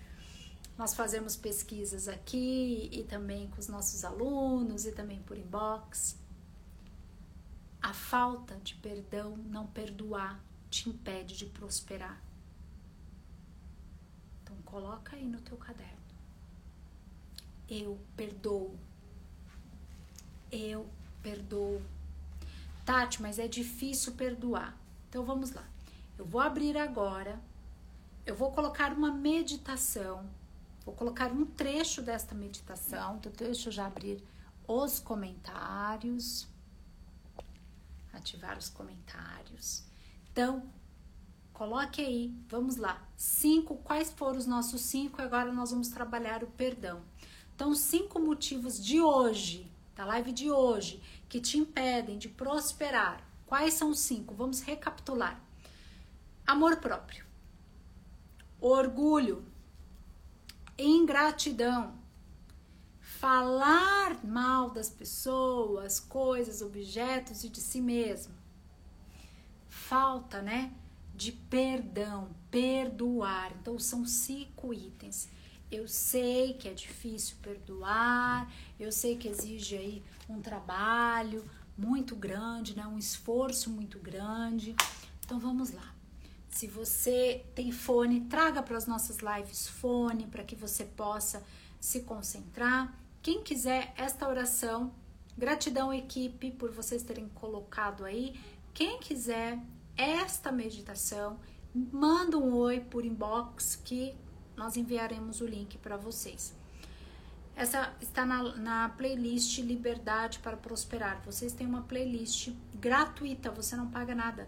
Nós 0.77 0.93
fazemos 0.93 1.35
pesquisas 1.35 2.07
aqui 2.07 2.89
e 2.91 3.03
também 3.03 3.47
com 3.47 3.59
os 3.59 3.67
nossos 3.67 4.03
alunos 4.05 4.85
e 4.85 4.91
também 4.91 5.21
por 5.23 5.37
inbox. 5.37 6.17
A 7.81 7.93
falta 7.93 8.55
de 8.63 8.75
perdão, 8.75 9.37
não 9.37 9.65
perdoar, 9.65 10.39
te 10.75 10.89
impede 10.89 11.37
de 11.37 11.45
prosperar. 11.45 12.21
Então 14.43 14.57
coloca 14.63 15.15
aí 15.15 15.25
no 15.25 15.39
teu 15.39 15.55
caderno. 15.55 15.95
Eu 17.69 17.97
perdoo. 18.15 18.77
Eu 20.51 20.87
perdoo 21.23 21.81
Tati, 22.85 23.21
mas 23.21 23.39
é 23.39 23.47
difícil 23.47 24.13
perdoar. 24.13 24.77
Então 25.07 25.23
vamos 25.23 25.51
lá. 25.51 25.65
Eu 26.17 26.25
vou 26.25 26.41
abrir 26.41 26.77
agora, 26.77 27.41
eu 28.25 28.35
vou 28.35 28.51
colocar 28.51 28.93
uma 28.93 29.11
meditação, 29.11 30.29
vou 30.85 30.93
colocar 30.93 31.31
um 31.31 31.45
trecho 31.45 32.01
desta 32.01 32.35
meditação, 32.35 33.17
então 33.17 33.31
deixa 33.31 33.69
eu 33.69 33.73
já 33.73 33.87
abrir 33.87 34.23
os 34.67 34.99
comentários, 34.99 36.47
ativar 38.13 38.57
os 38.57 38.69
comentários. 38.69 39.83
Então, 40.35 40.63
coloque 41.53 42.01
aí, 42.01 42.29
vamos 42.49 42.75
lá. 42.75 43.01
Cinco, 43.15 43.77
quais 43.77 44.11
foram 44.11 44.37
os 44.37 44.45
nossos 44.45 44.81
cinco? 44.81 45.21
Agora 45.21 45.49
nós 45.53 45.71
vamos 45.71 45.87
trabalhar 45.87 46.43
o 46.43 46.47
perdão. 46.47 47.01
Então, 47.55 47.73
cinco 47.73 48.19
motivos 48.19 48.83
de 48.83 48.99
hoje, 48.99 49.71
da 49.95 50.03
live 50.03 50.33
de 50.33 50.51
hoje, 50.51 51.01
que 51.29 51.39
te 51.39 51.57
impedem 51.57 52.17
de 52.17 52.27
prosperar. 52.27 53.25
Quais 53.45 53.75
são 53.75 53.91
os 53.91 53.99
cinco? 53.99 54.35
Vamos 54.35 54.59
recapitular: 54.59 55.41
amor 56.45 56.81
próprio, 56.81 57.25
orgulho, 58.59 59.45
ingratidão, 60.77 61.97
falar 62.99 64.21
mal 64.21 64.69
das 64.69 64.89
pessoas, 64.89 65.97
coisas, 65.97 66.61
objetos 66.61 67.45
e 67.45 67.47
de 67.47 67.61
si 67.61 67.79
mesmo. 67.79 68.34
Falta, 69.87 70.41
né, 70.41 70.73
de 71.13 71.31
perdão, 71.31 72.29
perdoar. 72.49 73.51
Então 73.61 73.77
são 73.77 74.03
cinco 74.03 74.73
itens. 74.73 75.29
Eu 75.71 75.87
sei 75.87 76.55
que 76.55 76.67
é 76.67 76.73
difícil 76.73 77.35
perdoar, 77.39 78.51
eu 78.79 78.91
sei 78.91 79.15
que 79.15 79.27
exige 79.27 79.77
aí 79.77 80.03
um 80.27 80.41
trabalho 80.41 81.45
muito 81.77 82.15
grande, 82.15 82.75
né, 82.75 82.87
um 82.87 82.97
esforço 82.97 83.69
muito 83.69 83.99
grande. 83.99 84.75
Então 85.23 85.39
vamos 85.39 85.69
lá. 85.69 85.93
Se 86.49 86.65
você 86.65 87.45
tem 87.53 87.71
fone, 87.71 88.21
traga 88.21 88.63
para 88.63 88.77
as 88.77 88.87
nossas 88.87 89.17
lives 89.19 89.67
fone 89.67 90.25
para 90.25 90.43
que 90.43 90.55
você 90.55 90.83
possa 90.83 91.43
se 91.79 91.99
concentrar. 91.99 92.97
Quem 93.21 93.43
quiser 93.43 93.93
esta 93.95 94.27
oração, 94.27 94.91
gratidão 95.37 95.93
equipe 95.93 96.49
por 96.49 96.71
vocês 96.71 97.03
terem 97.03 97.29
colocado 97.29 98.03
aí. 98.03 98.39
Quem 98.73 98.99
quiser 98.99 99.59
esta 99.97 100.51
meditação, 100.51 101.39
manda 101.73 102.37
um 102.37 102.53
oi 102.55 102.79
por 102.79 103.05
inbox 103.05 103.75
que 103.75 104.15
nós 104.55 104.77
enviaremos 104.77 105.41
o 105.41 105.45
link 105.45 105.77
para 105.77 105.97
vocês. 105.97 106.53
Essa 107.55 107.93
está 108.01 108.25
na, 108.25 108.55
na, 108.55 108.89
playlist 108.89 109.59
Liberdade 109.59 110.39
para 110.39 110.57
Prosperar. 110.57 111.21
Vocês 111.25 111.53
têm 111.53 111.65
uma 111.65 111.83
playlist 111.83 112.51
gratuita, 112.73 113.49
você 113.49 113.77
não 113.77 113.89
paga 113.89 114.13
nada. 114.13 114.47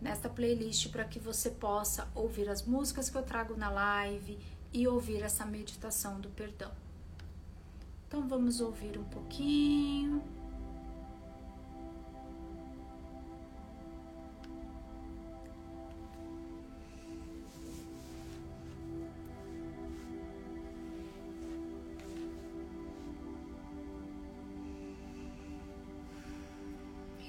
Nesta 0.00 0.28
playlist 0.28 0.90
para 0.90 1.04
que 1.04 1.18
você 1.18 1.50
possa 1.50 2.08
ouvir 2.14 2.48
as 2.48 2.62
músicas 2.62 3.10
que 3.10 3.16
eu 3.16 3.22
trago 3.22 3.56
na 3.56 3.70
live 3.70 4.38
e 4.72 4.86
ouvir 4.86 5.22
essa 5.22 5.44
meditação 5.44 6.20
do 6.20 6.28
perdão. 6.28 6.70
Então 8.06 8.28
vamos 8.28 8.60
ouvir 8.60 8.96
um 8.96 9.04
pouquinho. 9.04 10.22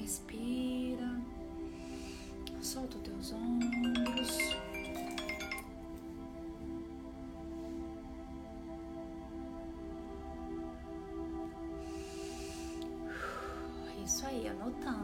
Respira, 0.08 1.20
solta 2.62 2.96
os 2.96 3.04
teus 3.04 3.34
ombros. 3.34 4.38
Isso 14.06 14.26
aí, 14.26 14.48
anotando. 14.48 14.97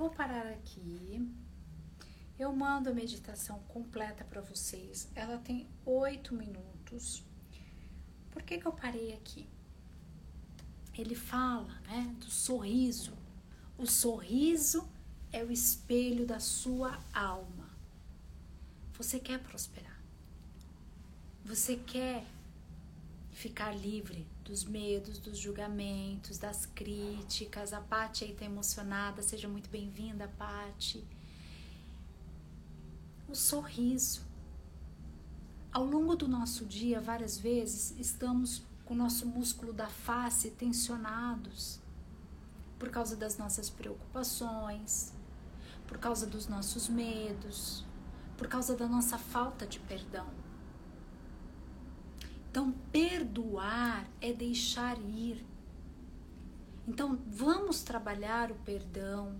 Vou 0.00 0.08
parar 0.08 0.46
aqui. 0.46 1.30
Eu 2.38 2.56
mando 2.56 2.88
a 2.88 2.94
meditação 2.94 3.58
completa 3.68 4.24
para 4.24 4.40
vocês. 4.40 5.06
Ela 5.14 5.36
tem 5.36 5.68
oito 5.84 6.34
minutos. 6.34 7.22
Por 8.30 8.42
que, 8.42 8.56
que 8.56 8.66
eu 8.66 8.72
parei 8.72 9.12
aqui? 9.12 9.46
Ele 10.96 11.14
fala 11.14 11.70
né, 11.82 12.16
do 12.18 12.30
sorriso. 12.30 13.12
O 13.76 13.86
sorriso 13.86 14.88
é 15.30 15.44
o 15.44 15.52
espelho 15.52 16.26
da 16.26 16.40
sua 16.40 16.98
alma. 17.12 17.68
Você 18.94 19.20
quer 19.20 19.38
prosperar. 19.42 20.00
Você 21.44 21.76
quer 21.76 22.24
ficar 23.32 23.72
livre 23.72 24.26
dos 24.50 24.64
medos, 24.64 25.18
dos 25.18 25.38
julgamentos, 25.38 26.36
das 26.36 26.66
críticas. 26.66 27.72
A 27.72 27.80
Paty 27.80 28.24
aí 28.24 28.34
tá 28.34 28.44
emocionada. 28.44 29.22
Seja 29.22 29.48
muito 29.48 29.70
bem-vinda, 29.70 30.28
Paty 30.36 31.06
o 33.30 33.34
sorriso. 33.34 34.22
Ao 35.72 35.84
longo 35.84 36.16
do 36.16 36.26
nosso 36.26 36.66
dia, 36.66 37.00
várias 37.00 37.38
vezes, 37.38 37.94
estamos 37.96 38.64
com 38.84 38.92
o 38.92 38.96
nosso 38.96 39.24
músculo 39.24 39.72
da 39.72 39.86
face 39.86 40.50
tensionados 40.50 41.78
por 42.76 42.90
causa 42.90 43.14
das 43.14 43.38
nossas 43.38 43.70
preocupações, 43.70 45.12
por 45.86 45.98
causa 45.98 46.26
dos 46.26 46.48
nossos 46.48 46.88
medos, 46.88 47.84
por 48.36 48.48
causa 48.48 48.74
da 48.74 48.88
nossa 48.88 49.16
falta 49.16 49.64
de 49.64 49.78
perdão. 49.78 50.39
Então, 52.50 52.72
perdoar 52.90 54.08
é 54.20 54.32
deixar 54.32 54.98
ir. 54.98 55.46
Então, 56.86 57.16
vamos 57.28 57.82
trabalhar 57.82 58.50
o 58.50 58.56
perdão, 58.56 59.36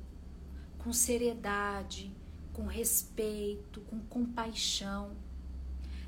com 0.79 0.93
seriedade, 0.93 2.15
com 2.53 2.67
respeito, 2.67 3.81
com 3.81 3.99
compaixão. 3.99 5.17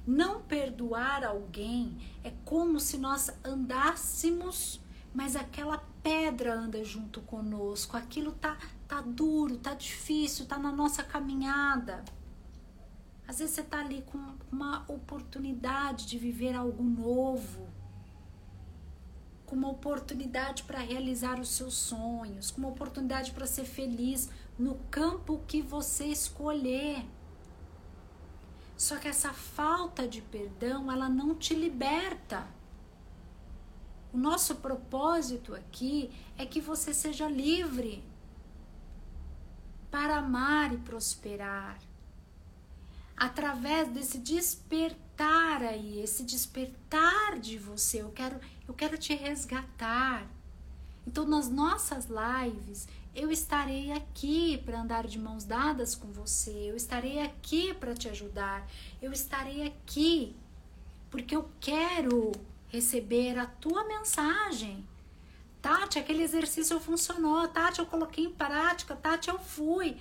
Não 0.06 0.42
perdoar 0.42 1.24
alguém 1.24 1.98
é 2.22 2.32
como 2.44 2.78
se 2.78 2.96
nós 2.98 3.32
andássemos, 3.44 4.80
mas 5.12 5.34
aquela 5.34 5.78
pedra 6.04 6.54
anda 6.54 6.84
junto 6.84 7.20
conosco. 7.22 7.96
Aquilo 7.96 8.30
tá 8.32 8.56
tá 8.86 9.00
duro, 9.00 9.56
tá 9.56 9.72
difícil, 9.74 10.44
tá 10.44 10.58
na 10.58 10.70
nossa 10.70 11.02
caminhada. 11.02 12.04
Às 13.26 13.38
vezes 13.38 13.54
você 13.54 13.62
tá 13.62 13.80
ali 13.80 14.02
com 14.02 14.18
uma 14.50 14.84
oportunidade 14.88 16.06
de 16.06 16.18
viver 16.18 16.54
algo 16.54 16.82
novo, 16.82 17.68
com 19.46 19.56
uma 19.56 19.70
oportunidade 19.70 20.64
para 20.64 20.80
realizar 20.80 21.38
os 21.38 21.50
seus 21.50 21.74
sonhos, 21.74 22.50
com 22.50 22.58
uma 22.58 22.70
oportunidade 22.70 23.32
para 23.32 23.46
ser 23.46 23.64
feliz 23.64 24.30
no 24.58 24.74
campo 24.90 25.42
que 25.46 25.62
você 25.62 26.06
escolher. 26.06 27.04
Só 28.76 28.96
que 28.96 29.08
essa 29.08 29.32
falta 29.32 30.08
de 30.08 30.20
perdão, 30.20 30.90
ela 30.90 31.08
não 31.08 31.34
te 31.34 31.54
liberta. 31.54 32.46
O 34.12 34.18
nosso 34.18 34.56
propósito 34.56 35.54
aqui 35.54 36.10
é 36.36 36.44
que 36.44 36.60
você 36.60 36.92
seja 36.92 37.28
livre 37.28 38.04
para 39.90 40.16
amar 40.16 40.72
e 40.72 40.78
prosperar. 40.78 41.78
Através 43.22 43.86
desse 43.86 44.18
despertar 44.18 45.62
aí, 45.62 46.00
esse 46.02 46.24
despertar 46.24 47.38
de 47.38 47.56
você, 47.56 48.02
eu 48.02 48.10
quero, 48.10 48.40
eu 48.66 48.74
quero 48.74 48.98
te 48.98 49.14
resgatar. 49.14 50.26
Então, 51.06 51.24
nas 51.24 51.48
nossas 51.48 52.08
lives, 52.08 52.88
eu 53.14 53.30
estarei 53.30 53.92
aqui 53.92 54.60
para 54.66 54.80
andar 54.80 55.06
de 55.06 55.20
mãos 55.20 55.44
dadas 55.44 55.94
com 55.94 56.08
você, 56.10 56.50
eu 56.50 56.74
estarei 56.74 57.20
aqui 57.20 57.72
para 57.74 57.94
te 57.94 58.08
ajudar, 58.08 58.68
eu 59.00 59.12
estarei 59.12 59.68
aqui 59.68 60.34
porque 61.08 61.36
eu 61.36 61.48
quero 61.60 62.32
receber 62.70 63.38
a 63.38 63.46
tua 63.46 63.84
mensagem. 63.84 64.84
Tati, 65.60 65.96
aquele 65.96 66.24
exercício 66.24 66.80
funcionou. 66.80 67.46
Tati, 67.46 67.78
eu 67.78 67.86
coloquei 67.86 68.24
em 68.24 68.32
prática. 68.32 68.96
Tati, 68.96 69.28
eu 69.28 69.38
fui. 69.38 69.96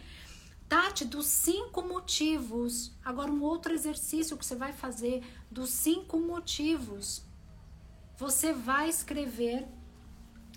Tati, 0.71 1.03
dos 1.03 1.25
cinco 1.25 1.81
motivos. 1.81 2.93
Agora, 3.03 3.29
um 3.29 3.43
outro 3.43 3.73
exercício 3.73 4.37
que 4.37 4.45
você 4.45 4.55
vai 4.55 4.71
fazer 4.71 5.21
dos 5.51 5.69
cinco 5.69 6.17
motivos. 6.17 7.23
Você 8.17 8.53
vai 8.53 8.87
escrever. 8.87 9.67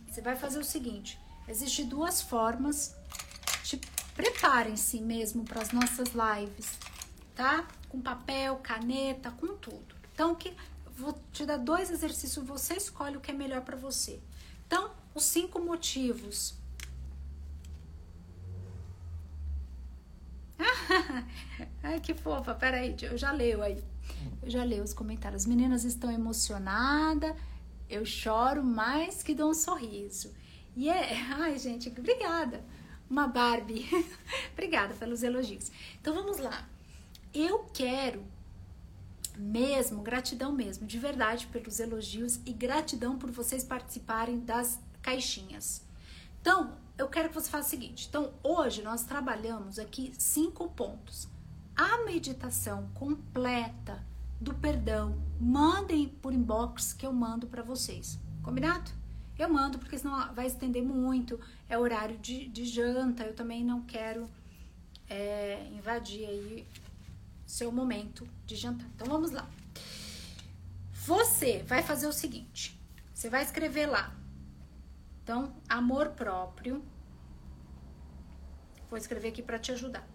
Você 0.06 0.20
vai 0.20 0.36
fazer 0.36 0.60
o 0.60 0.64
seguinte: 0.64 1.18
Existem 1.48 1.88
duas 1.88 2.22
formas. 2.22 2.94
Preparem-se 4.14 5.00
mesmo 5.00 5.42
para 5.42 5.60
as 5.60 5.72
nossas 5.72 6.10
lives, 6.10 6.78
tá? 7.34 7.66
Com 7.88 8.00
papel, 8.00 8.60
caneta, 8.62 9.32
com 9.32 9.56
tudo. 9.56 9.96
Então, 10.12 10.32
que 10.36 10.54
vou 10.96 11.18
te 11.32 11.44
dar 11.44 11.56
dois 11.56 11.90
exercícios, 11.90 12.46
você 12.46 12.74
escolhe 12.74 13.16
o 13.16 13.20
que 13.20 13.32
é 13.32 13.34
melhor 13.34 13.62
para 13.62 13.76
você. 13.76 14.22
Então, 14.64 14.92
os 15.12 15.24
cinco 15.24 15.58
motivos. 15.58 16.54
Ai, 21.82 22.00
que 22.00 22.14
fofa. 22.14 22.54
Peraí, 22.54 22.96
eu 23.02 23.16
já 23.16 23.32
leio 23.32 23.62
aí. 23.62 23.82
Eu 24.42 24.50
já 24.50 24.64
leio 24.64 24.82
os 24.82 24.94
comentários. 24.94 25.42
As 25.42 25.46
meninas 25.46 25.84
estão 25.84 26.10
emocionadas. 26.10 27.34
Eu 27.88 28.04
choro 28.04 28.64
mais 28.64 29.22
que 29.22 29.34
dou 29.34 29.50
um 29.50 29.54
sorriso. 29.54 30.32
E 30.76 30.88
é, 30.88 31.14
ai 31.38 31.58
gente, 31.58 31.88
obrigada. 31.88 32.64
Uma 33.08 33.28
Barbie. 33.28 33.86
obrigada 34.52 34.94
pelos 34.94 35.22
elogios. 35.22 35.70
Então 36.00 36.14
vamos 36.14 36.38
lá. 36.38 36.68
Eu 37.32 37.64
quero 37.72 38.24
mesmo, 39.36 40.02
gratidão 40.02 40.52
mesmo, 40.52 40.86
de 40.86 40.98
verdade 40.98 41.48
pelos 41.48 41.80
elogios 41.80 42.38
e 42.46 42.52
gratidão 42.52 43.18
por 43.18 43.30
vocês 43.30 43.64
participarem 43.64 44.38
das 44.40 44.78
caixinhas. 45.02 45.82
Então, 46.40 46.76
eu 46.96 47.08
quero 47.08 47.28
que 47.28 47.34
você 47.34 47.50
faça 47.50 47.68
o 47.68 47.70
seguinte. 47.70 48.06
Então, 48.08 48.32
hoje 48.42 48.82
nós 48.82 49.04
trabalhamos 49.04 49.78
aqui 49.78 50.12
cinco 50.18 50.68
pontos. 50.68 51.28
A 51.76 52.04
meditação 52.04 52.88
completa 52.94 54.04
do 54.40 54.54
perdão, 54.54 55.18
mandem 55.40 56.08
por 56.08 56.32
inbox 56.32 56.92
que 56.92 57.06
eu 57.06 57.12
mando 57.12 57.46
para 57.46 57.62
vocês. 57.62 58.18
Combinado? 58.42 58.90
Eu 59.38 59.48
mando, 59.48 59.78
porque 59.78 59.98
senão 59.98 60.32
vai 60.34 60.46
estender 60.46 60.82
muito, 60.82 61.40
é 61.68 61.76
horário 61.76 62.18
de, 62.18 62.46
de 62.48 62.64
janta, 62.64 63.24
eu 63.24 63.34
também 63.34 63.64
não 63.64 63.82
quero 63.82 64.28
é, 65.08 65.66
invadir 65.72 66.26
aí 66.26 66.66
seu 67.46 67.72
momento 67.72 68.28
de 68.46 68.54
jantar. 68.54 68.86
Então 68.94 69.06
vamos 69.08 69.30
lá. 69.30 69.48
Você 70.92 71.64
vai 71.66 71.82
fazer 71.82 72.06
o 72.06 72.12
seguinte: 72.12 72.78
você 73.12 73.28
vai 73.28 73.42
escrever 73.42 73.86
lá. 73.86 74.14
Então, 75.24 75.56
amor 75.66 76.10
próprio. 76.10 76.84
Vou 78.90 78.98
escrever 78.98 79.28
aqui 79.28 79.42
para 79.42 79.58
te 79.58 79.72
ajudar. 79.72 80.06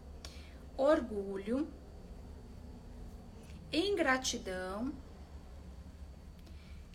Orgulho, 0.77 1.67
ingratidão, 3.73 4.93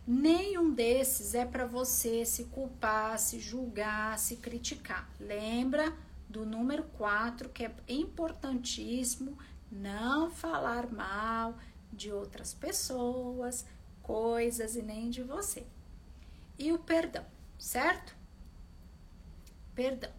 Nenhum 0.06 0.70
desses 0.70 1.34
é 1.34 1.46
para 1.46 1.64
você 1.64 2.26
se 2.26 2.44
culpar, 2.44 3.18
se 3.18 3.40
julgar, 3.40 4.18
se 4.18 4.36
criticar. 4.36 5.10
Lembra 5.18 5.96
do 6.28 6.44
número 6.44 6.82
4, 6.98 7.48
que 7.48 7.64
é 7.64 7.74
importantíssimo 7.88 9.38
não 9.72 10.30
falar 10.30 10.92
mal 10.92 11.56
de 11.90 12.12
outras 12.12 12.52
pessoas, 12.52 13.64
coisas 14.02 14.76
e 14.76 14.82
nem 14.82 15.08
de 15.08 15.22
você. 15.22 15.66
E 16.58 16.70
o 16.70 16.78
perdão, 16.78 17.24
certo? 17.58 18.14
Perdão. 19.74 20.10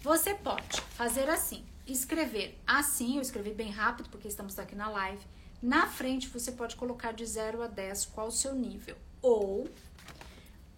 Você 0.00 0.34
pode 0.34 0.80
fazer 0.80 1.28
assim, 1.28 1.64
escrever 1.86 2.60
assim, 2.66 3.16
eu 3.16 3.22
escrevi 3.22 3.52
bem 3.52 3.70
rápido 3.70 4.08
porque 4.08 4.28
estamos 4.28 4.58
aqui 4.58 4.74
na 4.74 4.88
live 4.88 5.26
na 5.62 5.86
frente 5.86 6.28
você 6.28 6.52
pode 6.52 6.76
colocar 6.76 7.12
de 7.12 7.24
0 7.24 7.62
a 7.62 7.66
10 7.66 8.06
qual 8.06 8.28
o 8.28 8.32
seu 8.32 8.54
nível. 8.54 8.96
Ou 9.22 9.68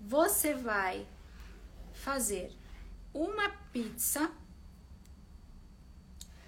você 0.01 0.55
vai 0.55 1.07
fazer 1.93 2.53
uma 3.13 3.51
pizza. 3.73 4.31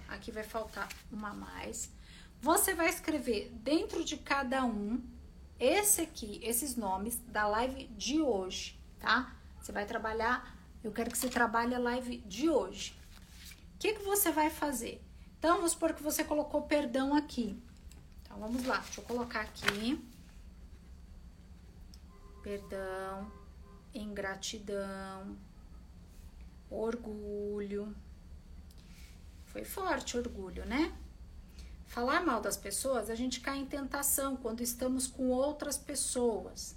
Aqui 0.09 0.31
vai 0.31 0.45
faltar 0.45 0.89
uma 1.11 1.33
mais. 1.33 1.91
Você 2.41 2.75
vai 2.75 2.89
escrever 2.89 3.51
dentro 3.63 4.05
de 4.05 4.17
cada 4.17 4.65
um 4.65 5.03
esse 5.61 6.01
aqui, 6.01 6.41
esses 6.43 6.75
nomes 6.75 7.19
da 7.29 7.47
live 7.47 7.87
de 7.89 8.21
hoje, 8.21 8.81
tá? 8.99 9.37
Você 9.61 9.71
vai 9.71 9.85
trabalhar, 9.85 10.57
eu 10.83 10.91
quero 10.91 11.11
que 11.11 11.19
você 11.19 11.29
trabalhe 11.29 11.75
a 11.75 11.79
live 11.79 12.17
de 12.19 12.49
hoje. 12.49 12.99
O 13.75 13.79
que, 13.79 13.93
que 13.93 14.03
você 14.03 14.33
vai 14.33 14.49
fazer? 14.49 15.05
Então, 15.39 15.57
vamos 15.57 15.73
supor 15.73 15.93
que 15.93 16.03
você 16.03 16.25
colocou 16.25 16.63
perdão 16.63 17.15
aqui. 17.15 17.63
Então, 18.23 18.39
vamos 18.39 18.65
lá. 18.65 18.79
Deixa 18.79 19.01
eu 19.01 19.05
colocar 19.05 19.43
aqui. 19.43 20.03
Perdão, 22.43 23.31
ingratidão, 23.93 25.37
orgulho. 26.71 27.95
Foi 29.45 29.65
forte 29.65 30.17
orgulho, 30.17 30.65
né? 30.65 30.97
Falar 31.91 32.25
mal 32.25 32.41
das 32.41 32.57
pessoas, 32.57 33.11
a 33.11 33.17
gente 33.17 33.41
cai 33.41 33.59
em 33.59 33.67
tentação 33.67 34.37
quando 34.37 34.61
estamos 34.61 35.09
com 35.09 35.27
outras 35.27 35.77
pessoas. 35.77 36.77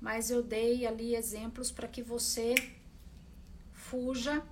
Mas 0.00 0.30
eu 0.30 0.42
dei 0.42 0.86
ali 0.86 1.14
exemplos 1.14 1.70
para 1.70 1.86
que 1.86 2.02
você 2.02 2.54
fuja 3.74 4.42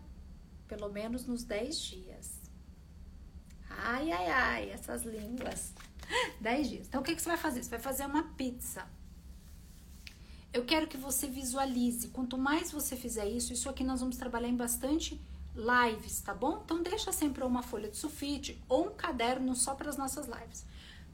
pelo 0.69 0.91
menos 0.91 1.25
nos 1.25 1.45
10 1.45 1.81
dias. 1.81 2.43
Ai, 3.71 4.13
ai, 4.13 4.27
ai, 4.31 4.71
essas 4.71 5.03
línguas. 5.03 5.73
10 6.43 6.69
dias. 6.69 6.87
Então, 6.89 7.01
o 7.01 7.05
que, 7.05 7.15
que 7.15 7.23
você 7.23 7.31
vai 7.31 7.39
fazer? 7.39 7.63
Você 7.63 7.71
vai 7.71 7.81
fazer 7.81 8.05
uma 8.05 8.35
pizza. 8.35 8.87
Eu 10.53 10.67
quero 10.67 10.89
que 10.89 10.99
você 10.99 11.27
visualize. 11.27 12.09
Quanto 12.09 12.37
mais 12.37 12.71
você 12.71 12.97
fizer 12.97 13.27
isso, 13.27 13.55
isso 13.55 13.67
aqui 13.71 13.83
nós 13.83 14.01
vamos 14.01 14.19
trabalhar 14.19 14.49
em 14.49 14.57
bastante 14.57 15.19
lives, 15.55 16.21
tá 16.21 16.35
bom? 16.35 16.63
Então, 16.65 16.83
deixa 16.83 17.13
sempre 17.13 17.45
uma 17.45 17.63
folha 17.63 17.89
de 17.89 17.97
sulfite 17.97 18.63
ou 18.69 18.89
um 18.89 18.95
caderno 18.95 19.55
só 19.55 19.75
para 19.75 19.91
as 19.91 19.97
nossas 19.97 20.27
lives. 20.27 20.65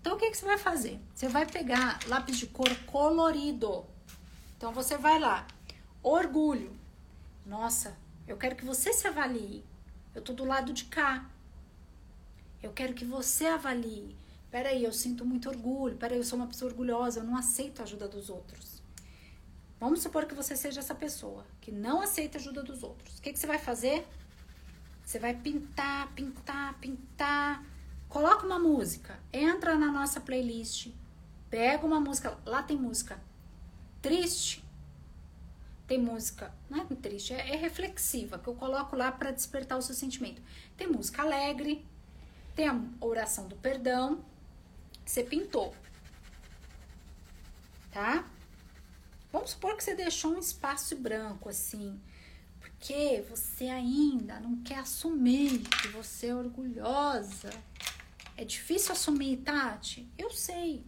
Então, 0.01 0.17
o 0.17 0.19
que, 0.19 0.31
que 0.31 0.37
você 0.37 0.47
vai 0.47 0.59
fazer? 0.59 1.01
Você 1.15 1.29
vai 1.29 1.45
pegar 1.45 1.99
lápis 2.07 2.39
de 2.39 2.47
cor 2.47 2.75
colorido. 2.87 3.85
Então, 4.57 4.73
você 4.73 4.97
vai 4.97 5.19
lá. 5.19 5.47
Orgulho. 6.03 6.79
Nossa, 7.45 7.97
eu 8.27 8.37
quero 8.37 8.55
que 8.55 8.65
você 8.65 8.93
se 8.93 9.07
avalie. 9.07 9.65
Eu 10.15 10.23
tô 10.23 10.33
do 10.33 10.45
lado 10.45 10.73
de 10.73 10.85
cá. 10.85 11.29
Eu 12.63 12.73
quero 12.73 12.95
que 12.95 13.05
você 13.05 13.47
avalie. 13.47 14.17
Peraí, 14.51 14.85
eu 14.85 14.93
sinto 14.93 15.25
muito 15.25 15.49
orgulho. 15.49 15.97
Peraí, 15.97 16.19
eu 16.19 16.25
sou 16.25 16.39
uma 16.39 16.47
pessoa 16.47 16.71
orgulhosa. 16.71 17.21
Eu 17.21 17.25
não 17.25 17.37
aceito 17.37 17.81
a 17.81 17.83
ajuda 17.83 18.09
dos 18.09 18.31
outros. 18.31 18.83
Vamos 19.81 20.01
supor 20.01 20.27
que 20.27 20.35
você 20.35 20.57
seja 20.57 20.81
essa 20.81 20.95
pessoa 20.95 21.47
que 21.61 21.71
não 21.71 22.01
aceita 22.01 22.39
a 22.39 22.41
ajuda 22.41 22.63
dos 22.63 22.83
outros. 22.83 23.19
O 23.19 23.23
que, 23.23 23.33
que 23.33 23.39
você 23.39 23.47
vai 23.47 23.59
fazer? 23.59 24.07
Você 25.09 25.19
vai 25.19 25.33
pintar, 25.33 26.13
pintar, 26.13 26.75
pintar. 26.75 27.65
Coloca 28.11 28.45
uma 28.45 28.59
música, 28.59 29.19
entra 29.33 29.75
na 29.75 29.91
nossa 29.91 30.21
playlist, 30.21 30.89
pega 31.49 31.87
uma 31.87 31.99
música, 31.99 32.37
lá 32.45 32.63
tem 32.63 32.77
música 32.77 33.19
triste, 34.03 34.63
tem 35.87 35.99
música, 35.99 36.55
não 36.69 36.83
é 36.83 36.85
triste, 36.95 37.33
é, 37.33 37.55
é 37.55 37.57
reflexiva, 37.57 38.39
que 38.39 38.49
eu 38.49 38.55
coloco 38.55 38.95
lá 38.95 39.11
para 39.11 39.31
despertar 39.31 39.79
o 39.79 39.83
seu 39.83 39.95
sentimento. 39.95 40.43
Tem 40.77 40.87
música 40.87 41.23
alegre, 41.23 41.87
tem 42.55 42.69
a 42.69 42.79
oração 43.01 43.49
do 43.49 43.57
perdão, 43.57 44.23
você 45.07 45.25
pintou, 45.25 45.75
tá? 47.91 48.29
Vamos 49.33 49.53
supor 49.53 49.75
que 49.75 49.85
você 49.85 49.95
deixou 49.95 50.35
um 50.35 50.39
espaço 50.39 50.95
branco 50.97 51.49
assim, 51.49 51.99
porque 52.79 53.25
você 53.29 53.65
ainda 53.65 54.39
não 54.39 54.63
quer 54.63 54.79
assumir 54.79 55.59
que 55.59 55.89
você 55.89 56.29
é 56.29 56.35
orgulhosa. 56.35 57.51
É 58.37 58.45
difícil 58.45 58.93
assumir, 58.93 59.39
Tati? 59.39 60.09
Eu 60.17 60.31
sei. 60.31 60.87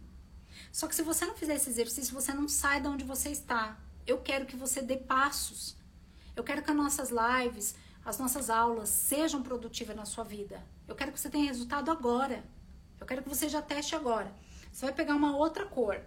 Só 0.71 0.87
que 0.87 0.95
se 0.95 1.03
você 1.03 1.25
não 1.25 1.35
fizer 1.35 1.55
esse 1.55 1.69
exercício, 1.69 2.13
você 2.13 2.33
não 2.33 2.47
sai 2.47 2.79
de 2.79 2.87
onde 2.87 3.03
você 3.03 3.29
está. 3.29 3.77
Eu 4.07 4.19
quero 4.19 4.45
que 4.45 4.55
você 4.55 4.81
dê 4.81 4.95
passos. 4.95 5.75
Eu 6.33 6.45
quero 6.45 6.63
que 6.63 6.71
as 6.71 6.77
nossas 6.77 7.09
lives, 7.11 7.75
as 8.05 8.17
nossas 8.17 8.49
aulas 8.49 8.87
sejam 8.87 9.43
produtivas 9.43 9.95
na 9.95 10.05
sua 10.05 10.23
vida. 10.23 10.65
Eu 10.87 10.95
quero 10.95 11.11
que 11.11 11.19
você 11.19 11.29
tenha 11.29 11.45
resultado 11.45 11.91
agora. 11.91 12.41
Eu 13.01 13.05
quero 13.05 13.21
que 13.21 13.29
você 13.29 13.49
já 13.49 13.61
teste 13.61 13.95
agora. 13.95 14.33
Você 14.71 14.85
vai 14.85 14.95
pegar 14.95 15.15
uma 15.15 15.35
outra 15.35 15.65
cor. 15.65 16.01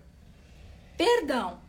Perdão. 0.97 1.61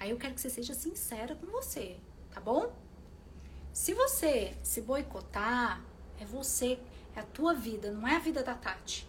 Aí 0.00 0.10
eu 0.10 0.16
quero 0.16 0.34
que 0.34 0.40
você 0.40 0.48
seja 0.48 0.72
sincera 0.72 1.34
com 1.34 1.46
você, 1.46 1.98
tá 2.32 2.40
bom? 2.40 2.74
Se 3.70 3.92
você 3.92 4.56
se 4.62 4.80
boicotar, 4.80 5.84
é 6.18 6.24
você, 6.24 6.80
é 7.14 7.20
a 7.20 7.22
tua 7.22 7.52
vida, 7.52 7.92
não 7.92 8.08
é 8.08 8.16
a 8.16 8.18
vida 8.18 8.42
da 8.42 8.54
Tati. 8.54 9.06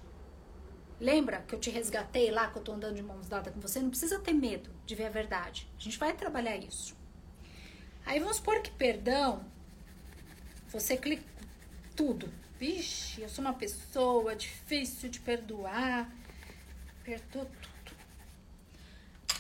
Lembra 1.00 1.42
que 1.42 1.56
eu 1.56 1.60
te 1.60 1.70
resgatei 1.70 2.30
lá, 2.30 2.52
que 2.52 2.58
eu 2.60 2.62
tô 2.62 2.74
andando 2.74 2.96
de 2.96 3.02
mãos 3.02 3.28
dadas 3.28 3.54
com 3.54 3.62
você? 3.62 3.80
Não 3.80 3.90
precisa 3.90 4.20
ter 4.20 4.34
medo 4.34 4.70
de 4.86 4.94
ver 4.94 5.06
a 5.06 5.10
verdade. 5.10 5.68
A 5.80 5.82
gente 5.82 5.98
vai 5.98 6.14
trabalhar 6.14 6.58
isso. 6.58 6.96
Aí 8.06 8.20
vamos 8.20 8.38
supor 8.38 8.62
que 8.62 8.70
perdão, 8.72 9.46
você 10.68 10.98
clica 10.98 11.24
tudo. 11.96 12.32
Vixe, 12.60 13.22
eu 13.22 13.30
sou 13.30 13.44
uma 13.44 13.54
pessoa 13.54 14.36
difícil 14.36 15.10
de 15.10 15.22
perdoar. 15.22 16.12
Perdoa 17.04 17.46
tudo. 17.46 17.71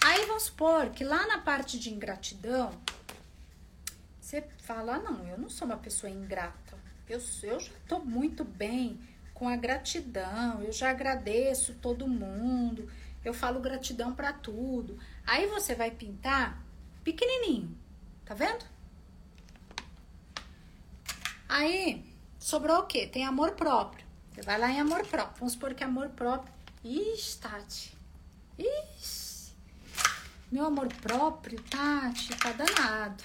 Aí 0.03 0.25
vamos 0.25 0.43
supor 0.43 0.89
que 0.89 1.03
lá 1.03 1.27
na 1.27 1.37
parte 1.37 1.79
de 1.79 1.93
ingratidão, 1.93 2.71
você 4.19 4.43
fala: 4.63 4.95
ah, 4.95 4.99
não, 4.99 5.27
eu 5.27 5.37
não 5.37 5.49
sou 5.49 5.67
uma 5.67 5.77
pessoa 5.77 6.09
ingrata. 6.09 6.77
Eu, 7.07 7.21
eu 7.43 7.59
já 7.59 7.71
tô 7.87 7.99
muito 7.99 8.43
bem 8.43 8.99
com 9.33 9.47
a 9.47 9.55
gratidão, 9.55 10.61
eu 10.61 10.71
já 10.71 10.89
agradeço 10.89 11.73
todo 11.75 12.07
mundo, 12.07 12.89
eu 13.23 13.33
falo 13.33 13.59
gratidão 13.59 14.13
para 14.13 14.31
tudo. 14.31 14.97
Aí 15.25 15.47
você 15.47 15.75
vai 15.75 15.91
pintar 15.91 16.63
pequenininho, 17.03 17.77
tá 18.25 18.33
vendo? 18.33 18.65
Aí 21.49 22.05
sobrou 22.39 22.79
o 22.79 22.85
quê? 22.85 23.05
Tem 23.05 23.25
amor 23.25 23.51
próprio. 23.51 24.05
Você 24.31 24.41
vai 24.41 24.57
lá 24.57 24.69
em 24.71 24.79
amor 24.79 25.05
próprio. 25.05 25.39
Vamos 25.39 25.53
supor 25.53 25.73
que 25.73 25.83
amor 25.83 26.09
próprio. 26.09 26.53
Ixi, 26.83 27.37
Tati. 27.39 27.97
Ixi. 28.57 29.20
Meu 30.51 30.65
amor 30.65 30.89
próprio, 30.95 31.61
Tati, 31.61 32.35
tá 32.35 32.51
danado. 32.51 33.23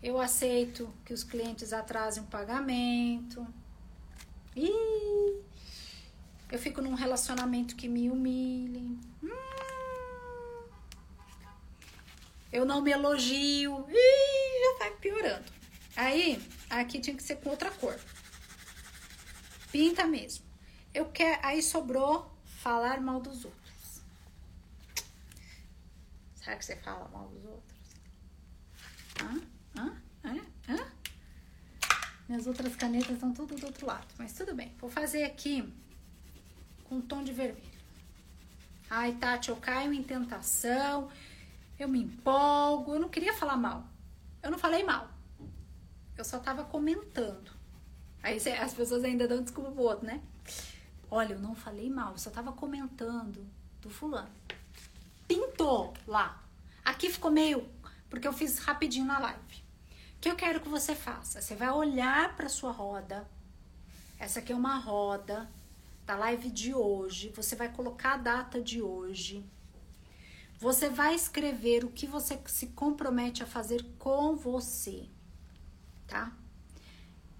Eu 0.00 0.20
aceito 0.20 0.88
que 1.04 1.12
os 1.12 1.24
clientes 1.24 1.72
atrasem 1.72 2.22
o 2.22 2.26
pagamento. 2.26 3.44
E 4.54 4.70
eu 6.48 6.58
fico 6.58 6.80
num 6.80 6.94
relacionamento 6.94 7.74
que 7.74 7.88
me 7.88 8.08
humilhe. 8.08 9.00
Hum, 9.20 10.68
eu 12.52 12.64
não 12.64 12.80
me 12.82 12.92
elogio. 12.92 13.84
Ih, 13.88 14.62
já 14.62 14.84
tá 14.84 14.96
piorando. 15.00 15.52
Aí, 15.96 16.40
aqui 16.70 17.00
tinha 17.00 17.16
que 17.16 17.22
ser 17.22 17.36
com 17.36 17.50
outra 17.50 17.72
cor. 17.72 17.98
Pinta 19.72 20.06
mesmo. 20.06 20.44
Eu 20.94 21.06
quero, 21.06 21.44
aí 21.44 21.60
sobrou 21.60 22.30
falar 22.44 23.00
mal 23.00 23.20
dos 23.20 23.44
outros. 23.44 23.57
Será 26.48 26.56
que 26.56 26.64
você 26.64 26.76
fala 26.76 27.06
mal 27.08 27.28
dos 27.28 27.44
outros? 27.44 27.78
Hã? 29.20 29.38
Hã? 29.76 29.96
Hã? 30.24 30.40
Hã? 30.66 30.92
Minhas 32.26 32.46
outras 32.46 32.74
canetas 32.74 33.10
estão 33.10 33.34
tudo 33.34 33.54
do 33.54 33.66
outro 33.66 33.86
lado. 33.86 34.06
Mas 34.16 34.32
tudo 34.32 34.54
bem. 34.54 34.74
Vou 34.80 34.88
fazer 34.88 35.24
aqui 35.24 35.70
com 36.84 36.94
um 36.96 37.00
tom 37.02 37.22
de 37.22 37.34
vermelho. 37.34 37.62
Ai, 38.88 39.12
Tati, 39.16 39.50
eu 39.50 39.56
caio 39.56 39.92
em 39.92 40.02
tentação. 40.02 41.10
Eu 41.78 41.86
me 41.86 42.02
empolgo. 42.02 42.94
Eu 42.94 43.00
não 43.00 43.10
queria 43.10 43.34
falar 43.34 43.58
mal. 43.58 43.86
Eu 44.42 44.50
não 44.50 44.58
falei 44.58 44.82
mal. 44.82 45.10
Eu 46.16 46.24
só 46.24 46.38
tava 46.38 46.64
comentando. 46.64 47.52
Aí 48.22 48.38
as 48.58 48.72
pessoas 48.72 49.04
ainda 49.04 49.28
dão 49.28 49.42
desculpa 49.42 49.70
pro 49.70 49.82
outro, 49.82 50.06
né? 50.06 50.22
Olha, 51.10 51.34
eu 51.34 51.40
não 51.40 51.54
falei 51.54 51.90
mal. 51.90 52.12
Eu 52.12 52.18
só 52.18 52.30
tava 52.30 52.52
comentando 52.52 53.46
do 53.82 53.90
fulano 53.90 54.32
pintou 55.28 55.92
lá. 56.06 56.42
Aqui 56.84 57.10
ficou 57.10 57.30
meio, 57.30 57.68
porque 58.08 58.26
eu 58.26 58.32
fiz 58.32 58.58
rapidinho 58.58 59.04
na 59.04 59.18
live. 59.18 59.64
O 60.16 60.20
que 60.20 60.30
eu 60.30 60.34
quero 60.34 60.60
que 60.60 60.68
você 60.68 60.94
faça? 60.94 61.40
Você 61.40 61.54
vai 61.54 61.70
olhar 61.70 62.34
para 62.34 62.48
sua 62.48 62.72
roda. 62.72 63.28
Essa 64.18 64.40
aqui 64.40 64.52
é 64.52 64.56
uma 64.56 64.78
roda 64.78 65.48
da 66.04 66.16
live 66.16 66.50
de 66.50 66.74
hoje. 66.74 67.32
Você 67.36 67.54
vai 67.54 67.68
colocar 67.68 68.14
a 68.14 68.16
data 68.16 68.60
de 68.60 68.82
hoje. 68.82 69.44
Você 70.58 70.88
vai 70.88 71.14
escrever 71.14 71.84
o 71.84 71.90
que 71.90 72.06
você 72.06 72.40
se 72.46 72.68
compromete 72.68 73.44
a 73.44 73.46
fazer 73.46 73.84
com 73.96 74.34
você, 74.34 75.06
tá? 76.08 76.32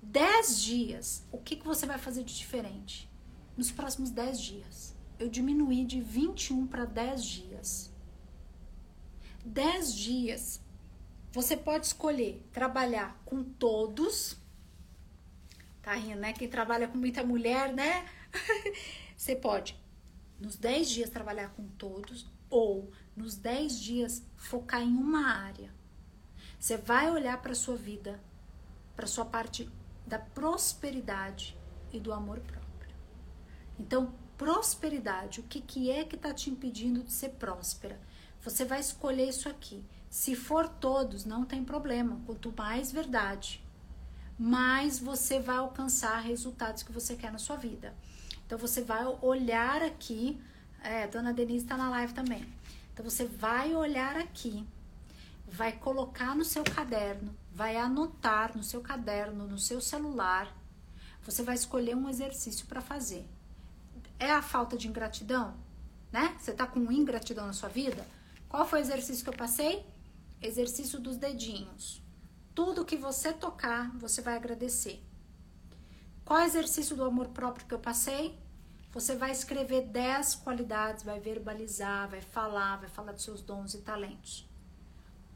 Dez 0.00 0.62
dias, 0.62 1.26
o 1.32 1.38
que, 1.38 1.56
que 1.56 1.66
você 1.66 1.84
vai 1.84 1.98
fazer 1.98 2.22
de 2.22 2.36
diferente? 2.36 3.10
Nos 3.56 3.72
próximos 3.72 4.10
dez 4.10 4.40
dias 4.40 4.97
eu 5.18 5.28
diminuí 5.28 5.84
de 5.84 6.00
21 6.00 6.66
para 6.66 6.84
10 6.84 7.24
dias. 7.24 7.92
10 9.44 9.94
dias. 9.94 10.60
Você 11.32 11.56
pode 11.56 11.86
escolher 11.86 12.42
trabalhar 12.52 13.20
com 13.24 13.42
todos. 13.42 14.36
Tá 15.82 15.94
rindo, 15.94 16.20
né? 16.20 16.32
Quem 16.32 16.48
trabalha 16.48 16.88
com 16.88 16.98
muita 16.98 17.24
mulher, 17.24 17.72
né? 17.72 18.06
Você 19.16 19.34
pode, 19.34 19.76
nos 20.38 20.56
10 20.56 20.90
dias, 20.90 21.10
trabalhar 21.10 21.48
com 21.50 21.66
todos 21.66 22.26
ou 22.48 22.90
nos 23.16 23.36
10 23.36 23.80
dias 23.80 24.22
focar 24.36 24.82
em 24.82 24.96
uma 24.96 25.28
área. 25.28 25.72
Você 26.58 26.76
vai 26.76 27.10
olhar 27.10 27.40
para 27.40 27.54
sua 27.54 27.76
vida, 27.76 28.20
para 28.94 29.06
sua 29.06 29.24
parte 29.24 29.68
da 30.06 30.18
prosperidade 30.18 31.56
e 31.92 32.00
do 32.00 32.12
amor 32.12 32.40
próprio. 32.40 32.96
Então, 33.78 34.14
prosperidade. 34.38 35.40
O 35.40 35.42
que, 35.42 35.60
que 35.60 35.90
é 35.90 36.04
que 36.04 36.14
está 36.14 36.32
te 36.32 36.48
impedindo 36.48 37.02
de 37.02 37.12
ser 37.12 37.30
próspera? 37.30 38.00
Você 38.40 38.64
vai 38.64 38.78
escolher 38.78 39.28
isso 39.28 39.48
aqui. 39.48 39.84
Se 40.08 40.36
for 40.36 40.68
todos, 40.68 41.24
não 41.24 41.44
tem 41.44 41.64
problema. 41.64 42.20
Quanto 42.24 42.54
mais 42.56 42.92
verdade, 42.92 43.62
mais 44.38 45.00
você 45.00 45.40
vai 45.40 45.56
alcançar 45.56 46.20
resultados 46.20 46.84
que 46.84 46.92
você 46.92 47.16
quer 47.16 47.32
na 47.32 47.38
sua 47.38 47.56
vida. 47.56 47.92
Então 48.46 48.56
você 48.56 48.80
vai 48.80 49.04
olhar 49.20 49.82
aqui. 49.82 50.40
É, 50.82 51.08
dona 51.08 51.34
Denise 51.34 51.64
está 51.64 51.76
na 51.76 51.90
live 51.90 52.14
também. 52.14 52.46
Então 52.94 53.04
você 53.04 53.24
vai 53.26 53.74
olhar 53.74 54.16
aqui, 54.16 54.64
vai 55.46 55.72
colocar 55.72 56.34
no 56.36 56.44
seu 56.44 56.62
caderno, 56.62 57.34
vai 57.52 57.76
anotar 57.76 58.56
no 58.56 58.62
seu 58.62 58.80
caderno, 58.80 59.46
no 59.46 59.58
seu 59.58 59.80
celular. 59.80 60.56
Você 61.22 61.42
vai 61.42 61.56
escolher 61.56 61.96
um 61.96 62.08
exercício 62.08 62.66
para 62.66 62.80
fazer 62.80 63.28
é 64.18 64.30
a 64.30 64.42
falta 64.42 64.76
de 64.76 64.88
ingratidão? 64.88 65.54
Né? 66.10 66.36
Você 66.38 66.52
tá 66.52 66.66
com 66.66 66.90
ingratidão 66.90 67.46
na 67.46 67.52
sua 67.52 67.68
vida? 67.68 68.06
Qual 68.48 68.66
foi 68.66 68.80
o 68.80 68.82
exercício 68.82 69.22
que 69.22 69.30
eu 69.30 69.36
passei? 69.36 69.84
Exercício 70.40 70.98
dos 70.98 71.16
dedinhos. 71.16 72.02
Tudo 72.54 72.84
que 72.84 72.96
você 72.96 73.32
tocar, 73.32 73.90
você 73.98 74.22
vai 74.22 74.36
agradecer. 74.36 75.02
Qual 76.24 76.40
exercício 76.40 76.96
do 76.96 77.04
amor 77.04 77.28
próprio 77.28 77.66
que 77.66 77.74
eu 77.74 77.78
passei? 77.78 78.38
Você 78.92 79.14
vai 79.14 79.30
escrever 79.30 79.82
10 79.82 80.36
qualidades, 80.36 81.04
vai 81.04 81.20
verbalizar, 81.20 82.08
vai 82.08 82.20
falar, 82.20 82.76
vai 82.76 82.88
falar 82.88 83.12
dos 83.12 83.22
seus 83.22 83.42
dons 83.42 83.74
e 83.74 83.78
talentos. 83.78 84.48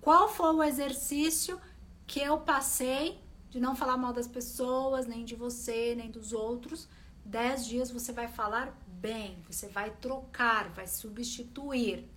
Qual 0.01 0.29
foi 0.29 0.55
o 0.55 0.63
exercício 0.63 1.61
que 2.07 2.21
eu 2.21 2.41
passei 2.41 3.21
de 3.51 3.61
não 3.61 3.77
falar 3.77 3.97
mal 3.97 4.13
das 4.13 4.27
pessoas, 4.27 5.07
nem 5.07 5.25
de 5.25 5.37
você, 5.37 5.95
nem 5.95 6.11
dos 6.11 6.33
outros? 6.33 6.89
Dez 7.25 7.67
dias 7.67 7.91
você 7.91 8.13
vai 8.13 8.29
falar 8.29 8.77
bem, 8.87 9.43
você 9.49 9.69
vai 9.69 9.91
trocar, 9.91 10.69
vai 10.71 10.87
substituir. 10.87 12.09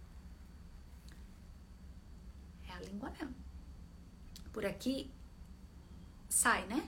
É 2.67 2.73
a 2.73 2.79
língua 2.79 3.09
mesmo. 3.11 3.35
Por 4.51 4.65
aqui, 4.65 5.11
sai, 6.29 6.65
né? 6.67 6.87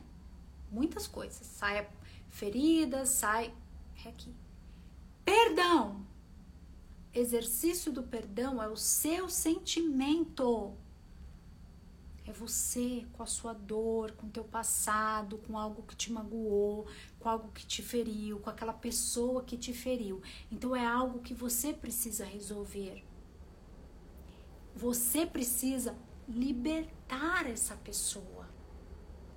Muitas 0.71 1.07
coisas. 1.07 1.45
Sai 1.45 1.87
feridas, 2.29 3.09
sai. 3.09 3.53
É 4.05 4.09
aqui. 4.09 4.33
Perdão. 5.23 6.05
Exercício 7.13 7.91
do 7.91 8.03
perdão 8.03 8.61
é 8.61 8.67
o 8.67 8.75
seu 8.75 9.29
sentimento. 9.29 10.75
É 12.27 12.31
você 12.33 13.05
com 13.13 13.23
a 13.23 13.25
sua 13.25 13.53
dor, 13.53 14.11
com 14.11 14.27
o 14.27 14.29
teu 14.29 14.43
passado, 14.43 15.37
com 15.37 15.57
algo 15.57 15.81
que 15.83 15.95
te 15.95 16.11
magoou, 16.11 16.85
com 17.19 17.29
algo 17.29 17.49
que 17.53 17.65
te 17.65 17.81
feriu, 17.81 18.37
com 18.39 18.49
aquela 18.49 18.73
pessoa 18.73 19.43
que 19.43 19.55
te 19.55 19.73
feriu. 19.73 20.21
Então 20.51 20.75
é 20.75 20.85
algo 20.85 21.19
que 21.19 21.33
você 21.33 21.71
precisa 21.71 22.25
resolver. 22.25 23.05
Você 24.75 25.25
precisa 25.25 25.95
libertar 26.27 27.49
essa 27.49 27.75
pessoa. 27.77 28.45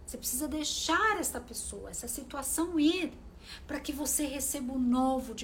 Você 0.05 0.19
precisa 0.19 0.49
deixar 0.49 1.21
essa 1.21 1.41
pessoa, 1.41 1.91
essa 1.91 2.09
situação 2.09 2.81
ir, 2.81 3.13
para 3.69 3.79
que 3.79 3.93
você 3.93 4.27
receba 4.27 4.73
o 4.73 4.79
novo 4.79 5.33
de 5.33 5.39